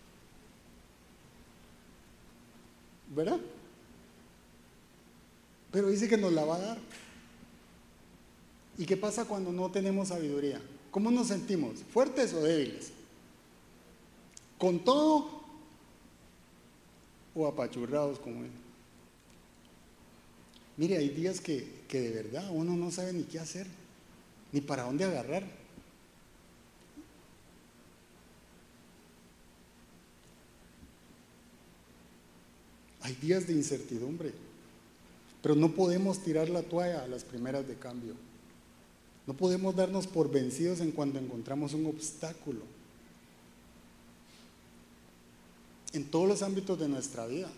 ¿Verdad? 3.15 3.39
Pero 5.73 5.89
dice 5.89 6.07
que 6.07 6.17
nos 6.17 6.31
la 6.31 6.45
va 6.45 6.55
a 6.55 6.59
dar. 6.59 6.77
¿Y 8.77 8.85
qué 8.85 8.95
pasa 8.95 9.25
cuando 9.25 9.51
no 9.51 9.71
tenemos 9.71 10.09
sabiduría? 10.09 10.61
¿Cómo 10.91 11.09
nos 11.09 11.29
sentimos? 11.29 11.79
¿Fuertes 11.91 12.31
o 12.33 12.43
débiles? 12.43 12.91
¿Con 14.59 14.83
todo 14.83 15.41
o 17.33 17.47
apachurrados 17.47 18.19
como 18.19 18.43
él? 18.43 18.51
Mire, 20.77 20.97
hay 20.97 21.09
días 21.09 21.41
que, 21.41 21.67
que 21.87 22.01
de 22.01 22.21
verdad 22.21 22.47
uno 22.51 22.75
no 22.75 22.91
sabe 22.91 23.11
ni 23.11 23.23
qué 23.23 23.39
hacer, 23.39 23.65
ni 24.51 24.61
para 24.61 24.83
dónde 24.83 25.05
agarrar. 25.05 25.43
Hay 33.01 33.15
días 33.15 33.47
de 33.47 33.53
incertidumbre, 33.53 34.33
pero 35.43 35.55
no 35.55 35.75
podemos 35.75 36.19
tirar 36.19 36.49
la 36.49 36.63
toalla 36.63 37.03
a 37.03 37.07
las 37.07 37.25
primeras 37.25 37.67
de 37.67 37.75
cambio. 37.75 38.15
No 39.27 39.33
podemos 39.33 39.75
darnos 39.75 40.07
por 40.07 40.31
vencidos 40.31 40.79
en 40.79 40.91
cuando 40.91 41.19
encontramos 41.19 41.73
un 41.73 41.85
obstáculo. 41.85 42.61
En 45.91 46.05
todos 46.05 46.29
los 46.29 46.41
ámbitos 46.41 46.79
de 46.79 46.87
nuestra 46.87 47.27
vida. 47.27 47.51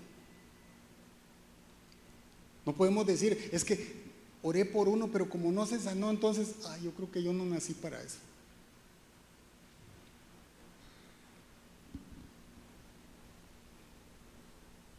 No 2.66 2.74
podemos 2.74 3.06
decir, 3.06 3.52
es 3.54 3.64
que 3.64 4.04
oré 4.42 4.66
por 4.66 4.88
uno, 4.88 5.10
pero 5.12 5.30
como 5.30 5.52
no 5.52 5.68
se 5.68 5.80
sanó, 5.80 6.10
entonces, 6.10 6.56
ay, 6.68 6.86
yo 6.86 6.92
creo 6.92 7.12
que 7.12 7.22
yo 7.22 7.34
no 7.34 7.46
nací 7.46 7.76
para 7.76 8.02
eso. 8.02 8.18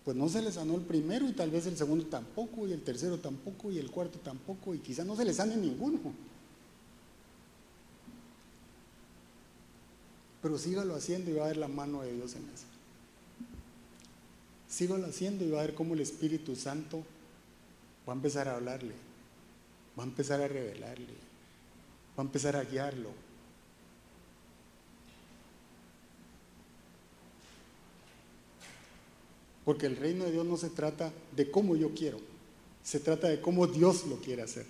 Pues 0.06 0.16
no 0.16 0.28
se 0.28 0.40
le 0.40 0.52
sanó 0.52 0.76
el 0.76 0.82
primero 0.82 1.28
y 1.28 1.32
tal 1.32 1.50
vez 1.50 1.66
el 1.66 1.76
segundo 1.76 2.06
tampoco 2.06 2.64
y 2.68 2.72
el 2.72 2.80
tercero 2.80 3.18
tampoco 3.18 3.72
y 3.72 3.78
el 3.80 3.90
cuarto 3.90 4.20
tampoco 4.20 4.72
y 4.72 4.78
quizá 4.78 5.04
no 5.04 5.16
se 5.16 5.24
le 5.24 5.34
sane 5.34 5.56
ninguno. 5.56 5.98
Pero 10.40 10.58
sígalo 10.58 10.94
haciendo 10.94 11.32
y 11.32 11.34
va 11.34 11.46
a 11.46 11.48
ver 11.48 11.56
la 11.56 11.66
mano 11.66 12.02
de 12.02 12.12
Dios 12.12 12.36
en 12.36 12.42
eso. 12.54 12.66
Sígalo 14.68 15.06
haciendo 15.06 15.44
y 15.44 15.50
va 15.50 15.58
a 15.58 15.66
ver 15.66 15.74
cómo 15.74 15.94
el 15.94 16.00
Espíritu 16.00 16.54
Santo 16.54 17.02
va 18.08 18.12
a 18.12 18.16
empezar 18.16 18.46
a 18.46 18.54
hablarle, 18.54 18.94
va 19.98 20.04
a 20.04 20.06
empezar 20.06 20.40
a 20.40 20.46
revelarle, 20.46 21.14
va 22.16 22.22
a 22.22 22.26
empezar 22.26 22.54
a 22.54 22.62
guiarlo, 22.62 23.10
Porque 29.66 29.86
el 29.86 29.96
reino 29.96 30.24
de 30.24 30.30
Dios 30.30 30.46
no 30.46 30.56
se 30.56 30.70
trata 30.70 31.12
de 31.34 31.50
cómo 31.50 31.74
yo 31.74 31.90
quiero, 31.92 32.18
se 32.84 33.00
trata 33.00 33.28
de 33.28 33.40
cómo 33.40 33.66
Dios 33.66 34.06
lo 34.06 34.16
quiere 34.18 34.42
hacer. 34.42 34.64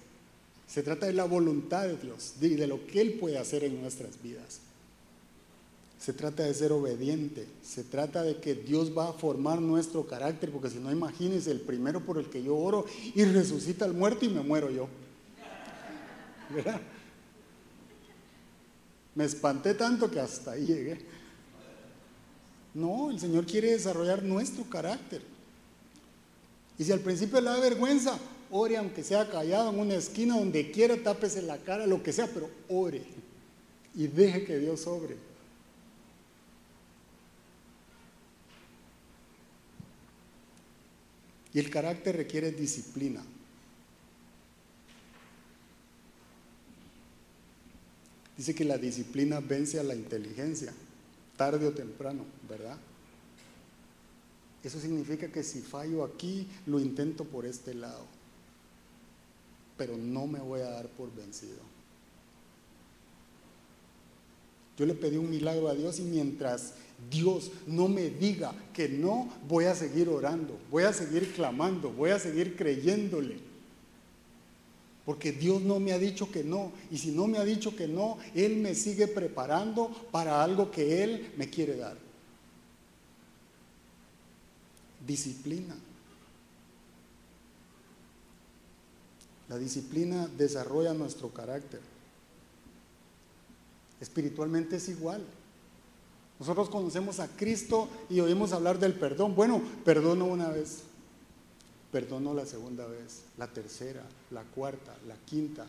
Se 0.66 0.82
trata 0.82 1.04
de 1.04 1.12
la 1.12 1.24
voluntad 1.24 1.82
de 1.82 1.98
Dios 1.98 2.32
y 2.40 2.48
de, 2.48 2.66
lo 2.66 2.84
que 2.86 3.02
Él 3.02 3.12
puede 3.20 3.36
hacer 3.36 3.62
en 3.62 3.78
nuestras 3.80 4.20
vidas. 4.22 4.60
Se 6.00 6.14
trata 6.14 6.44
de 6.44 6.54
ser 6.54 6.72
obediente, 6.72 7.46
se 7.62 7.84
trata 7.84 8.22
de 8.22 8.38
que 8.38 8.54
Dios 8.54 8.96
va 8.96 9.10
a 9.10 9.12
formar 9.12 9.60
nuestro 9.60 10.06
carácter, 10.06 10.50
porque 10.50 10.70
si 10.70 10.78
no, 10.78 10.90
imagínense, 10.90 11.50
el 11.50 11.60
primero 11.60 12.00
por 12.00 12.16
el 12.16 12.30
que 12.30 12.42
yo 12.42 12.56
oro 12.56 12.86
y 13.14 13.22
resucita 13.24 13.84
al 13.84 13.92
muerto 13.92 14.24
y 14.24 14.30
me 14.30 14.40
muero 14.40 14.70
yo. 14.70 14.88
¿Verdad? 16.54 16.80
Me 19.14 19.26
espanté 19.26 19.74
tanto 19.74 20.10
que 20.10 20.20
hasta 20.20 20.52
ahí 20.52 20.64
llegué. 20.64 21.15
No, 22.76 23.10
el 23.10 23.18
Señor 23.18 23.46
quiere 23.46 23.70
desarrollar 23.72 24.22
nuestro 24.22 24.62
carácter. 24.64 25.22
Y 26.78 26.84
si 26.84 26.92
al 26.92 27.00
principio 27.00 27.40
le 27.40 27.48
da 27.48 27.58
vergüenza, 27.58 28.18
ore 28.50 28.76
aunque 28.76 29.02
sea 29.02 29.30
callado 29.30 29.72
en 29.72 29.78
una 29.78 29.94
esquina, 29.94 30.36
donde 30.36 30.70
quiera, 30.70 30.94
tápese 31.02 31.40
la 31.40 31.56
cara, 31.56 31.86
lo 31.86 32.02
que 32.02 32.12
sea, 32.12 32.26
pero 32.26 32.50
ore 32.68 33.02
y 33.94 34.06
deje 34.08 34.44
que 34.44 34.58
Dios 34.58 34.86
obre. 34.86 35.16
Y 41.54 41.58
el 41.58 41.70
carácter 41.70 42.14
requiere 42.14 42.52
disciplina. 42.52 43.24
Dice 48.36 48.54
que 48.54 48.66
la 48.66 48.76
disciplina 48.76 49.40
vence 49.40 49.80
a 49.80 49.82
la 49.82 49.94
inteligencia 49.94 50.74
tarde 51.36 51.66
o 51.66 51.72
temprano, 51.72 52.24
¿verdad? 52.48 52.76
Eso 54.62 54.80
significa 54.80 55.28
que 55.28 55.42
si 55.42 55.60
fallo 55.60 56.02
aquí, 56.02 56.48
lo 56.66 56.80
intento 56.80 57.24
por 57.24 57.46
este 57.46 57.74
lado, 57.74 58.04
pero 59.76 59.96
no 59.96 60.26
me 60.26 60.40
voy 60.40 60.60
a 60.60 60.70
dar 60.70 60.88
por 60.88 61.14
vencido. 61.14 61.60
Yo 64.76 64.84
le 64.84 64.94
pedí 64.94 65.16
un 65.16 65.30
milagro 65.30 65.68
a 65.68 65.74
Dios 65.74 66.00
y 66.00 66.02
mientras 66.02 66.74
Dios 67.10 67.50
no 67.66 67.88
me 67.88 68.10
diga 68.10 68.52
que 68.74 68.88
no, 68.88 69.32
voy 69.48 69.66
a 69.66 69.74
seguir 69.74 70.08
orando, 70.08 70.58
voy 70.70 70.84
a 70.84 70.92
seguir 70.92 71.32
clamando, 71.32 71.90
voy 71.90 72.10
a 72.10 72.18
seguir 72.18 72.56
creyéndole. 72.56 73.38
Porque 75.06 75.30
Dios 75.30 75.62
no 75.62 75.78
me 75.78 75.92
ha 75.92 75.98
dicho 75.98 76.30
que 76.32 76.42
no. 76.42 76.72
Y 76.90 76.98
si 76.98 77.12
no 77.12 77.28
me 77.28 77.38
ha 77.38 77.44
dicho 77.44 77.76
que 77.76 77.86
no, 77.86 78.18
Él 78.34 78.56
me 78.56 78.74
sigue 78.74 79.06
preparando 79.06 79.88
para 80.10 80.42
algo 80.42 80.70
que 80.72 81.04
Él 81.04 81.32
me 81.36 81.48
quiere 81.48 81.76
dar. 81.76 81.96
Disciplina. 85.06 85.76
La 89.48 89.56
disciplina 89.56 90.28
desarrolla 90.36 90.92
nuestro 90.92 91.28
carácter. 91.28 91.80
Espiritualmente 94.00 94.74
es 94.74 94.88
igual. 94.88 95.24
Nosotros 96.40 96.68
conocemos 96.68 97.20
a 97.20 97.28
Cristo 97.28 97.88
y 98.10 98.18
oímos 98.18 98.52
hablar 98.52 98.80
del 98.80 98.94
perdón. 98.94 99.36
Bueno, 99.36 99.62
perdono 99.84 100.24
una 100.26 100.48
vez 100.48 100.82
perdonó 101.92 102.34
la 102.34 102.46
segunda 102.46 102.86
vez, 102.86 103.22
la 103.38 103.46
tercera, 103.46 104.02
la 104.30 104.42
cuarta, 104.42 104.96
la 105.06 105.16
quinta. 105.24 105.66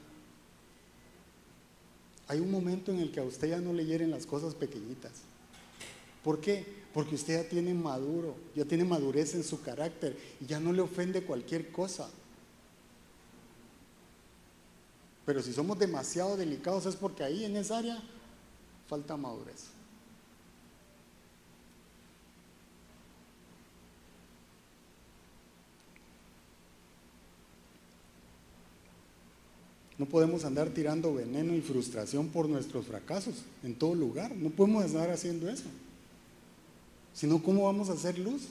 Hay 2.28 2.40
un 2.40 2.52
momento 2.52 2.92
en 2.92 3.00
el 3.00 3.12
que 3.12 3.20
a 3.20 3.24
usted 3.24 3.50
ya 3.50 3.62
no 3.62 3.74
le 3.74 3.86
hieren 3.86 4.12
las 4.12 4.26
cosas 4.26 4.54
pequeñitas. 4.54 5.12
¿Por 6.24 6.42
qué? 6.42 6.66
Porque 6.94 7.16
usted 7.16 7.44
ya 7.44 7.50
tiene 7.50 7.74
maduro, 7.74 8.36
ya 8.56 8.66
tiene 8.66 8.84
madurez 8.84 9.36
en 9.36 9.44
su 9.44 9.62
carácter 9.62 10.18
y 10.42 10.46
ya 10.46 10.60
no 10.60 10.74
le 10.74 10.82
ofende 10.82 11.24
cualquier 11.24 11.72
cosa. 11.72 12.10
Pero 15.26 15.42
si 15.42 15.54
somos 15.54 15.78
demasiado 15.78 16.36
delicados 16.36 16.86
es 16.86 16.96
porque 16.96 17.24
ahí 17.24 17.46
en 17.46 17.56
esa 17.56 17.78
área 17.78 18.02
falta 18.88 19.16
madurez. 19.16 19.77
No 29.98 30.06
podemos 30.06 30.46
andar 30.46 30.70
tirando 30.70 31.14
veneno 31.14 31.56
y 31.56 31.62
frustración 31.62 32.28
por 32.28 32.48
nuestros 32.48 32.86
fracasos 32.86 33.36
en 33.64 33.74
todo 33.74 33.96
lugar. 33.96 34.36
No 34.36 34.50
podemos 34.50 34.84
andar 34.86 35.10
haciendo 35.10 35.50
eso. 35.50 35.66
Sino, 37.14 37.42
¿cómo 37.42 37.64
vamos 37.64 37.90
a 37.90 37.94
hacer 37.94 38.20
luz? 38.20 38.44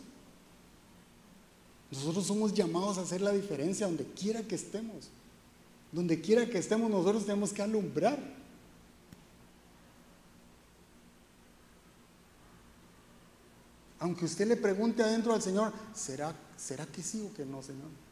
Nosotros 1.91 2.27
somos 2.27 2.53
llamados 2.53 2.99
a 2.99 3.03
hacer 3.03 3.21
la 3.21 3.33
diferencia 3.33 3.87
donde 3.87 4.05
quiera 4.05 4.43
que 4.43 4.57
estemos. 4.57 5.09
Donde 5.93 6.21
quiera 6.21 6.51
que 6.51 6.59
estemos, 6.59 6.91
nosotros 6.91 7.25
tenemos 7.27 7.53
que 7.53 7.63
alumbrar. 7.63 8.19
Aunque 14.01 14.25
usted 14.25 14.49
le 14.49 14.57
pregunte 14.57 15.03
adentro 15.03 15.33
al 15.33 15.41
Señor, 15.41 15.73
¿será, 15.95 16.35
¿será 16.57 16.87
que 16.87 17.03
sí 17.03 17.21
o 17.21 17.33
que 17.35 17.47
no, 17.47 17.63
Señor? 17.63 18.06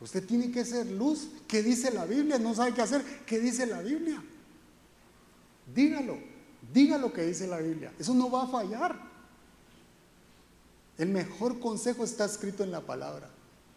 Usted 0.00 0.26
tiene 0.26 0.50
que 0.50 0.64
ser 0.64 0.86
luz. 0.86 1.28
¿Qué 1.46 1.62
dice 1.62 1.90
la 1.90 2.04
Biblia? 2.04 2.38
No 2.38 2.54
sabe 2.54 2.74
qué 2.74 2.82
hacer. 2.82 3.02
¿Qué 3.26 3.38
dice 3.38 3.66
la 3.66 3.80
Biblia? 3.80 4.22
Dígalo. 5.74 6.18
Diga 6.72 6.98
lo 6.98 7.12
que 7.12 7.22
dice 7.22 7.46
la 7.46 7.58
Biblia. 7.58 7.92
Eso 7.98 8.14
no 8.14 8.30
va 8.30 8.44
a 8.44 8.48
fallar. 8.48 8.98
El 10.98 11.08
mejor 11.08 11.58
consejo 11.60 12.04
está 12.04 12.24
escrito 12.24 12.62
en 12.62 12.70
la 12.70 12.80
palabra. 12.80 13.30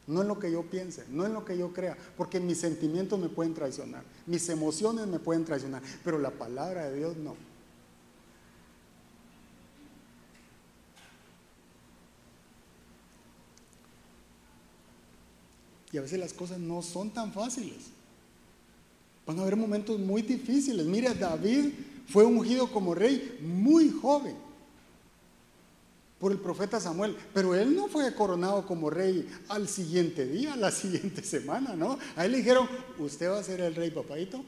No 0.08 0.22
en 0.22 0.30
lo 0.30 0.40
que 0.40 0.50
yo 0.50 0.64
piense, 0.64 1.04
no 1.10 1.26
en 1.26 1.34
lo 1.34 1.44
que 1.44 1.58
yo 1.58 1.74
crea, 1.74 1.98
porque 2.16 2.40
mis 2.40 2.60
sentimientos 2.60 3.20
me 3.20 3.28
pueden 3.28 3.54
traicionar, 3.54 4.04
mis 4.26 4.48
emociones 4.48 5.06
me 5.06 5.20
pueden 5.20 5.44
traicionar, 5.44 5.82
pero 6.02 6.18
la 6.18 6.32
palabra 6.32 6.88
de 6.88 6.98
Dios 6.98 7.18
no. 7.18 7.36
Y 15.92 15.98
a 15.98 16.02
veces 16.02 16.20
las 16.20 16.34
cosas 16.34 16.60
no 16.60 16.82
son 16.82 17.12
tan 17.12 17.32
fáciles. 17.32 17.78
Van 19.26 19.40
a 19.40 19.42
haber 19.42 19.56
momentos 19.56 20.00
muy 20.00 20.22
difíciles. 20.22 20.86
Mire, 20.86 21.14
David 21.14 21.72
fue 22.08 22.26
ungido 22.26 22.72
como 22.72 22.96
rey 22.96 23.38
muy 23.42 23.90
joven 23.90 24.36
por 26.20 26.32
el 26.32 26.40
profeta 26.40 26.80
Samuel, 26.80 27.16
pero 27.34 27.54
él 27.54 27.76
no 27.76 27.88
fue 27.88 28.14
coronado 28.16 28.66
como 28.66 28.90
rey 28.90 29.28
al 29.50 29.68
siguiente 29.68 30.26
día, 30.26 30.56
la 30.56 30.72
siguiente 30.72 31.22
semana, 31.24 31.76
¿no? 31.76 32.00
A 32.16 32.26
él 32.26 32.32
le 32.32 32.40
dijeron, 32.40 32.68
usted 32.98 33.30
va 33.30 33.40
a 33.40 33.44
ser 33.44 33.62
el 33.62 33.76
rey, 33.76 33.92
papadito, 33.92 34.44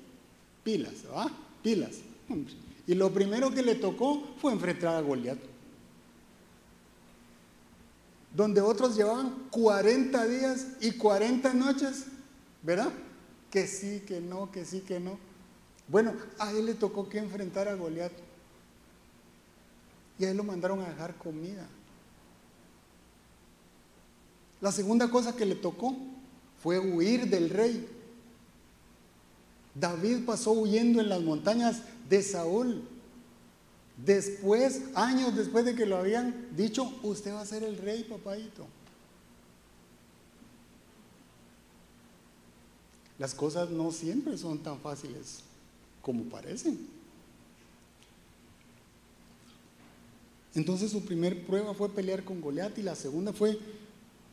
pilas, 0.64 0.94
¿va? 1.14 1.32
Pilas. 1.62 1.98
Y 2.88 2.96
lo 2.96 3.12
primero 3.12 3.54
que 3.54 3.62
le 3.62 3.76
tocó 3.76 4.24
fue 4.42 4.52
enfrentar 4.52 4.96
a 4.96 5.02
Goliat. 5.02 5.38
Donde 8.34 8.62
otros 8.62 8.96
llevaban 8.96 9.48
40 9.50 10.26
días 10.28 10.68
y 10.82 10.92
40 10.92 11.54
noches, 11.54 12.06
¿verdad? 12.62 12.92
Que 13.50 13.68
sí, 13.68 14.04
que 14.08 14.22
no, 14.22 14.52
que 14.52 14.66
sí, 14.66 14.82
que 14.82 15.00
no. 15.00 15.18
Bueno, 15.88 16.14
a 16.38 16.52
él 16.52 16.68
le 16.68 16.76
tocó 16.76 17.10
que 17.10 17.18
enfrentar 17.18 17.68
a 17.68 17.74
Goliat. 17.74 18.12
Y 20.20 20.26
a 20.26 20.32
él 20.32 20.38
lo 20.38 20.44
mandaron 20.44 20.82
a 20.82 20.90
dejar 20.90 21.16
comida. 21.16 21.68
La 24.62 24.72
segunda 24.72 25.10
cosa 25.10 25.36
que 25.36 25.46
le 25.46 25.56
tocó 25.56 25.96
fue 26.62 26.78
huir 26.78 27.30
del 27.30 27.50
rey. 27.50 27.88
David 29.74 30.26
pasó 30.26 30.52
huyendo 30.52 31.00
en 31.00 31.10
las 31.10 31.22
montañas 31.22 31.82
de 32.10 32.22
Saúl. 32.22 32.84
Después, 34.06 34.82
años 34.96 35.36
después 35.36 35.66
de 35.66 35.76
que 35.76 35.86
lo 35.86 35.98
habían 35.98 36.56
dicho, 36.56 36.94
usted 37.04 37.34
va 37.34 37.42
a 37.42 37.46
ser 37.46 37.64
el 37.64 37.78
rey, 37.78 38.04
papadito. 38.04 38.66
Las 43.18 43.36
cosas 43.36 43.70
no 43.70 43.92
siempre 43.92 44.38
son 44.38 44.60
tan 44.60 44.80
fáciles 44.80 45.42
como 46.02 46.24
parecen. 46.24 46.88
Entonces 50.56 50.92
su 50.92 51.04
primer 51.04 51.46
prueba 51.46 51.74
fue 51.74 51.90
pelear 51.90 52.24
con 52.24 52.42
Goliat 52.42 52.78
y 52.78 52.84
la 52.84 52.96
segunda 52.96 53.34
fue 53.34 53.60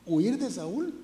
huir 0.07 0.39
de 0.39 0.51
Saúl. 0.51 0.95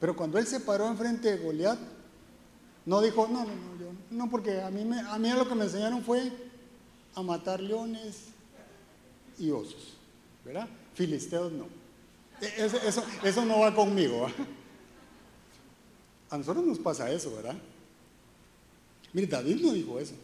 Pero 0.00 0.16
cuando 0.16 0.38
él 0.38 0.46
se 0.46 0.60
paró 0.60 0.88
enfrente 0.88 1.30
de 1.30 1.42
Goliat, 1.42 1.78
no 2.84 3.00
dijo, 3.00 3.26
no, 3.28 3.44
no, 3.44 3.54
no, 3.54 3.78
yo, 3.78 3.92
no, 4.14 4.30
porque 4.30 4.60
a 4.60 4.70
mí, 4.70 4.88
a 5.08 5.18
mí 5.18 5.30
lo 5.30 5.48
que 5.48 5.54
me 5.54 5.64
enseñaron 5.64 6.02
fue 6.02 6.30
a 7.14 7.22
matar 7.22 7.60
leones 7.60 8.28
y 9.38 9.50
osos, 9.50 9.96
¿verdad? 10.44 10.68
Filisteos 10.94 11.52
no. 11.52 11.66
E, 12.40 12.64
eso, 12.64 12.76
eso, 12.78 13.04
eso 13.22 13.44
no 13.44 13.60
va 13.60 13.74
conmigo. 13.74 14.28
A 16.30 16.38
nosotros 16.38 16.64
nos 16.64 16.78
pasa 16.78 17.10
eso, 17.10 17.34
¿verdad? 17.34 17.56
Mire, 19.12 19.26
David 19.26 19.60
no 19.60 19.72
dijo 19.72 19.98
eso. 19.98 20.14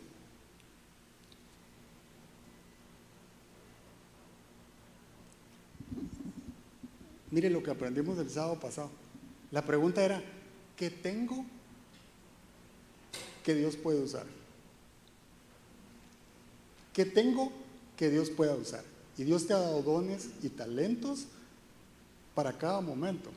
Mire 7.30 7.50
lo 7.50 7.62
que 7.62 7.70
aprendimos 7.70 8.18
el 8.18 8.30
sábado 8.30 8.58
pasado. 8.58 8.90
La 9.52 9.64
pregunta 9.64 10.04
era, 10.04 10.22
¿qué 10.76 10.90
tengo 10.90 11.44
que 13.50 13.56
Dios 13.56 13.74
puede 13.74 14.00
usar? 14.00 14.26
¿Qué 16.92 17.04
tengo 17.04 17.50
que 17.96 18.08
Dios 18.08 18.30
pueda 18.30 18.54
usar? 18.54 18.84
Y 19.18 19.24
Dios 19.24 19.46
te 19.46 19.52
ha 19.52 19.58
dado 19.58 19.82
dones 19.82 20.28
y 20.40 20.50
talentos 20.50 21.24
para 22.32 22.56
cada 22.56 22.80
momento, 22.80 23.30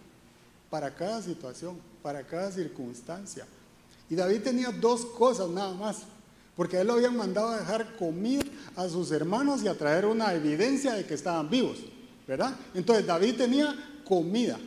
para 0.70 0.94
cada 0.94 1.20
situación, 1.24 1.78
para 2.04 2.22
cada 2.28 2.52
circunstancia. 2.52 3.48
Y 4.08 4.14
David 4.14 4.44
tenía 4.44 4.70
dos 4.70 5.04
cosas 5.04 5.50
nada 5.50 5.74
más, 5.74 6.04
porque 6.56 6.80
él 6.80 6.88
lo 6.88 6.94
habían 6.94 7.18
mandado 7.18 7.48
a 7.48 7.58
dejar 7.58 7.96
comida 7.98 8.44
a 8.76 8.88
sus 8.88 9.12
hermanos 9.12 9.64
y 9.64 9.68
a 9.68 9.76
traer 9.76 10.06
una 10.06 10.32
evidencia 10.36 10.94
de 10.94 11.08
que 11.08 11.16
estaban 11.16 11.50
vivos, 11.50 11.80
¿verdad? 12.28 12.56
Entonces 12.76 13.08
David 13.08 13.36
tenía 13.38 13.74
comida, 14.06 14.60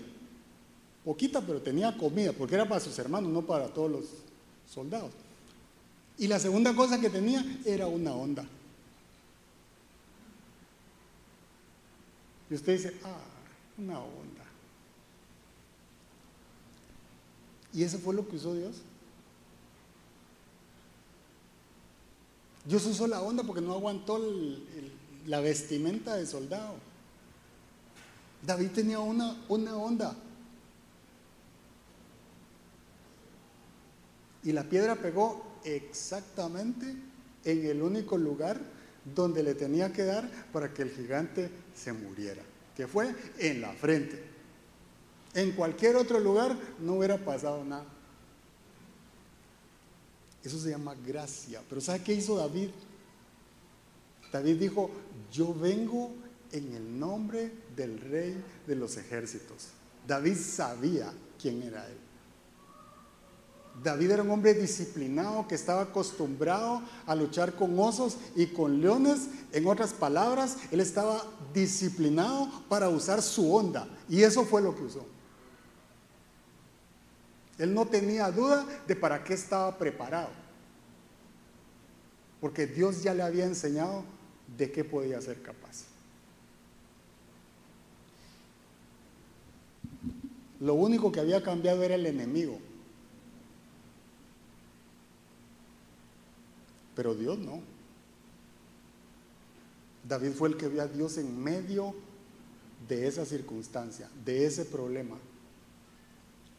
poquita, 1.04 1.40
pero 1.40 1.62
tenía 1.62 1.96
comida, 1.96 2.32
porque 2.32 2.56
era 2.56 2.68
para 2.68 2.80
sus 2.80 2.98
hermanos, 2.98 3.30
no 3.30 3.42
para 3.42 3.68
todos 3.68 3.88
los 3.88 4.04
soldados. 4.68 5.12
Y 6.18 6.26
la 6.28 6.38
segunda 6.38 6.74
cosa 6.74 7.00
que 7.00 7.10
tenía 7.10 7.44
era 7.64 7.86
una 7.86 8.12
onda. 8.14 8.44
Y 12.48 12.54
usted 12.54 12.72
dice, 12.74 12.94
ah, 13.04 13.20
una 13.76 13.98
onda. 13.98 14.44
Y 17.74 17.82
eso 17.82 17.98
fue 17.98 18.14
lo 18.14 18.26
que 18.26 18.36
usó 18.36 18.54
Dios. 18.54 18.76
Dios 22.64 22.86
usó 22.86 23.06
la 23.06 23.20
onda 23.20 23.42
porque 23.42 23.60
no 23.60 23.74
aguantó 23.74 24.18
la 25.26 25.40
vestimenta 25.40 26.16
de 26.16 26.26
soldado. 26.26 26.74
David 28.42 28.70
tenía 28.70 28.98
una, 29.00 29.36
una 29.48 29.76
onda. 29.76 30.16
Y 34.42 34.52
la 34.52 34.64
piedra 34.64 34.94
pegó 34.96 35.45
exactamente 35.64 36.94
en 37.44 37.66
el 37.66 37.82
único 37.82 38.16
lugar 38.18 38.60
donde 39.14 39.42
le 39.42 39.54
tenía 39.54 39.92
que 39.92 40.04
dar 40.04 40.28
para 40.52 40.72
que 40.72 40.82
el 40.82 40.90
gigante 40.90 41.50
se 41.74 41.92
muriera, 41.92 42.42
que 42.76 42.86
fue 42.86 43.14
en 43.38 43.60
la 43.60 43.72
frente. 43.72 44.22
En 45.34 45.52
cualquier 45.52 45.96
otro 45.96 46.18
lugar 46.18 46.56
no 46.80 46.94
hubiera 46.94 47.18
pasado 47.18 47.64
nada. 47.64 47.86
Eso 50.42 50.58
se 50.58 50.70
llama 50.70 50.94
gracia. 51.06 51.60
Pero 51.68 51.80
¿sabe 51.80 52.02
qué 52.02 52.14
hizo 52.14 52.36
David? 52.36 52.70
David 54.32 54.56
dijo, 54.56 54.90
yo 55.32 55.54
vengo 55.54 56.12
en 56.52 56.72
el 56.74 56.98
nombre 56.98 57.52
del 57.74 58.00
rey 58.00 58.42
de 58.66 58.76
los 58.76 58.96
ejércitos. 58.96 59.68
David 60.06 60.36
sabía 60.36 61.12
quién 61.40 61.62
era 61.62 61.86
él. 61.86 62.05
David 63.82 64.10
era 64.10 64.22
un 64.22 64.30
hombre 64.30 64.54
disciplinado 64.54 65.46
que 65.46 65.54
estaba 65.54 65.82
acostumbrado 65.82 66.82
a 67.06 67.14
luchar 67.14 67.54
con 67.54 67.78
osos 67.78 68.16
y 68.34 68.46
con 68.46 68.80
leones. 68.80 69.28
En 69.52 69.66
otras 69.66 69.92
palabras, 69.92 70.56
él 70.70 70.80
estaba 70.80 71.22
disciplinado 71.52 72.48
para 72.68 72.88
usar 72.88 73.22
su 73.22 73.54
onda. 73.54 73.86
Y 74.08 74.22
eso 74.22 74.44
fue 74.44 74.62
lo 74.62 74.74
que 74.74 74.82
usó. 74.82 75.06
Él 77.58 77.72
no 77.72 77.86
tenía 77.86 78.30
duda 78.30 78.66
de 78.86 78.96
para 78.96 79.22
qué 79.24 79.34
estaba 79.34 79.76
preparado. 79.78 80.30
Porque 82.40 82.66
Dios 82.66 83.02
ya 83.02 83.14
le 83.14 83.22
había 83.22 83.44
enseñado 83.44 84.04
de 84.56 84.70
qué 84.70 84.84
podía 84.84 85.20
ser 85.20 85.42
capaz. 85.42 85.84
Lo 90.60 90.74
único 90.74 91.12
que 91.12 91.20
había 91.20 91.42
cambiado 91.42 91.82
era 91.82 91.94
el 91.94 92.06
enemigo. 92.06 92.58
Pero 96.96 97.14
Dios 97.14 97.38
no. 97.38 97.60
David 100.08 100.32
fue 100.32 100.48
el 100.48 100.56
que 100.56 100.68
vio 100.68 100.82
a 100.82 100.88
Dios 100.88 101.18
en 101.18 101.40
medio 101.40 101.94
de 102.88 103.06
esa 103.06 103.24
circunstancia, 103.24 104.08
de 104.24 104.46
ese 104.46 104.64
problema. 104.64 105.16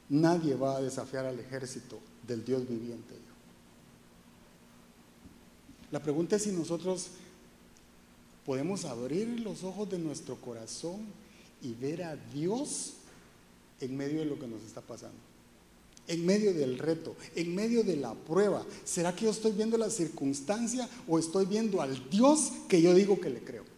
Nadie 0.10 0.56
va 0.56 0.78
a 0.78 0.82
desafiar 0.82 1.26
al 1.26 1.40
ejército 1.40 2.00
del 2.26 2.46
Dios 2.46 2.68
viviente. 2.68 3.16
La 5.92 6.02
pregunta 6.02 6.36
es 6.36 6.44
si 6.44 6.52
nosotros 6.52 7.08
podemos 8.46 8.86
abrir 8.86 9.40
los 9.40 9.64
ojos 9.64 9.90
de 9.90 9.98
nuestro 9.98 10.36
corazón 10.36 11.02
y 11.62 11.74
ver 11.74 12.04
a 12.04 12.16
Dios 12.16 12.94
en 13.80 13.96
medio 13.96 14.20
de 14.20 14.26
lo 14.26 14.40
que 14.40 14.48
nos 14.48 14.62
está 14.64 14.82
pasando 14.82 15.18
en 16.08 16.26
medio 16.26 16.54
del 16.54 16.78
reto, 16.78 17.16
en 17.36 17.54
medio 17.54 17.84
de 17.84 17.98
la 17.98 18.14
prueba. 18.14 18.66
¿Será 18.84 19.16
que 19.16 19.26
yo 19.26 19.32
estoy 19.32 19.52
viendo 19.52 19.78
la 19.78 19.90
circunstancia 19.90 20.90
o 21.08 21.20
estoy 21.20 21.46
viendo 21.46 21.82
al 21.82 22.10
Dios 22.10 22.52
que 22.68 22.82
yo 22.82 22.94
digo 22.94 23.20
que 23.20 23.30
le 23.30 23.40
creo? 23.40 23.78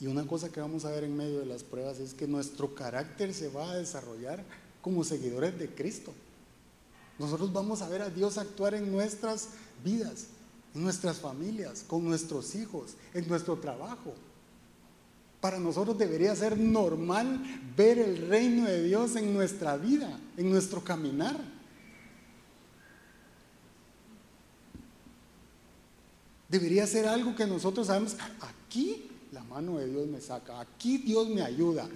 Y 0.00 0.06
una 0.06 0.26
cosa 0.26 0.50
que 0.50 0.60
vamos 0.60 0.86
a 0.86 0.90
ver 0.90 1.04
en 1.04 1.14
medio 1.14 1.40
de 1.40 1.46
las 1.46 1.62
pruebas 1.62 2.00
es 2.00 2.14
que 2.14 2.26
nuestro 2.26 2.74
carácter 2.74 3.34
se 3.34 3.48
va 3.48 3.70
a 3.70 3.76
desarrollar 3.76 4.42
como 4.80 5.04
seguidores 5.04 5.58
de 5.58 5.68
Cristo. 5.68 6.14
Nosotros 7.20 7.52
vamos 7.52 7.82
a 7.82 7.88
ver 7.90 8.00
a 8.00 8.08
Dios 8.08 8.38
actuar 8.38 8.72
en 8.72 8.90
nuestras 8.90 9.50
vidas, 9.84 10.28
en 10.74 10.82
nuestras 10.82 11.18
familias, 11.18 11.84
con 11.86 12.02
nuestros 12.02 12.54
hijos, 12.54 12.94
en 13.12 13.28
nuestro 13.28 13.58
trabajo. 13.58 14.14
Para 15.38 15.58
nosotros 15.58 15.98
debería 15.98 16.34
ser 16.34 16.58
normal 16.58 17.42
ver 17.76 17.98
el 17.98 18.26
reino 18.26 18.64
de 18.64 18.84
Dios 18.84 19.16
en 19.16 19.34
nuestra 19.34 19.76
vida, 19.76 20.18
en 20.38 20.50
nuestro 20.50 20.82
caminar. 20.82 21.36
Debería 26.48 26.86
ser 26.86 27.06
algo 27.06 27.36
que 27.36 27.46
nosotros 27.46 27.88
sabemos, 27.88 28.16
aquí 28.40 29.10
la 29.30 29.44
mano 29.44 29.76
de 29.76 29.88
Dios 29.88 30.06
me 30.06 30.22
saca, 30.22 30.58
aquí 30.58 30.96
Dios 30.96 31.28
me 31.28 31.42
ayuda. 31.42 31.86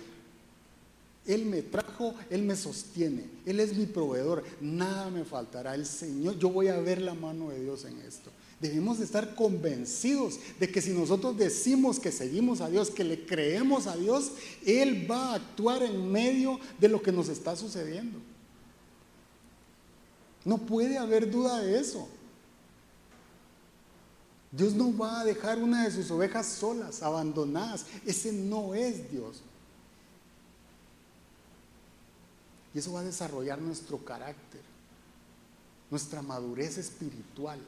Él 1.27 1.47
me 1.47 1.63
trajo, 1.63 2.15
Él 2.29 2.43
me 2.43 2.55
sostiene, 2.55 3.25
Él 3.47 3.61
es 3.61 3.77
mi 3.77 3.87
proveedor, 3.87 4.45
nada 4.61 5.11
me 5.11 5.25
faltará. 5.25 5.75
El 5.75 5.87
Señor, 5.87 6.39
yo 6.39 6.51
voy 6.51 6.69
a 6.69 6.79
ver 6.79 7.01
la 7.01 7.15
mano 7.15 7.51
de 7.51 7.63
Dios 7.63 7.85
en 7.85 7.99
esto. 8.01 8.31
Debemos 8.61 8.99
de 8.99 9.05
estar 9.05 9.35
convencidos 9.35 10.39
de 10.61 10.69
que 10.71 10.81
si 10.81 10.91
nosotros 10.91 11.37
decimos 11.37 11.99
que 11.99 12.13
seguimos 12.13 12.61
a 12.61 12.69
Dios, 12.69 12.91
que 12.91 13.05
le 13.05 13.25
creemos 13.25 13.87
a 13.87 13.97
Dios, 13.97 14.33
Él 14.65 15.11
va 15.11 15.31
a 15.31 15.35
actuar 15.37 15.83
en 15.83 16.11
medio 16.11 16.61
de 16.79 16.89
lo 16.89 17.03
que 17.03 17.13
nos 17.13 17.29
está 17.29 17.57
sucediendo. 17.57 18.19
No 20.45 20.59
puede 20.59 20.99
haber 20.99 21.31
duda 21.31 21.61
de 21.61 21.79
eso. 21.81 22.07
Dios 24.53 24.75
no 24.75 24.97
va 24.97 25.21
a 25.21 25.25
dejar 25.25 25.59
una 25.59 25.85
de 25.85 25.91
sus 25.91 26.11
ovejas 26.11 26.47
solas, 26.47 27.03
abandonadas. 27.03 27.87
Ese 28.07 28.31
no 28.31 28.75
es 28.75 29.11
Dios. 29.11 29.43
Y 32.75 32.79
eso 32.79 32.93
va 32.93 33.01
a 33.01 33.05
desarrollar 33.05 33.61
nuestro 33.61 34.05
carácter, 34.05 34.61
nuestra 35.91 36.23
madurez 36.23 36.79
espiritual. 36.79 37.61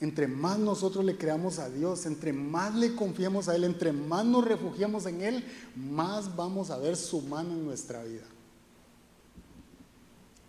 Entre 0.00 0.26
más 0.28 0.58
nosotros 0.58 1.04
le 1.04 1.16
creamos 1.16 1.58
a 1.58 1.68
Dios, 1.68 2.06
entre 2.06 2.32
más 2.32 2.74
le 2.74 2.94
confiemos 2.94 3.48
a 3.48 3.56
Él, 3.56 3.64
entre 3.64 3.92
más 3.92 4.24
nos 4.24 4.44
refugiamos 4.44 5.06
en 5.06 5.22
Él, 5.22 5.44
más 5.76 6.34
vamos 6.36 6.70
a 6.70 6.78
ver 6.78 6.96
su 6.96 7.20
mano 7.22 7.52
en 7.52 7.64
nuestra 7.64 8.02
vida. 8.04 8.26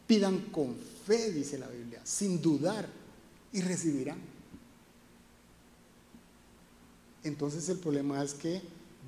Pidan 0.08 0.40
con 0.52 0.76
fe, 1.06 1.32
dice 1.32 1.58
la 1.58 1.68
Biblia, 1.68 2.02
sin 2.04 2.42
dudar, 2.42 2.88
y 3.52 3.62
recibirán. 3.62 4.20
Entonces 7.24 7.68
el 7.70 7.78
problema 7.78 8.24
es 8.24 8.34
que 8.34 8.62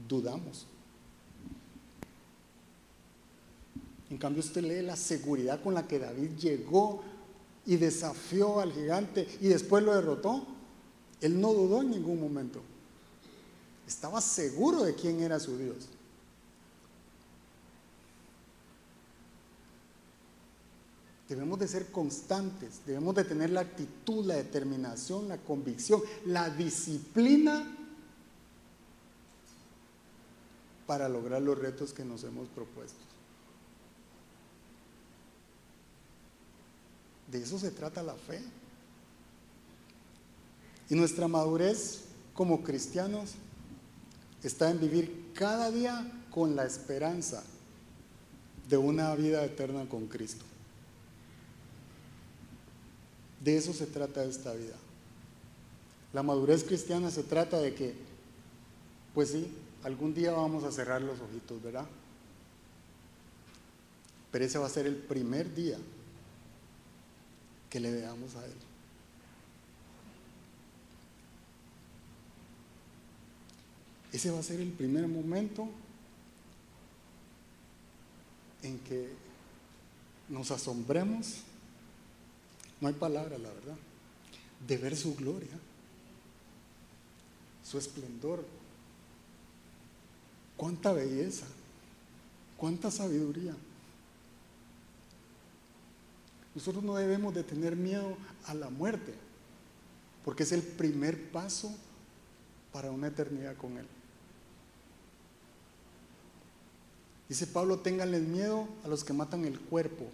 dudamos. 0.07 0.65
En 4.11 4.17
cambio 4.17 4.43
usted 4.43 4.61
lee 4.61 4.85
la 4.85 4.97
seguridad 4.97 5.63
con 5.63 5.73
la 5.73 5.87
que 5.87 5.97
David 5.97 6.31
llegó 6.37 7.01
y 7.65 7.77
desafió 7.77 8.59
al 8.59 8.73
gigante 8.73 9.25
y 9.39 9.47
después 9.47 9.83
lo 9.85 9.95
derrotó. 9.95 10.45
Él 11.21 11.39
no 11.39 11.53
dudó 11.53 11.81
en 11.81 11.91
ningún 11.91 12.19
momento. 12.19 12.61
Estaba 13.87 14.19
seguro 14.19 14.83
de 14.83 14.95
quién 14.95 15.21
era 15.21 15.39
su 15.39 15.57
Dios. 15.57 15.87
Debemos 21.29 21.57
de 21.59 21.69
ser 21.69 21.89
constantes, 21.89 22.81
debemos 22.85 23.15
de 23.15 23.23
tener 23.23 23.51
la 23.51 23.61
actitud, 23.61 24.25
la 24.25 24.35
determinación, 24.35 25.29
la 25.29 25.37
convicción, 25.37 26.01
la 26.25 26.49
disciplina 26.49 27.77
para 30.85 31.07
lograr 31.07 31.41
los 31.41 31.57
retos 31.57 31.93
que 31.93 32.03
nos 32.03 32.25
hemos 32.25 32.49
propuesto. 32.49 33.11
De 37.31 37.41
eso 37.41 37.57
se 37.57 37.71
trata 37.71 38.03
la 38.03 38.15
fe. 38.15 38.41
Y 40.89 40.95
nuestra 40.95 41.29
madurez 41.29 42.01
como 42.33 42.63
cristianos 42.63 43.31
está 44.43 44.69
en 44.69 44.81
vivir 44.81 45.31
cada 45.33 45.71
día 45.71 46.11
con 46.29 46.55
la 46.55 46.65
esperanza 46.65 47.43
de 48.67 48.75
una 48.77 49.15
vida 49.15 49.43
eterna 49.45 49.87
con 49.87 50.07
Cristo. 50.07 50.43
De 53.41 53.57
eso 53.57 53.71
se 53.71 53.87
trata 53.87 54.23
esta 54.25 54.53
vida. 54.53 54.75
La 56.11 56.23
madurez 56.23 56.65
cristiana 56.65 57.09
se 57.09 57.23
trata 57.23 57.59
de 57.59 57.73
que, 57.73 57.93
pues 59.13 59.29
sí, 59.29 59.47
algún 59.83 60.13
día 60.13 60.33
vamos 60.33 60.65
a 60.65 60.71
cerrar 60.71 61.01
los 61.01 61.19
ojitos, 61.21 61.63
¿verdad? 61.63 61.85
Pero 64.31 64.45
ese 64.45 64.57
va 64.57 64.65
a 64.65 64.69
ser 64.69 64.85
el 64.85 64.97
primer 64.97 65.55
día 65.55 65.77
que 67.71 67.79
le 67.79 67.89
veamos 67.89 68.35
a 68.35 68.45
Él. 68.45 68.53
Ese 74.11 74.29
va 74.29 74.39
a 74.39 74.43
ser 74.43 74.59
el 74.59 74.71
primer 74.71 75.07
momento 75.07 75.69
en 78.61 78.77
que 78.79 79.09
nos 80.27 80.51
asombremos, 80.51 81.37
no 82.81 82.89
hay 82.89 82.93
palabra, 82.93 83.37
la 83.37 83.49
verdad, 83.49 83.77
de 84.67 84.77
ver 84.77 84.97
su 84.97 85.15
gloria, 85.15 85.57
su 87.63 87.77
esplendor, 87.77 88.45
cuánta 90.57 90.91
belleza, 90.91 91.45
cuánta 92.57 92.91
sabiduría. 92.91 93.55
Nosotros 96.53 96.83
no 96.83 96.95
debemos 96.95 97.33
de 97.33 97.43
tener 97.43 97.75
miedo 97.75 98.15
a 98.45 98.53
la 98.53 98.69
muerte, 98.69 99.13
porque 100.25 100.43
es 100.43 100.51
el 100.51 100.61
primer 100.61 101.31
paso 101.31 101.73
para 102.73 102.91
una 102.91 103.07
eternidad 103.07 103.55
con 103.55 103.77
Él. 103.77 103.85
Dice 107.29 107.47
Pablo, 107.47 107.79
ténganles 107.79 108.23
miedo 108.23 108.67
a 108.83 108.89
los 108.89 109.05
que 109.05 109.13
matan 109.13 109.45
el 109.45 109.57
cuerpo. 109.57 110.05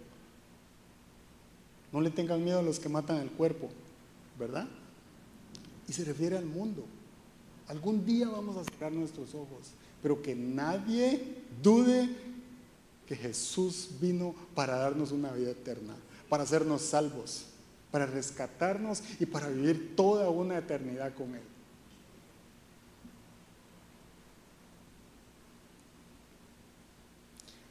No 1.92 2.00
le 2.00 2.10
tengan 2.10 2.44
miedo 2.44 2.60
a 2.60 2.62
los 2.62 2.78
que 2.78 2.88
matan 2.88 3.16
el 3.16 3.30
cuerpo, 3.30 3.68
¿verdad? 4.38 4.68
Y 5.88 5.92
se 5.92 6.04
refiere 6.04 6.38
al 6.38 6.44
mundo. 6.44 6.84
Algún 7.66 8.06
día 8.06 8.28
vamos 8.28 8.56
a 8.56 8.64
cerrar 8.64 8.92
nuestros 8.92 9.34
ojos, 9.34 9.72
pero 10.00 10.22
que 10.22 10.36
nadie 10.36 11.42
dude 11.60 12.08
que 13.06 13.16
Jesús 13.16 13.88
vino 14.00 14.34
para 14.54 14.76
darnos 14.76 15.10
una 15.10 15.32
vida 15.32 15.50
eterna 15.50 15.96
para 16.28 16.42
hacernos 16.42 16.82
salvos, 16.82 17.46
para 17.90 18.06
rescatarnos 18.06 19.02
y 19.18 19.26
para 19.26 19.48
vivir 19.48 19.96
toda 19.96 20.28
una 20.30 20.58
eternidad 20.58 21.14
con 21.14 21.34
Él. 21.34 21.42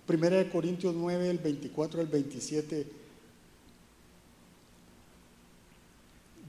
Primera 0.07 0.37
de 0.37 0.49
Corintios 0.49 0.95
9, 0.95 1.29
el 1.29 1.37
24 1.37 1.99
al 1.99 2.07
27, 2.07 2.87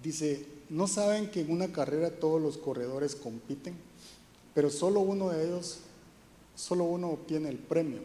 dice, 0.01 0.47
¿no 0.69 0.87
saben 0.87 1.29
que 1.29 1.41
en 1.41 1.51
una 1.51 1.73
carrera 1.73 2.11
todos 2.11 2.41
los 2.41 2.57
corredores 2.57 3.17
compiten? 3.17 3.75
Pero 4.55 4.71
solo 4.71 5.01
uno 5.01 5.31
de 5.31 5.45
ellos, 5.45 5.81
solo 6.55 6.85
uno 6.85 7.09
obtiene 7.11 7.49
el 7.49 7.59
premio. 7.59 7.99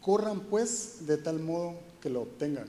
Corran 0.00 0.40
pues 0.40 1.06
de 1.06 1.16
tal 1.16 1.40
modo 1.40 1.74
que 2.00 2.08
lo 2.08 2.22
obtengan. 2.22 2.66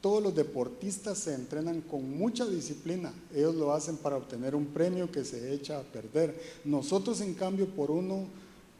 Todos 0.00 0.22
los 0.22 0.34
deportistas 0.34 1.18
se 1.18 1.34
entrenan 1.34 1.80
con 1.80 2.16
mucha 2.16 2.46
disciplina. 2.46 3.12
Ellos 3.34 3.54
lo 3.56 3.72
hacen 3.72 3.96
para 3.96 4.16
obtener 4.16 4.54
un 4.54 4.66
premio 4.66 5.10
que 5.10 5.24
se 5.24 5.52
echa 5.52 5.78
a 5.78 5.82
perder. 5.82 6.40
Nosotros, 6.64 7.20
en 7.20 7.34
cambio, 7.34 7.66
por 7.68 7.90
uno 7.90 8.26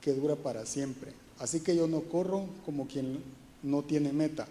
que 0.00 0.12
dura 0.12 0.36
para 0.36 0.64
siempre. 0.64 1.12
Así 1.38 1.60
que 1.60 1.74
yo 1.74 1.86
no 1.86 2.02
corro 2.02 2.46
como 2.64 2.86
quien 2.86 3.18
no 3.62 3.82
tiene 3.82 4.12
meta. 4.12 4.46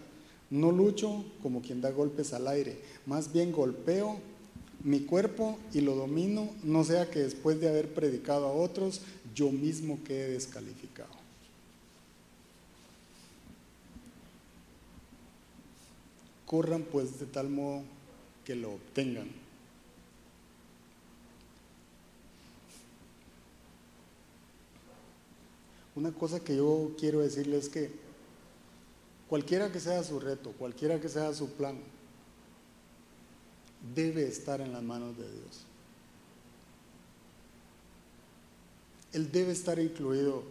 No 0.50 0.70
lucho 0.72 1.24
como 1.42 1.62
quien 1.62 1.80
da 1.80 1.90
golpes 1.90 2.32
al 2.32 2.48
aire. 2.48 2.78
Más 3.06 3.32
bien 3.32 3.52
golpeo 3.52 4.18
mi 4.84 5.00
cuerpo 5.00 5.58
y 5.74 5.80
lo 5.80 5.94
domino, 5.94 6.48
no 6.62 6.84
sea 6.84 7.10
que 7.10 7.20
después 7.20 7.60
de 7.60 7.68
haber 7.68 7.92
predicado 7.94 8.46
a 8.46 8.52
otros, 8.52 9.00
yo 9.34 9.50
mismo 9.50 9.98
quede 10.04 10.30
descalificado. 10.30 11.17
Corran 16.48 16.82
pues 16.82 17.20
de 17.20 17.26
tal 17.26 17.50
modo 17.50 17.82
que 18.44 18.56
lo 18.56 18.72
obtengan. 18.72 19.28
Una 25.94 26.10
cosa 26.10 26.40
que 26.40 26.56
yo 26.56 26.92
quiero 26.98 27.20
decirles 27.20 27.64
es 27.64 27.68
que 27.68 27.90
cualquiera 29.28 29.70
que 29.70 29.78
sea 29.78 30.02
su 30.02 30.18
reto, 30.18 30.52
cualquiera 30.52 30.98
que 30.98 31.10
sea 31.10 31.34
su 31.34 31.50
plan, 31.50 31.78
debe 33.94 34.26
estar 34.26 34.62
en 34.62 34.72
las 34.72 34.82
manos 34.82 35.18
de 35.18 35.24
Dios. 35.30 35.64
Él 39.12 39.30
debe 39.30 39.52
estar 39.52 39.78
incluido 39.78 40.44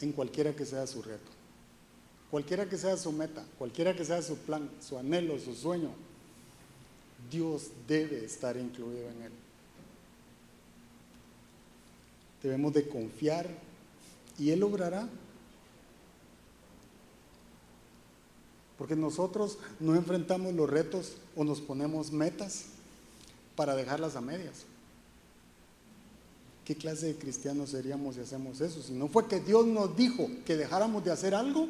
en 0.00 0.12
cualquiera 0.12 0.54
que 0.54 0.64
sea 0.64 0.86
su 0.86 1.02
reto, 1.02 1.30
cualquiera 2.30 2.68
que 2.68 2.76
sea 2.76 2.96
su 2.96 3.12
meta, 3.12 3.44
cualquiera 3.58 3.94
que 3.94 4.04
sea 4.04 4.22
su 4.22 4.36
plan, 4.36 4.68
su 4.80 4.98
anhelo, 4.98 5.38
su 5.38 5.54
sueño. 5.54 5.90
Dios 7.30 7.70
debe 7.88 8.24
estar 8.24 8.56
incluido 8.56 9.08
en 9.10 9.22
él. 9.22 9.32
Debemos 12.42 12.72
de 12.74 12.88
confiar 12.88 13.48
y 14.38 14.50
Él 14.50 14.62
obrará. 14.62 15.08
Porque 18.78 18.94
nosotros 18.94 19.58
no 19.80 19.94
enfrentamos 19.94 20.54
los 20.54 20.68
retos 20.68 21.16
o 21.34 21.44
nos 21.44 21.60
ponemos 21.60 22.12
metas 22.12 22.66
para 23.56 23.74
dejarlas 23.74 24.16
a 24.16 24.20
medias. 24.20 24.66
¿Qué 26.64 26.76
clase 26.76 27.06
de 27.06 27.16
cristianos 27.16 27.70
seríamos 27.70 28.16
si 28.16 28.20
hacemos 28.20 28.60
eso? 28.60 28.82
Si 28.82 28.92
no 28.92 29.08
fue 29.08 29.28
que 29.28 29.40
Dios 29.40 29.66
nos 29.66 29.96
dijo 29.96 30.28
que 30.44 30.56
dejáramos 30.56 31.04
de 31.04 31.12
hacer 31.12 31.34
algo, 31.34 31.68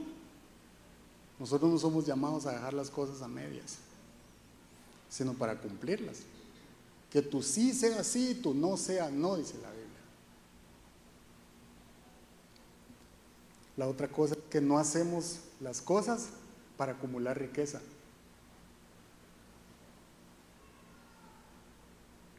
nosotros 1.39 1.70
no 1.70 1.78
somos 1.78 2.07
llamados 2.07 2.47
a 2.47 2.53
dejar 2.53 2.74
las 2.74 2.91
cosas 2.91 3.22
a 3.22 3.28
medias, 3.28 3.76
sino 5.09 5.34
para 5.34 5.61
cumplirlas. 5.61 6.20
Que 7.11 7.22
tu 7.22 7.43
sí 7.43 7.72
sea 7.72 8.03
sí 8.05 8.30
y 8.30 8.34
tu 8.34 8.55
no 8.55 8.76
sea 8.76 9.11
no, 9.11 9.37
dice 9.37 9.55
la 9.62 9.70
Biblia. 9.70 9.87
La 13.76 13.89
otra 13.89 14.09
cosa 14.09 14.34
es 14.34 14.41
que 14.51 14.61
no 14.61 14.78
hacemos 14.78 15.41
las 15.61 15.82
cosas 15.82 16.28
para 16.76 16.93
acumular 16.93 17.39
riqueza. 17.39 17.80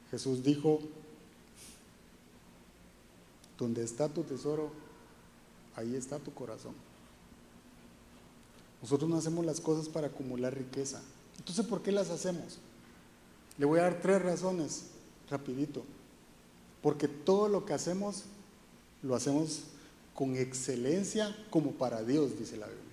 Jesús 0.10 0.44
dijo, 0.44 0.80
donde 3.58 3.84
está 3.84 4.08
tu 4.10 4.24
tesoro, 4.24 4.72
ahí 5.76 5.96
está 5.96 6.18
tu 6.18 6.34
corazón. 6.34 6.74
Nosotros 8.82 9.10
no 9.10 9.18
hacemos 9.18 9.46
las 9.46 9.60
cosas 9.60 9.90
para 9.90 10.08
acumular 10.08 10.56
riqueza. 10.56 11.02
Entonces, 11.38 11.66
¿por 11.66 11.82
qué 11.82 11.92
las 11.92 12.10
hacemos? 12.10 12.60
Le 13.58 13.66
voy 13.66 13.80
a 13.80 13.84
dar 13.84 14.02
tres 14.02 14.22
razones, 14.22 14.86
rapidito. 15.30 15.84
Porque 16.82 17.08
todo 17.08 17.50
lo 17.50 17.66
que 17.66 17.74
hacemos, 17.74 18.24
lo 19.02 19.16
hacemos 19.16 19.64
con 20.14 20.36
excelencia 20.36 21.36
como 21.50 21.72
para 21.72 22.04
Dios, 22.04 22.38
dice 22.38 22.58
la 22.58 22.68
Biblia. 22.68 22.84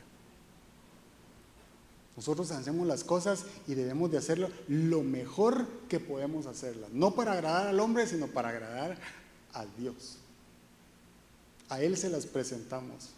Nosotros 2.16 2.50
hacemos 2.52 2.86
las 2.86 3.02
cosas 3.02 3.44
y 3.66 3.74
debemos 3.74 4.10
de 4.10 4.18
hacerlo 4.18 4.48
lo 4.68 5.02
mejor 5.02 5.66
que 5.88 5.98
podemos 5.98 6.46
hacerlas. 6.46 6.90
No 6.92 7.14
para 7.14 7.32
agradar 7.32 7.66
al 7.66 7.80
hombre, 7.80 8.06
sino 8.06 8.28
para 8.28 8.50
agradar 8.50 8.96
a 9.52 9.66
Dios. 9.78 10.18
A 11.68 11.82
Él 11.82 11.96
se 11.96 12.10
las 12.10 12.26
presentamos. 12.26 13.10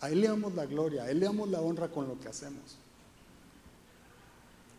A 0.00 0.10
Él 0.10 0.20
le 0.20 0.28
damos 0.28 0.54
la 0.54 0.66
gloria, 0.66 1.04
a 1.04 1.10
Él 1.10 1.20
le 1.20 1.26
damos 1.26 1.48
la 1.48 1.60
honra 1.60 1.88
con 1.88 2.06
lo 2.06 2.18
que 2.20 2.28
hacemos. 2.28 2.78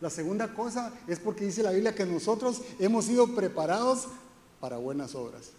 La 0.00 0.08
segunda 0.08 0.54
cosa 0.54 0.92
es 1.06 1.18
porque 1.18 1.44
dice 1.44 1.62
la 1.62 1.72
Biblia 1.72 1.94
que 1.94 2.06
nosotros 2.06 2.62
hemos 2.78 3.04
sido 3.04 3.34
preparados 3.34 4.06
para 4.58 4.78
buenas 4.78 5.14
obras. 5.14 5.50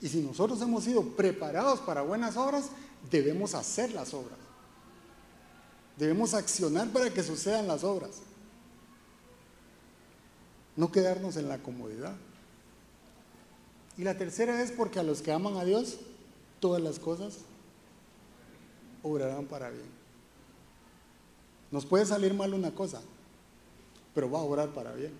Y 0.00 0.08
si 0.08 0.20
nosotros 0.20 0.60
hemos 0.62 0.84
sido 0.84 1.02
preparados 1.02 1.80
para 1.80 2.02
buenas 2.02 2.36
obras, 2.36 2.66
debemos 3.10 3.54
hacer 3.54 3.92
las 3.92 4.14
obras. 4.14 4.38
Debemos 5.96 6.34
accionar 6.34 6.88
para 6.90 7.10
que 7.10 7.22
sucedan 7.22 7.66
las 7.66 7.82
obras. 7.82 8.10
No 10.76 10.92
quedarnos 10.92 11.36
en 11.36 11.48
la 11.48 11.58
comodidad. 11.58 12.14
Y 13.96 14.04
la 14.04 14.16
tercera 14.18 14.62
es 14.62 14.70
porque 14.70 15.00
a 15.00 15.02
los 15.02 15.22
que 15.22 15.32
aman 15.32 15.56
a 15.56 15.64
Dios, 15.64 15.98
todas 16.60 16.82
las 16.82 16.98
cosas 16.98 17.38
obrarán 19.02 19.46
para 19.46 19.70
bien. 19.70 19.86
Nos 21.70 21.84
puede 21.84 22.06
salir 22.06 22.34
mal 22.34 22.54
una 22.54 22.74
cosa, 22.74 23.02
pero 24.14 24.30
va 24.30 24.38
a 24.38 24.42
obrar 24.42 24.68
para 24.70 24.92
bien. 24.92 25.12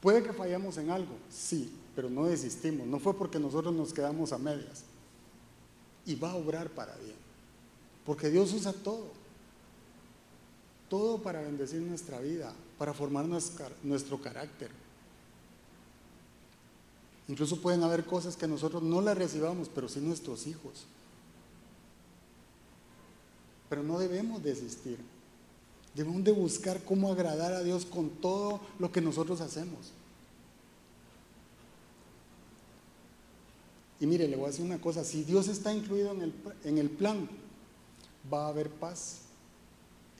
Puede 0.00 0.22
que 0.22 0.32
fallamos 0.32 0.76
en 0.78 0.90
algo, 0.90 1.14
sí, 1.30 1.72
pero 1.94 2.10
no 2.10 2.24
desistimos. 2.24 2.86
No 2.86 2.98
fue 2.98 3.14
porque 3.14 3.38
nosotros 3.38 3.72
nos 3.72 3.92
quedamos 3.92 4.32
a 4.32 4.38
medias. 4.38 4.82
Y 6.04 6.16
va 6.16 6.32
a 6.32 6.34
obrar 6.34 6.70
para 6.70 6.96
bien. 6.96 7.14
Porque 8.04 8.28
Dios 8.28 8.52
usa 8.52 8.72
todo. 8.72 9.06
Todo 10.88 11.18
para 11.18 11.40
bendecir 11.40 11.80
nuestra 11.80 12.18
vida, 12.18 12.52
para 12.78 12.92
formar 12.92 13.26
nuestro 13.84 14.20
carácter. 14.20 14.70
Incluso 17.32 17.62
pueden 17.62 17.82
haber 17.82 18.04
cosas 18.04 18.36
que 18.36 18.46
nosotros 18.46 18.82
no 18.82 19.00
las 19.00 19.16
recibamos, 19.16 19.70
pero 19.74 19.88
sí 19.88 20.00
nuestros 20.00 20.46
hijos. 20.46 20.84
Pero 23.70 23.82
no 23.82 23.98
debemos 23.98 24.42
desistir. 24.42 24.98
Debemos 25.94 26.22
de 26.24 26.32
buscar 26.32 26.84
cómo 26.84 27.10
agradar 27.10 27.54
a 27.54 27.62
Dios 27.62 27.86
con 27.86 28.10
todo 28.10 28.60
lo 28.78 28.92
que 28.92 29.00
nosotros 29.00 29.40
hacemos. 29.40 29.92
Y 33.98 34.04
mire, 34.04 34.28
le 34.28 34.36
voy 34.36 34.44
a 34.44 34.48
decir 34.48 34.66
una 34.66 34.78
cosa, 34.78 35.02
si 35.02 35.24
Dios 35.24 35.48
está 35.48 35.72
incluido 35.72 36.12
en 36.12 36.20
el, 36.20 36.34
en 36.64 36.76
el 36.76 36.90
plan, 36.90 37.30
va 38.30 38.44
a 38.44 38.48
haber 38.48 38.68
paz 38.68 39.20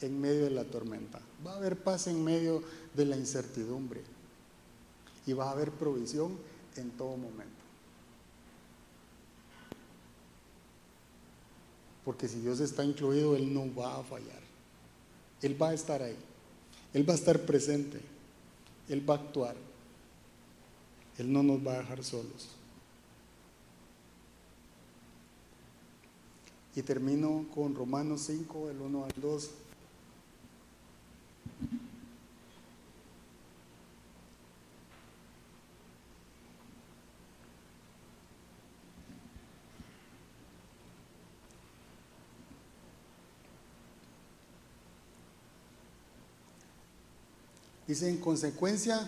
en 0.01 0.19
medio 0.19 0.45
de 0.45 0.51
la 0.51 0.65
tormenta, 0.65 1.21
va 1.47 1.53
a 1.53 1.57
haber 1.57 1.77
paz 1.77 2.07
en 2.07 2.25
medio 2.25 2.63
de 2.95 3.05
la 3.05 3.19
incertidumbre 3.19 4.01
y 5.27 5.35
va 5.35 5.51
a 5.51 5.51
haber 5.51 5.73
provisión 5.73 6.39
en 6.81 6.91
todo 6.93 7.17
momento. 7.17 7.63
Porque 12.05 12.29
si 12.29 12.41
Dios 12.41 12.61
está 12.61 12.85
incluido, 12.85 13.37
Él 13.37 13.53
no 13.53 13.73
va 13.75 13.99
a 13.99 14.03
fallar. 14.03 14.41
Él 15.41 15.61
va 15.61 15.71
a 15.71 15.75
estar 15.75 16.03
ahí. 16.03 16.17
Él 16.93 17.09
va 17.09 17.13
a 17.13 17.17
estar 17.17 17.41
presente. 17.41 18.01
Él 18.89 19.09
va 19.09 19.15
a 19.15 19.19
actuar. 19.19 19.57
Él 21.19 21.33
no 21.33 21.43
nos 21.43 21.65
va 21.65 21.75
a 21.75 21.79
dejar 21.79 22.03
solos. 22.03 22.49
Y 26.75 26.83
termino 26.83 27.45
con 27.55 27.75
Romanos 27.75 28.23
5, 28.23 28.69
del 28.69 28.81
1 28.81 29.05
al 29.05 29.13
2. 29.21 29.51
Dice, 47.93 48.09
en 48.09 48.17
consecuencia, 48.17 49.07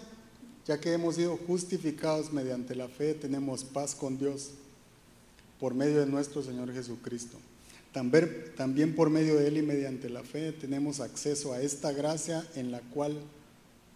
ya 0.66 0.78
que 0.78 0.92
hemos 0.92 1.14
sido 1.14 1.38
justificados 1.38 2.30
mediante 2.34 2.74
la 2.74 2.86
fe, 2.86 3.14
tenemos 3.14 3.64
paz 3.64 3.94
con 3.94 4.18
Dios 4.18 4.50
por 5.58 5.72
medio 5.72 6.00
de 6.00 6.06
nuestro 6.06 6.42
Señor 6.42 6.70
Jesucristo. 6.70 7.38
También, 7.94 8.94
por 8.94 9.08
medio 9.08 9.36
de 9.36 9.48
Él 9.48 9.56
y 9.56 9.62
mediante 9.62 10.10
la 10.10 10.22
fe 10.22 10.52
tenemos 10.52 11.00
acceso 11.00 11.54
a 11.54 11.62
esta 11.62 11.92
gracia 11.92 12.46
en 12.56 12.70
la 12.70 12.80
cual 12.80 13.16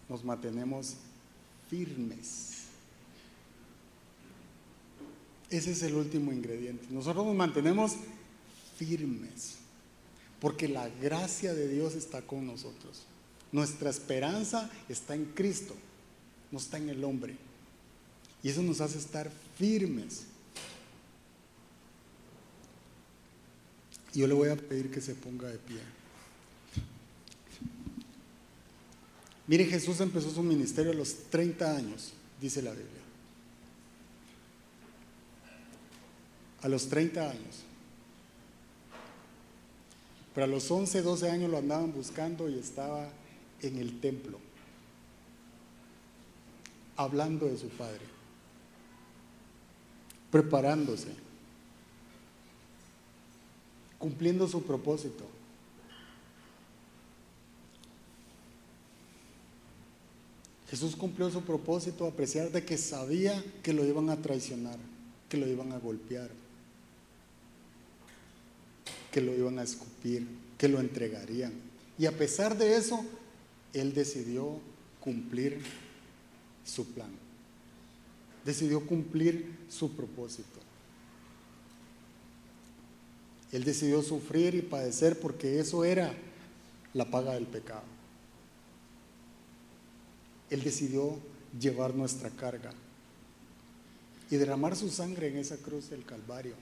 nos 0.09 0.25
mantenemos 0.25 0.95
firmes. 1.69 2.53
Ese 5.51 5.73
es 5.73 5.83
el 5.83 5.97
último 5.97 6.33
ingrediente. 6.33 6.87
Nosotros 6.89 7.27
nos 7.27 7.37
mantenemos 7.37 7.93
firmes 8.79 9.57
porque 10.41 10.67
la 10.67 10.89
gracia 10.89 11.53
de 11.53 11.69
Dios 11.69 11.95
está 11.95 12.23
con 12.23 12.47
nosotros. 12.47 13.03
Nuestra 13.51 13.91
esperanza 13.91 14.71
está 14.89 15.15
en 15.15 15.25
Cristo, 15.27 15.75
no 16.51 16.59
está 16.59 16.77
en 16.77 16.91
el 16.91 17.03
hombre. 17.03 17.37
Y 18.43 18.51
eso 18.51 18.63
nos 18.63 18.81
hace 18.81 18.99
estar 18.99 19.31
firmes. 19.57 20.25
Yo 24.15 24.27
le 24.27 24.35
voy 24.35 24.49
a 24.49 24.57
pedir 24.57 24.91
que 24.91 25.01
se 25.01 25.15
ponga 25.15 25.49
de 25.49 25.59
pie. 25.59 25.79
Mire, 29.47 29.65
Jesús 29.65 30.01
empezó 30.01 30.31
su 30.31 30.43
ministerio 30.43 30.93
a 30.93 30.95
los 30.95 31.31
30 31.31 31.77
años, 31.77 32.13
dice 32.41 32.61
la 32.61 32.71
Biblia. 32.71 33.01
A 36.61 36.69
los 36.69 36.89
30 36.89 37.31
años. 37.31 37.63
Pero 40.35 40.45
a 40.45 40.49
los 40.49 40.71
11, 40.71 41.01
12 41.01 41.31
años 41.31 41.51
lo 41.51 41.59
andaban 41.59 41.93
buscando 41.93 42.49
y 42.51 42.59
estaba 42.59 43.09
en 43.63 43.79
el 43.79 44.01
templo, 44.01 44.39
hablando 46.97 47.47
de 47.47 47.57
su 47.57 47.69
Padre, 47.69 48.05
preparándose, 50.31 51.09
cumpliendo 53.99 54.47
su 54.47 54.63
propósito. 54.63 55.25
Jesús 60.71 60.97
cumplió 60.97 61.31
su 61.31 61.43
propósito 61.43 62.07
a 62.07 62.11
pesar 62.11 62.51
de 62.51 62.65
que 62.65 62.77
sabía 62.77 63.43
que 63.63 63.73
lo 63.73 63.87
iban 63.87 64.11
a 64.11 64.17
traicionar, 64.17 64.77
que 65.29 65.39
lo 65.39 65.47
iban 65.47 65.73
a 65.73 65.79
golpear, 65.79 66.29
que 69.11 69.23
lo 69.23 69.35
iban 69.35 69.59
a 69.59 69.63
escupir, 69.63 70.27
que 70.59 70.69
lo 70.69 70.79
entregarían. 70.79 71.53
Y 71.99 72.05
a 72.05 72.13
pesar 72.13 72.57
de 72.59 72.77
eso, 72.77 73.03
Él 73.73 73.93
decidió 73.95 74.61
cumplir 75.01 75.61
su 76.65 76.87
plan. 76.87 77.11
Decidió 78.45 78.87
cumplir 78.87 79.59
su 79.69 79.95
propósito. 79.95 80.61
Él 83.53 83.65
decidió 83.65 84.03
sufrir 84.03 84.55
y 84.55 84.63
padecer 84.63 85.19
porque 85.19 85.59
eso 85.59 85.85
era 85.85 86.15
la 86.95 87.07
paga 87.07 87.35
del 87.35 87.47
pecado. 87.47 87.85
Él 90.51 90.63
decidió 90.63 91.19
llevar 91.59 91.95
nuestra 91.95 92.31
carga 92.31 92.73
y 94.31 94.37
derramar 94.37 94.77
su 94.77 94.91
sangre 94.91 95.29
en 95.29 95.39
esa 95.39 95.57
cruz 95.57 95.91
del 95.91 96.05
Calvario, 96.05 96.55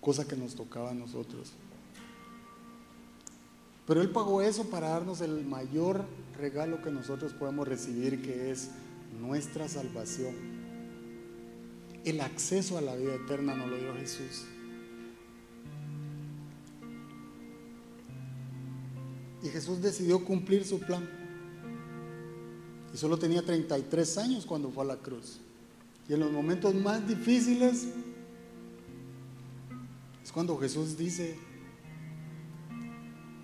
cosa 0.00 0.26
que 0.26 0.36
nos 0.36 0.54
tocaba 0.54 0.90
a 0.90 0.94
nosotros. 0.94 1.52
Pero 3.90 4.02
Él 4.02 4.10
pagó 4.10 4.40
eso 4.40 4.70
para 4.70 4.90
darnos 4.90 5.20
el 5.20 5.44
mayor 5.44 6.04
regalo 6.38 6.80
que 6.80 6.92
nosotros 6.92 7.32
podemos 7.32 7.66
recibir, 7.66 8.22
que 8.22 8.52
es 8.52 8.68
nuestra 9.20 9.68
salvación. 9.68 10.32
El 12.04 12.20
acceso 12.20 12.78
a 12.78 12.82
la 12.82 12.94
vida 12.94 13.16
eterna 13.16 13.56
nos 13.56 13.68
lo 13.68 13.76
dio 13.76 13.92
Jesús. 13.96 14.44
Y 19.42 19.48
Jesús 19.48 19.82
decidió 19.82 20.24
cumplir 20.24 20.64
su 20.64 20.78
plan. 20.78 21.10
Y 22.94 22.96
solo 22.96 23.18
tenía 23.18 23.42
33 23.42 24.18
años 24.18 24.46
cuando 24.46 24.70
fue 24.70 24.84
a 24.84 24.86
la 24.86 24.98
cruz. 24.98 25.40
Y 26.08 26.12
en 26.12 26.20
los 26.20 26.30
momentos 26.30 26.76
más 26.76 27.08
difíciles 27.08 27.88
es 30.22 30.30
cuando 30.30 30.56
Jesús 30.58 30.96
dice, 30.96 31.49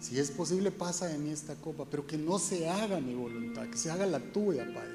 si 0.06 0.20
es 0.20 0.30
posible 0.30 0.70
pasa 0.70 1.08
de 1.08 1.18
mí 1.18 1.30
esta 1.30 1.56
copa, 1.56 1.84
pero 1.90 2.06
que 2.06 2.16
no 2.16 2.38
se 2.38 2.68
haga 2.68 3.00
mi 3.00 3.12
voluntad, 3.12 3.68
que 3.68 3.76
se 3.76 3.90
haga 3.90 4.06
la 4.06 4.20
tuya, 4.20 4.64
Padre. 4.72 4.94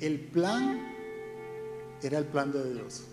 El 0.00 0.20
plan 0.20 0.80
era 2.02 2.16
el 2.16 2.24
plan 2.24 2.50
de 2.52 2.72
Dios. 2.72 3.04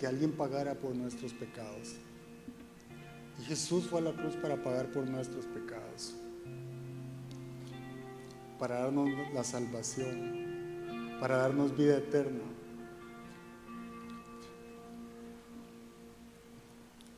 Que 0.00 0.06
alguien 0.06 0.32
pagara 0.32 0.74
por 0.74 0.96
nuestros 0.96 1.34
pecados. 1.34 1.96
Y 3.38 3.42
Jesús 3.44 3.86
fue 3.86 4.00
a 4.00 4.04
la 4.04 4.12
cruz 4.14 4.34
para 4.36 4.62
pagar 4.62 4.90
por 4.92 5.06
nuestros 5.06 5.44
pecados, 5.44 6.14
para 8.58 8.78
darnos 8.78 9.10
la 9.34 9.44
salvación, 9.44 11.18
para 11.20 11.36
darnos 11.36 11.76
vida 11.76 11.98
eterna. 11.98 12.51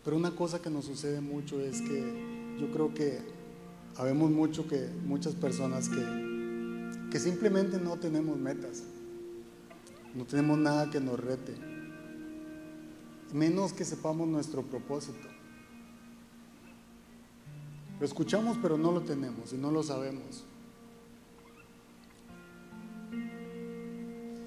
Pero 0.05 0.17
una 0.17 0.33
cosa 0.33 0.61
que 0.61 0.69
nos 0.69 0.85
sucede 0.85 1.21
mucho 1.21 1.61
es 1.61 1.81
que 1.81 2.57
yo 2.61 2.71
creo 2.71 2.93
que 2.93 3.21
habemos 3.97 4.31
mucho 4.31 4.69
que 4.69 4.89
muchas 5.07 5.35
personas 5.35 5.89
que, 5.89 7.11
que 7.11 7.19
simplemente 7.19 7.79
no 7.79 7.97
tenemos 7.97 8.39
metas, 8.39 8.83
no 10.15 10.25
tenemos 10.27 10.59
nada 10.59 10.91
que 10.91 11.01
nos 11.01 11.19
rete, 11.19 11.55
menos 13.33 13.73
que 13.73 13.85
sepamos 13.85 14.29
nuestro 14.29 14.63
propósito. 14.63 15.29
Lo 17.99 18.05
escuchamos 18.05 18.59
pero 18.61 18.77
no 18.77 18.93
lo 18.93 19.01
tenemos 19.01 19.55
y 19.55 19.57
no 19.57 19.71
lo 19.71 19.83
sabemos. 19.83 20.45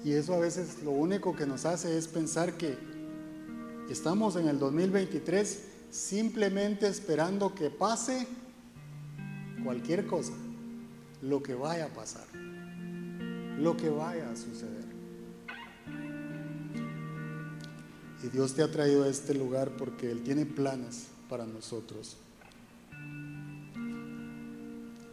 Y 0.04 0.12
eso 0.12 0.34
a 0.34 0.38
veces 0.38 0.82
lo 0.84 0.92
único 0.92 1.34
que 1.34 1.46
nos 1.46 1.66
hace 1.66 1.98
es 1.98 2.06
pensar 2.06 2.56
que 2.56 2.78
estamos 3.92 4.36
en 4.36 4.48
el 4.48 4.58
2023 4.58 5.64
simplemente 5.90 6.86
esperando 6.86 7.54
que 7.54 7.70
pase 7.70 8.26
cualquier 9.64 10.06
cosa, 10.06 10.32
lo 11.22 11.42
que 11.42 11.54
vaya 11.54 11.86
a 11.86 11.88
pasar, 11.88 12.26
lo 13.58 13.76
que 13.76 13.88
vaya 13.88 14.30
a 14.30 14.36
suceder. 14.36 14.84
Y 18.22 18.28
Dios 18.28 18.54
te 18.54 18.62
ha 18.62 18.70
traído 18.70 19.04
a 19.04 19.08
este 19.08 19.34
lugar 19.34 19.76
porque 19.76 20.10
Él 20.10 20.22
tiene 20.22 20.44
planes 20.44 21.06
para 21.28 21.46
nosotros. 21.46 22.16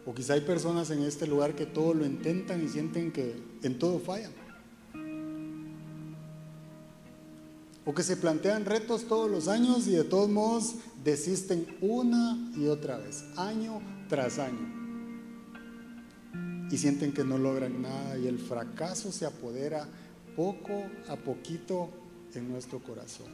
O 0.04 0.14
quizá 0.14 0.34
hay 0.34 0.40
personas 0.42 0.90
en 0.90 1.02
este 1.02 1.26
lugar 1.26 1.54
que 1.54 1.66
todo 1.66 1.94
lo 1.94 2.04
intentan 2.04 2.64
y 2.64 2.68
sienten 2.68 3.12
que 3.12 3.36
en 3.62 3.78
todo 3.78 3.98
fallan. 3.98 4.32
O 7.86 7.94
que 7.94 8.02
se 8.02 8.16
plantean 8.16 8.64
retos 8.64 9.06
todos 9.06 9.30
los 9.30 9.46
años 9.46 9.86
y 9.86 9.92
de 9.92 10.02
todos 10.02 10.28
modos 10.28 10.74
desisten 11.04 11.76
una 11.80 12.50
y 12.56 12.66
otra 12.66 12.98
vez, 12.98 13.24
año 13.36 13.80
tras 14.08 14.40
año. 14.40 14.74
Y 16.68 16.76
sienten 16.76 17.12
que 17.12 17.22
no 17.22 17.38
logran 17.38 17.80
nada 17.80 18.18
y 18.18 18.26
el 18.26 18.40
fracaso 18.40 19.12
se 19.12 19.24
apodera 19.24 19.86
poco 20.34 20.82
a 21.08 21.14
poquito 21.14 21.88
en 22.34 22.50
nuestro 22.50 22.80
corazón. 22.80 23.28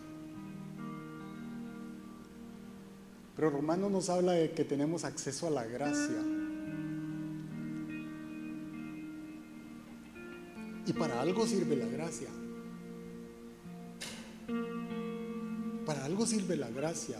Pero 3.34 3.48
Romano 3.48 3.88
nos 3.88 4.10
habla 4.10 4.32
de 4.32 4.52
que 4.52 4.66
tenemos 4.66 5.04
acceso 5.04 5.46
a 5.46 5.50
la 5.50 5.64
gracia. 5.64 6.22
Y 10.84 10.92
para 10.92 11.22
algo 11.22 11.46
sirve 11.46 11.76
la 11.76 11.86
gracia. 11.86 12.28
Para 15.86 16.04
algo 16.04 16.26
sirve 16.26 16.56
la 16.56 16.70
gracia. 16.70 17.18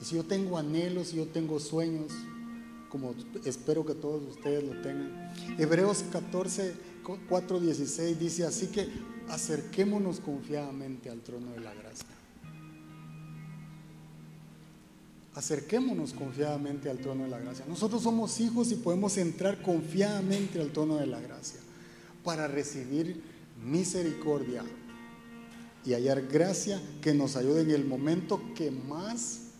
Y 0.00 0.04
si 0.04 0.16
yo 0.16 0.24
tengo 0.24 0.58
anhelos, 0.58 1.08
si 1.08 1.16
yo 1.16 1.26
tengo 1.26 1.58
sueños, 1.60 2.12
como 2.88 3.14
espero 3.44 3.84
que 3.84 3.94
todos 3.94 4.22
ustedes 4.28 4.62
lo 4.62 4.80
tengan. 4.80 5.32
Hebreos 5.58 6.04
14, 6.12 6.74
4, 7.28 7.60
16 7.60 8.20
dice, 8.20 8.46
así 8.46 8.68
que 8.68 8.88
acerquémonos 9.28 10.20
confiadamente 10.20 11.10
al 11.10 11.20
trono 11.20 11.50
de 11.52 11.60
la 11.60 11.74
gracia. 11.74 12.06
Acerquémonos 15.34 16.12
confiadamente 16.12 16.88
al 16.88 16.98
trono 16.98 17.24
de 17.24 17.30
la 17.30 17.40
gracia. 17.40 17.64
Nosotros 17.66 18.02
somos 18.02 18.38
hijos 18.38 18.70
y 18.70 18.76
podemos 18.76 19.16
entrar 19.16 19.60
confiadamente 19.60 20.60
al 20.60 20.70
trono 20.70 20.96
de 20.96 21.06
la 21.06 21.18
gracia 21.18 21.58
para 22.22 22.46
recibir 22.46 23.20
misericordia 23.64 24.62
y 25.84 25.92
hallar 25.92 26.26
gracia 26.28 26.80
que 27.02 27.14
nos 27.14 27.36
ayude 27.36 27.62
en 27.62 27.70
el 27.70 27.84
momento 27.84 28.40
que 28.54 28.70
más 28.70 29.50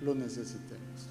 lo 0.00 0.14
necesitemos. 0.14 1.08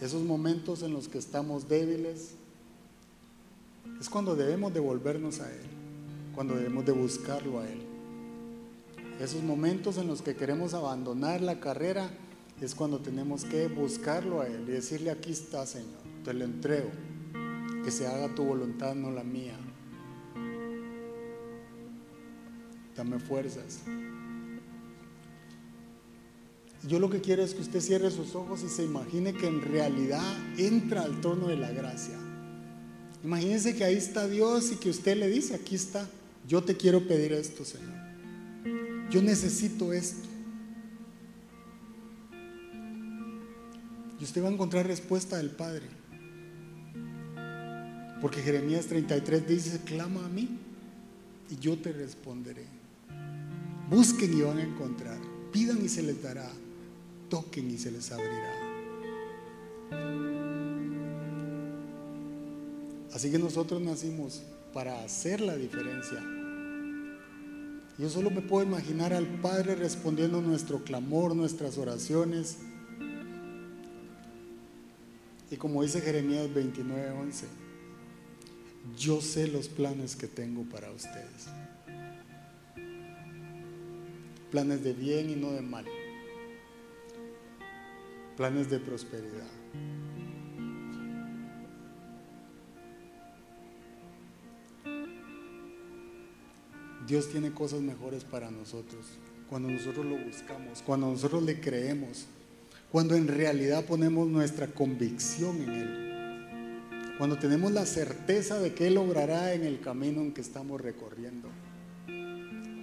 Esos 0.00 0.22
momentos 0.22 0.82
en 0.82 0.92
los 0.92 1.08
que 1.08 1.18
estamos 1.18 1.68
débiles 1.68 2.30
es 4.00 4.08
cuando 4.08 4.34
debemos 4.34 4.72
devolvernos 4.72 5.40
a 5.40 5.52
Él, 5.52 5.66
cuando 6.34 6.56
debemos 6.56 6.86
de 6.86 6.92
buscarlo 6.92 7.60
a 7.60 7.68
Él. 7.68 7.82
Esos 9.20 9.42
momentos 9.42 9.98
en 9.98 10.06
los 10.06 10.22
que 10.22 10.34
queremos 10.34 10.72
abandonar 10.72 11.42
la 11.42 11.60
carrera 11.60 12.10
es 12.62 12.74
cuando 12.74 13.00
tenemos 13.00 13.44
que 13.44 13.68
buscarlo 13.68 14.40
a 14.40 14.46
Él 14.46 14.64
y 14.66 14.72
decirle, 14.72 15.10
aquí 15.10 15.32
está 15.32 15.66
Señor, 15.66 16.00
te 16.24 16.32
lo 16.32 16.46
entrego, 16.46 16.88
que 17.84 17.90
se 17.90 18.06
haga 18.06 18.34
tu 18.34 18.44
voluntad, 18.44 18.94
no 18.94 19.10
la 19.10 19.22
mía. 19.22 19.58
Dame 23.00 23.18
fuerzas. 23.18 23.78
Yo 26.86 26.98
lo 26.98 27.08
que 27.08 27.22
quiero 27.22 27.42
es 27.42 27.54
que 27.54 27.62
usted 27.62 27.80
cierre 27.80 28.10
sus 28.10 28.34
ojos 28.34 28.62
y 28.62 28.68
se 28.68 28.84
imagine 28.84 29.32
que 29.32 29.46
en 29.46 29.62
realidad 29.62 30.22
entra 30.58 31.00
al 31.00 31.18
trono 31.22 31.48
de 31.48 31.56
la 31.56 31.70
gracia. 31.70 32.18
Imagínense 33.24 33.74
que 33.74 33.84
ahí 33.84 33.96
está 33.96 34.28
Dios 34.28 34.70
y 34.72 34.76
que 34.76 34.90
usted 34.90 35.16
le 35.16 35.28
dice, 35.28 35.54
aquí 35.54 35.76
está, 35.76 36.06
yo 36.46 36.62
te 36.62 36.76
quiero 36.76 37.08
pedir 37.08 37.32
esto, 37.32 37.64
Señor. 37.64 37.88
Yo 39.10 39.22
necesito 39.22 39.94
esto. 39.94 40.28
Y 44.20 44.24
usted 44.24 44.44
va 44.44 44.48
a 44.48 44.52
encontrar 44.52 44.86
respuesta 44.86 45.38
del 45.38 45.48
Padre. 45.48 45.86
Porque 48.20 48.42
Jeremías 48.42 48.84
33 48.88 49.48
dice, 49.48 49.80
clama 49.86 50.26
a 50.26 50.28
mí 50.28 50.50
y 51.48 51.56
yo 51.56 51.78
te 51.78 51.92
responderé. 51.94 52.79
Busquen 53.90 54.38
y 54.38 54.42
van 54.42 54.58
a 54.58 54.62
encontrar. 54.62 55.18
Pidan 55.52 55.84
y 55.84 55.88
se 55.88 56.02
les 56.02 56.22
dará. 56.22 56.48
Toquen 57.28 57.68
y 57.70 57.76
se 57.76 57.90
les 57.90 58.12
abrirá. 58.12 58.54
Así 63.12 63.32
que 63.32 63.38
nosotros 63.38 63.82
nacimos 63.82 64.42
para 64.72 65.02
hacer 65.02 65.40
la 65.40 65.56
diferencia. 65.56 66.22
Yo 67.98 68.08
solo 68.08 68.30
me 68.30 68.40
puedo 68.40 68.64
imaginar 68.64 69.12
al 69.12 69.26
Padre 69.26 69.74
respondiendo 69.74 70.40
nuestro 70.40 70.84
clamor, 70.84 71.34
nuestras 71.34 71.76
oraciones. 71.76 72.58
Y 75.50 75.56
como 75.56 75.82
dice 75.82 76.00
Jeremías 76.00 76.48
29:11, 76.54 77.46
yo 78.96 79.20
sé 79.20 79.48
los 79.48 79.68
planes 79.68 80.14
que 80.14 80.28
tengo 80.28 80.62
para 80.62 80.90
ustedes. 80.92 81.48
Planes 84.50 84.82
de 84.82 84.92
bien 84.92 85.30
y 85.30 85.36
no 85.36 85.52
de 85.52 85.62
mal. 85.62 85.84
Planes 88.36 88.68
de 88.70 88.80
prosperidad. 88.80 89.46
Dios 97.06 97.28
tiene 97.28 97.52
cosas 97.52 97.80
mejores 97.80 98.24
para 98.24 98.50
nosotros 98.50 99.04
cuando 99.50 99.68
nosotros 99.68 100.06
lo 100.06 100.16
buscamos, 100.16 100.80
cuando 100.80 101.08
nosotros 101.08 101.42
le 101.42 101.60
creemos, 101.60 102.26
cuando 102.92 103.16
en 103.16 103.26
realidad 103.26 103.84
ponemos 103.84 104.28
nuestra 104.28 104.68
convicción 104.68 105.60
en 105.62 105.70
Él, 105.70 107.18
cuando 107.18 107.36
tenemos 107.36 107.72
la 107.72 107.84
certeza 107.84 108.60
de 108.60 108.72
que 108.72 108.86
Él 108.86 108.96
obrará 108.96 109.52
en 109.52 109.64
el 109.64 109.80
camino 109.80 110.20
en 110.20 110.32
que 110.32 110.40
estamos 110.40 110.80
recorriendo, 110.80 111.48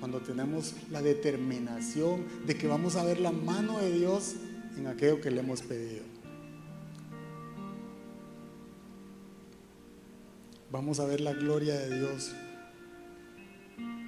cuando 0.07 0.25
tenemos 0.25 0.73
la 0.89 1.01
determinación 1.01 2.23
de 2.45 2.57
que 2.57 2.65
vamos 2.65 2.95
a 2.95 3.03
ver 3.03 3.19
la 3.19 3.33
mano 3.33 3.77
de 3.79 3.91
Dios 3.91 4.35
en 4.77 4.87
aquello 4.87 5.19
que 5.19 5.29
le 5.29 5.41
hemos 5.41 5.61
pedido. 5.61 6.03
Vamos 10.71 11.01
a 11.01 11.05
ver 11.05 11.19
la 11.19 11.33
gloria 11.33 11.77
de 11.77 11.99
Dios 11.99 12.31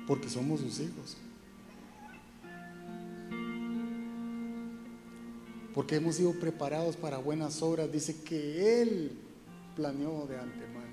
porque 0.07 0.29
somos 0.29 0.61
sus 0.61 0.79
hijos. 0.79 1.17
Porque 5.73 5.97
hemos 5.97 6.15
sido 6.15 6.31
preparados 6.39 6.95
para 6.95 7.17
buenas 7.17 7.61
obras. 7.61 7.91
Dice 7.91 8.23
que 8.23 8.81
Él 8.81 9.17
planeó 9.75 10.25
de 10.27 10.39
antemano. 10.39 10.88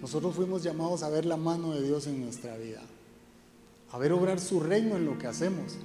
Nosotros 0.00 0.34
fuimos 0.34 0.62
llamados 0.62 1.02
a 1.02 1.10
ver 1.10 1.26
la 1.26 1.36
mano 1.36 1.72
de 1.72 1.82
Dios 1.82 2.06
en 2.06 2.20
nuestra 2.22 2.56
vida, 2.56 2.80
a 3.92 3.98
ver 3.98 4.12
obrar 4.12 4.40
su 4.40 4.60
reino 4.60 4.96
en 4.96 5.04
lo 5.04 5.18
que 5.18 5.26
hacemos. 5.26 5.76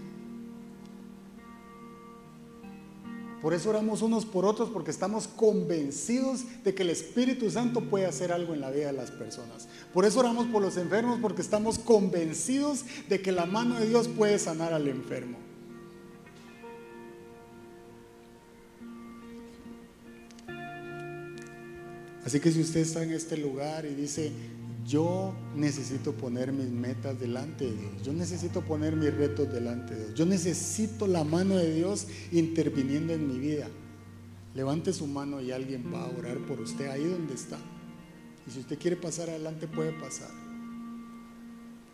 Por 3.42 3.54
eso 3.54 3.70
oramos 3.70 4.02
unos 4.02 4.26
por 4.26 4.44
otros 4.44 4.70
porque 4.72 4.90
estamos 4.90 5.28
convencidos 5.28 6.46
de 6.64 6.74
que 6.74 6.82
el 6.82 6.90
Espíritu 6.90 7.52
Santo 7.52 7.82
puede 7.82 8.08
hacer 8.08 8.32
algo 8.32 8.56
en 8.56 8.62
la 8.62 8.72
vida 8.72 8.88
de 8.88 8.94
las 8.94 9.12
personas. 9.12 9.68
Por 9.94 10.06
eso 10.06 10.22
oramos 10.22 10.48
por 10.48 10.64
los 10.64 10.78
enfermos 10.78 11.20
porque 11.22 11.44
estamos 11.44 11.78
convencidos 11.78 12.86
de 13.08 13.22
que 13.22 13.32
la 13.32 13.46
mano 13.46 13.80
de 13.80 13.88
Dios 13.88 14.08
puede 14.08 14.40
sanar 14.40 14.74
al 14.74 14.88
enfermo. 14.88 15.45
Así 22.26 22.40
que 22.40 22.52
si 22.52 22.62
usted 22.62 22.80
está 22.80 23.04
en 23.04 23.12
este 23.12 23.38
lugar 23.38 23.86
y 23.86 23.94
dice, 23.94 24.32
yo 24.86 25.34
necesito 25.56 26.14
poner 26.14 26.52
mis 26.52 26.70
metas 26.70 27.20
delante 27.20 27.66
de 27.66 27.72
Dios. 27.72 28.04
Yo 28.04 28.14
necesito 28.14 28.62
poner 28.62 28.96
mis 28.96 29.14
retos 29.14 29.52
delante 29.52 29.94
de 29.94 30.06
Dios. 30.06 30.16
Yo 30.16 30.26
necesito 30.26 31.06
la 31.06 31.24
mano 31.24 31.56
de 31.56 31.74
Dios 31.74 32.08
interviniendo 32.32 33.14
en 33.14 33.28
mi 33.28 33.38
vida. 33.38 33.68
Levante 34.56 34.92
su 34.92 35.06
mano 35.06 35.40
y 35.40 35.52
alguien 35.52 35.94
va 35.94 36.04
a 36.04 36.10
orar 36.18 36.38
por 36.48 36.60
usted 36.62 36.88
ahí 36.88 37.04
donde 37.04 37.36
está. 37.36 37.60
Y 38.48 38.52
si 38.52 38.60
usted 38.60 38.80
quiere 38.80 38.96
pasar 38.96 39.30
adelante, 39.30 39.68
puede 39.68 39.92
pasar. 39.92 40.30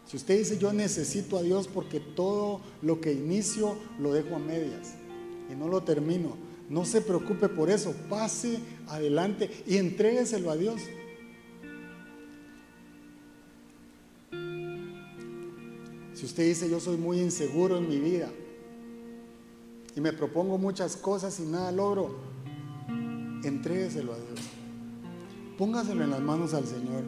Si 0.05 0.17
usted 0.17 0.37
dice, 0.37 0.57
yo 0.57 0.71
necesito 0.73 1.37
a 1.37 1.41
Dios 1.41 1.67
porque 1.67 1.99
todo 1.99 2.61
lo 2.81 2.99
que 2.99 3.13
inicio 3.13 3.77
lo 3.99 4.13
dejo 4.13 4.35
a 4.35 4.39
medias 4.39 4.95
y 5.49 5.55
no 5.55 5.69
lo 5.69 5.83
termino, 5.83 6.35
no 6.71 6.85
se 6.85 7.01
preocupe 7.01 7.49
por 7.49 7.69
eso. 7.69 7.93
Pase 8.09 8.59
adelante 8.87 9.51
y 9.67 9.75
entrégueselo 9.75 10.49
a 10.49 10.55
Dios. 10.55 10.81
Si 16.13 16.25
usted 16.25 16.47
dice, 16.47 16.69
yo 16.69 16.79
soy 16.79 16.95
muy 16.95 17.19
inseguro 17.19 17.77
en 17.77 17.89
mi 17.89 17.99
vida 17.99 18.29
y 19.95 19.99
me 19.99 20.13
propongo 20.13 20.57
muchas 20.57 20.95
cosas 20.95 21.37
y 21.41 21.43
nada 21.43 21.73
logro, 21.73 22.15
entrégueselo 23.43 24.13
a 24.13 24.17
Dios. 24.17 24.39
Póngaselo 25.57 26.05
en 26.05 26.09
las 26.09 26.21
manos 26.21 26.53
al 26.53 26.65
Señor. 26.65 27.03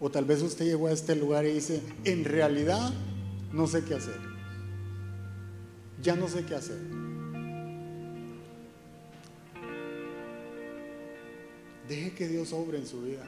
O 0.00 0.10
tal 0.10 0.26
vez 0.26 0.42
usted 0.42 0.66
llegó 0.66 0.88
a 0.88 0.92
este 0.92 1.16
lugar 1.16 1.46
y 1.46 1.54
dice, 1.54 1.80
en 2.04 2.24
realidad 2.24 2.92
no 3.56 3.66
sé 3.66 3.82
qué 3.82 3.94
hacer. 3.94 4.20
Ya 6.02 6.14
no 6.14 6.28
sé 6.28 6.44
qué 6.44 6.54
hacer. 6.54 6.76
Deje 11.88 12.12
que 12.12 12.28
Dios 12.28 12.52
obre 12.52 12.78
en 12.78 12.86
su 12.86 13.00
vida. 13.02 13.26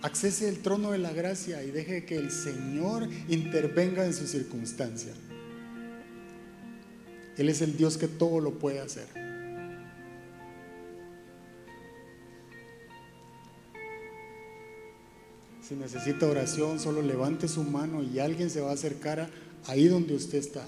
Accese 0.00 0.48
el 0.48 0.60
trono 0.60 0.92
de 0.92 0.98
la 0.98 1.12
gracia 1.12 1.62
y 1.62 1.70
deje 1.70 2.06
que 2.06 2.16
el 2.16 2.30
Señor 2.30 3.08
intervenga 3.28 4.06
en 4.06 4.14
su 4.14 4.26
circunstancia. 4.26 5.12
Él 7.36 7.48
es 7.48 7.60
el 7.60 7.76
Dios 7.76 7.98
que 7.98 8.08
todo 8.08 8.40
lo 8.40 8.58
puede 8.58 8.80
hacer. 8.80 9.27
Si 15.68 15.74
necesita 15.74 16.26
oración, 16.26 16.80
solo 16.80 17.02
levante 17.02 17.46
su 17.46 17.62
mano 17.62 18.02
y 18.02 18.20
alguien 18.20 18.48
se 18.48 18.62
va 18.62 18.70
a 18.70 18.72
acercar 18.72 19.28
ahí 19.66 19.86
donde 19.86 20.14
usted 20.14 20.38
está. 20.38 20.64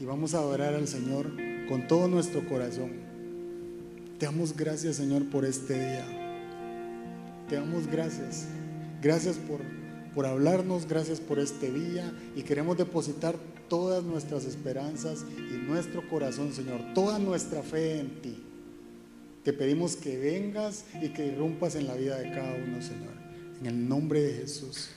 Y 0.00 0.06
vamos 0.06 0.32
a 0.32 0.38
adorar 0.38 0.72
al 0.72 0.88
Señor 0.88 1.30
con 1.68 1.86
todo 1.86 2.08
nuestro 2.08 2.48
corazón. 2.48 2.92
Te 4.18 4.24
damos 4.24 4.56
gracias, 4.56 4.96
Señor, 4.96 5.28
por 5.28 5.44
este 5.44 5.74
día. 5.74 6.06
Te 7.50 7.56
damos 7.56 7.88
gracias. 7.88 8.46
Gracias 9.02 9.36
por, 9.36 9.60
por 10.14 10.24
hablarnos, 10.24 10.88
gracias 10.88 11.20
por 11.20 11.40
este 11.40 11.70
día 11.70 12.10
y 12.34 12.42
queremos 12.42 12.78
depositar 12.78 13.36
todas 13.68 14.02
nuestras 14.02 14.46
esperanzas 14.46 15.26
y 15.36 15.58
nuestro 15.68 16.08
corazón, 16.08 16.54
Señor, 16.54 16.80
toda 16.94 17.18
nuestra 17.18 17.62
fe 17.62 17.98
en 17.98 18.22
ti. 18.22 18.42
Te 19.44 19.52
pedimos 19.52 19.96
que 19.96 20.16
vengas 20.18 20.84
y 21.00 21.08
que 21.08 21.26
irrumpas 21.26 21.74
en 21.74 21.88
la 21.88 21.94
vida 21.94 22.16
de 22.18 22.30
cada 22.30 22.54
uno, 22.54 22.80
Señor. 22.80 23.12
En 23.60 23.66
el 23.66 23.88
nombre 23.88 24.20
de 24.20 24.34
Jesús. 24.34 24.90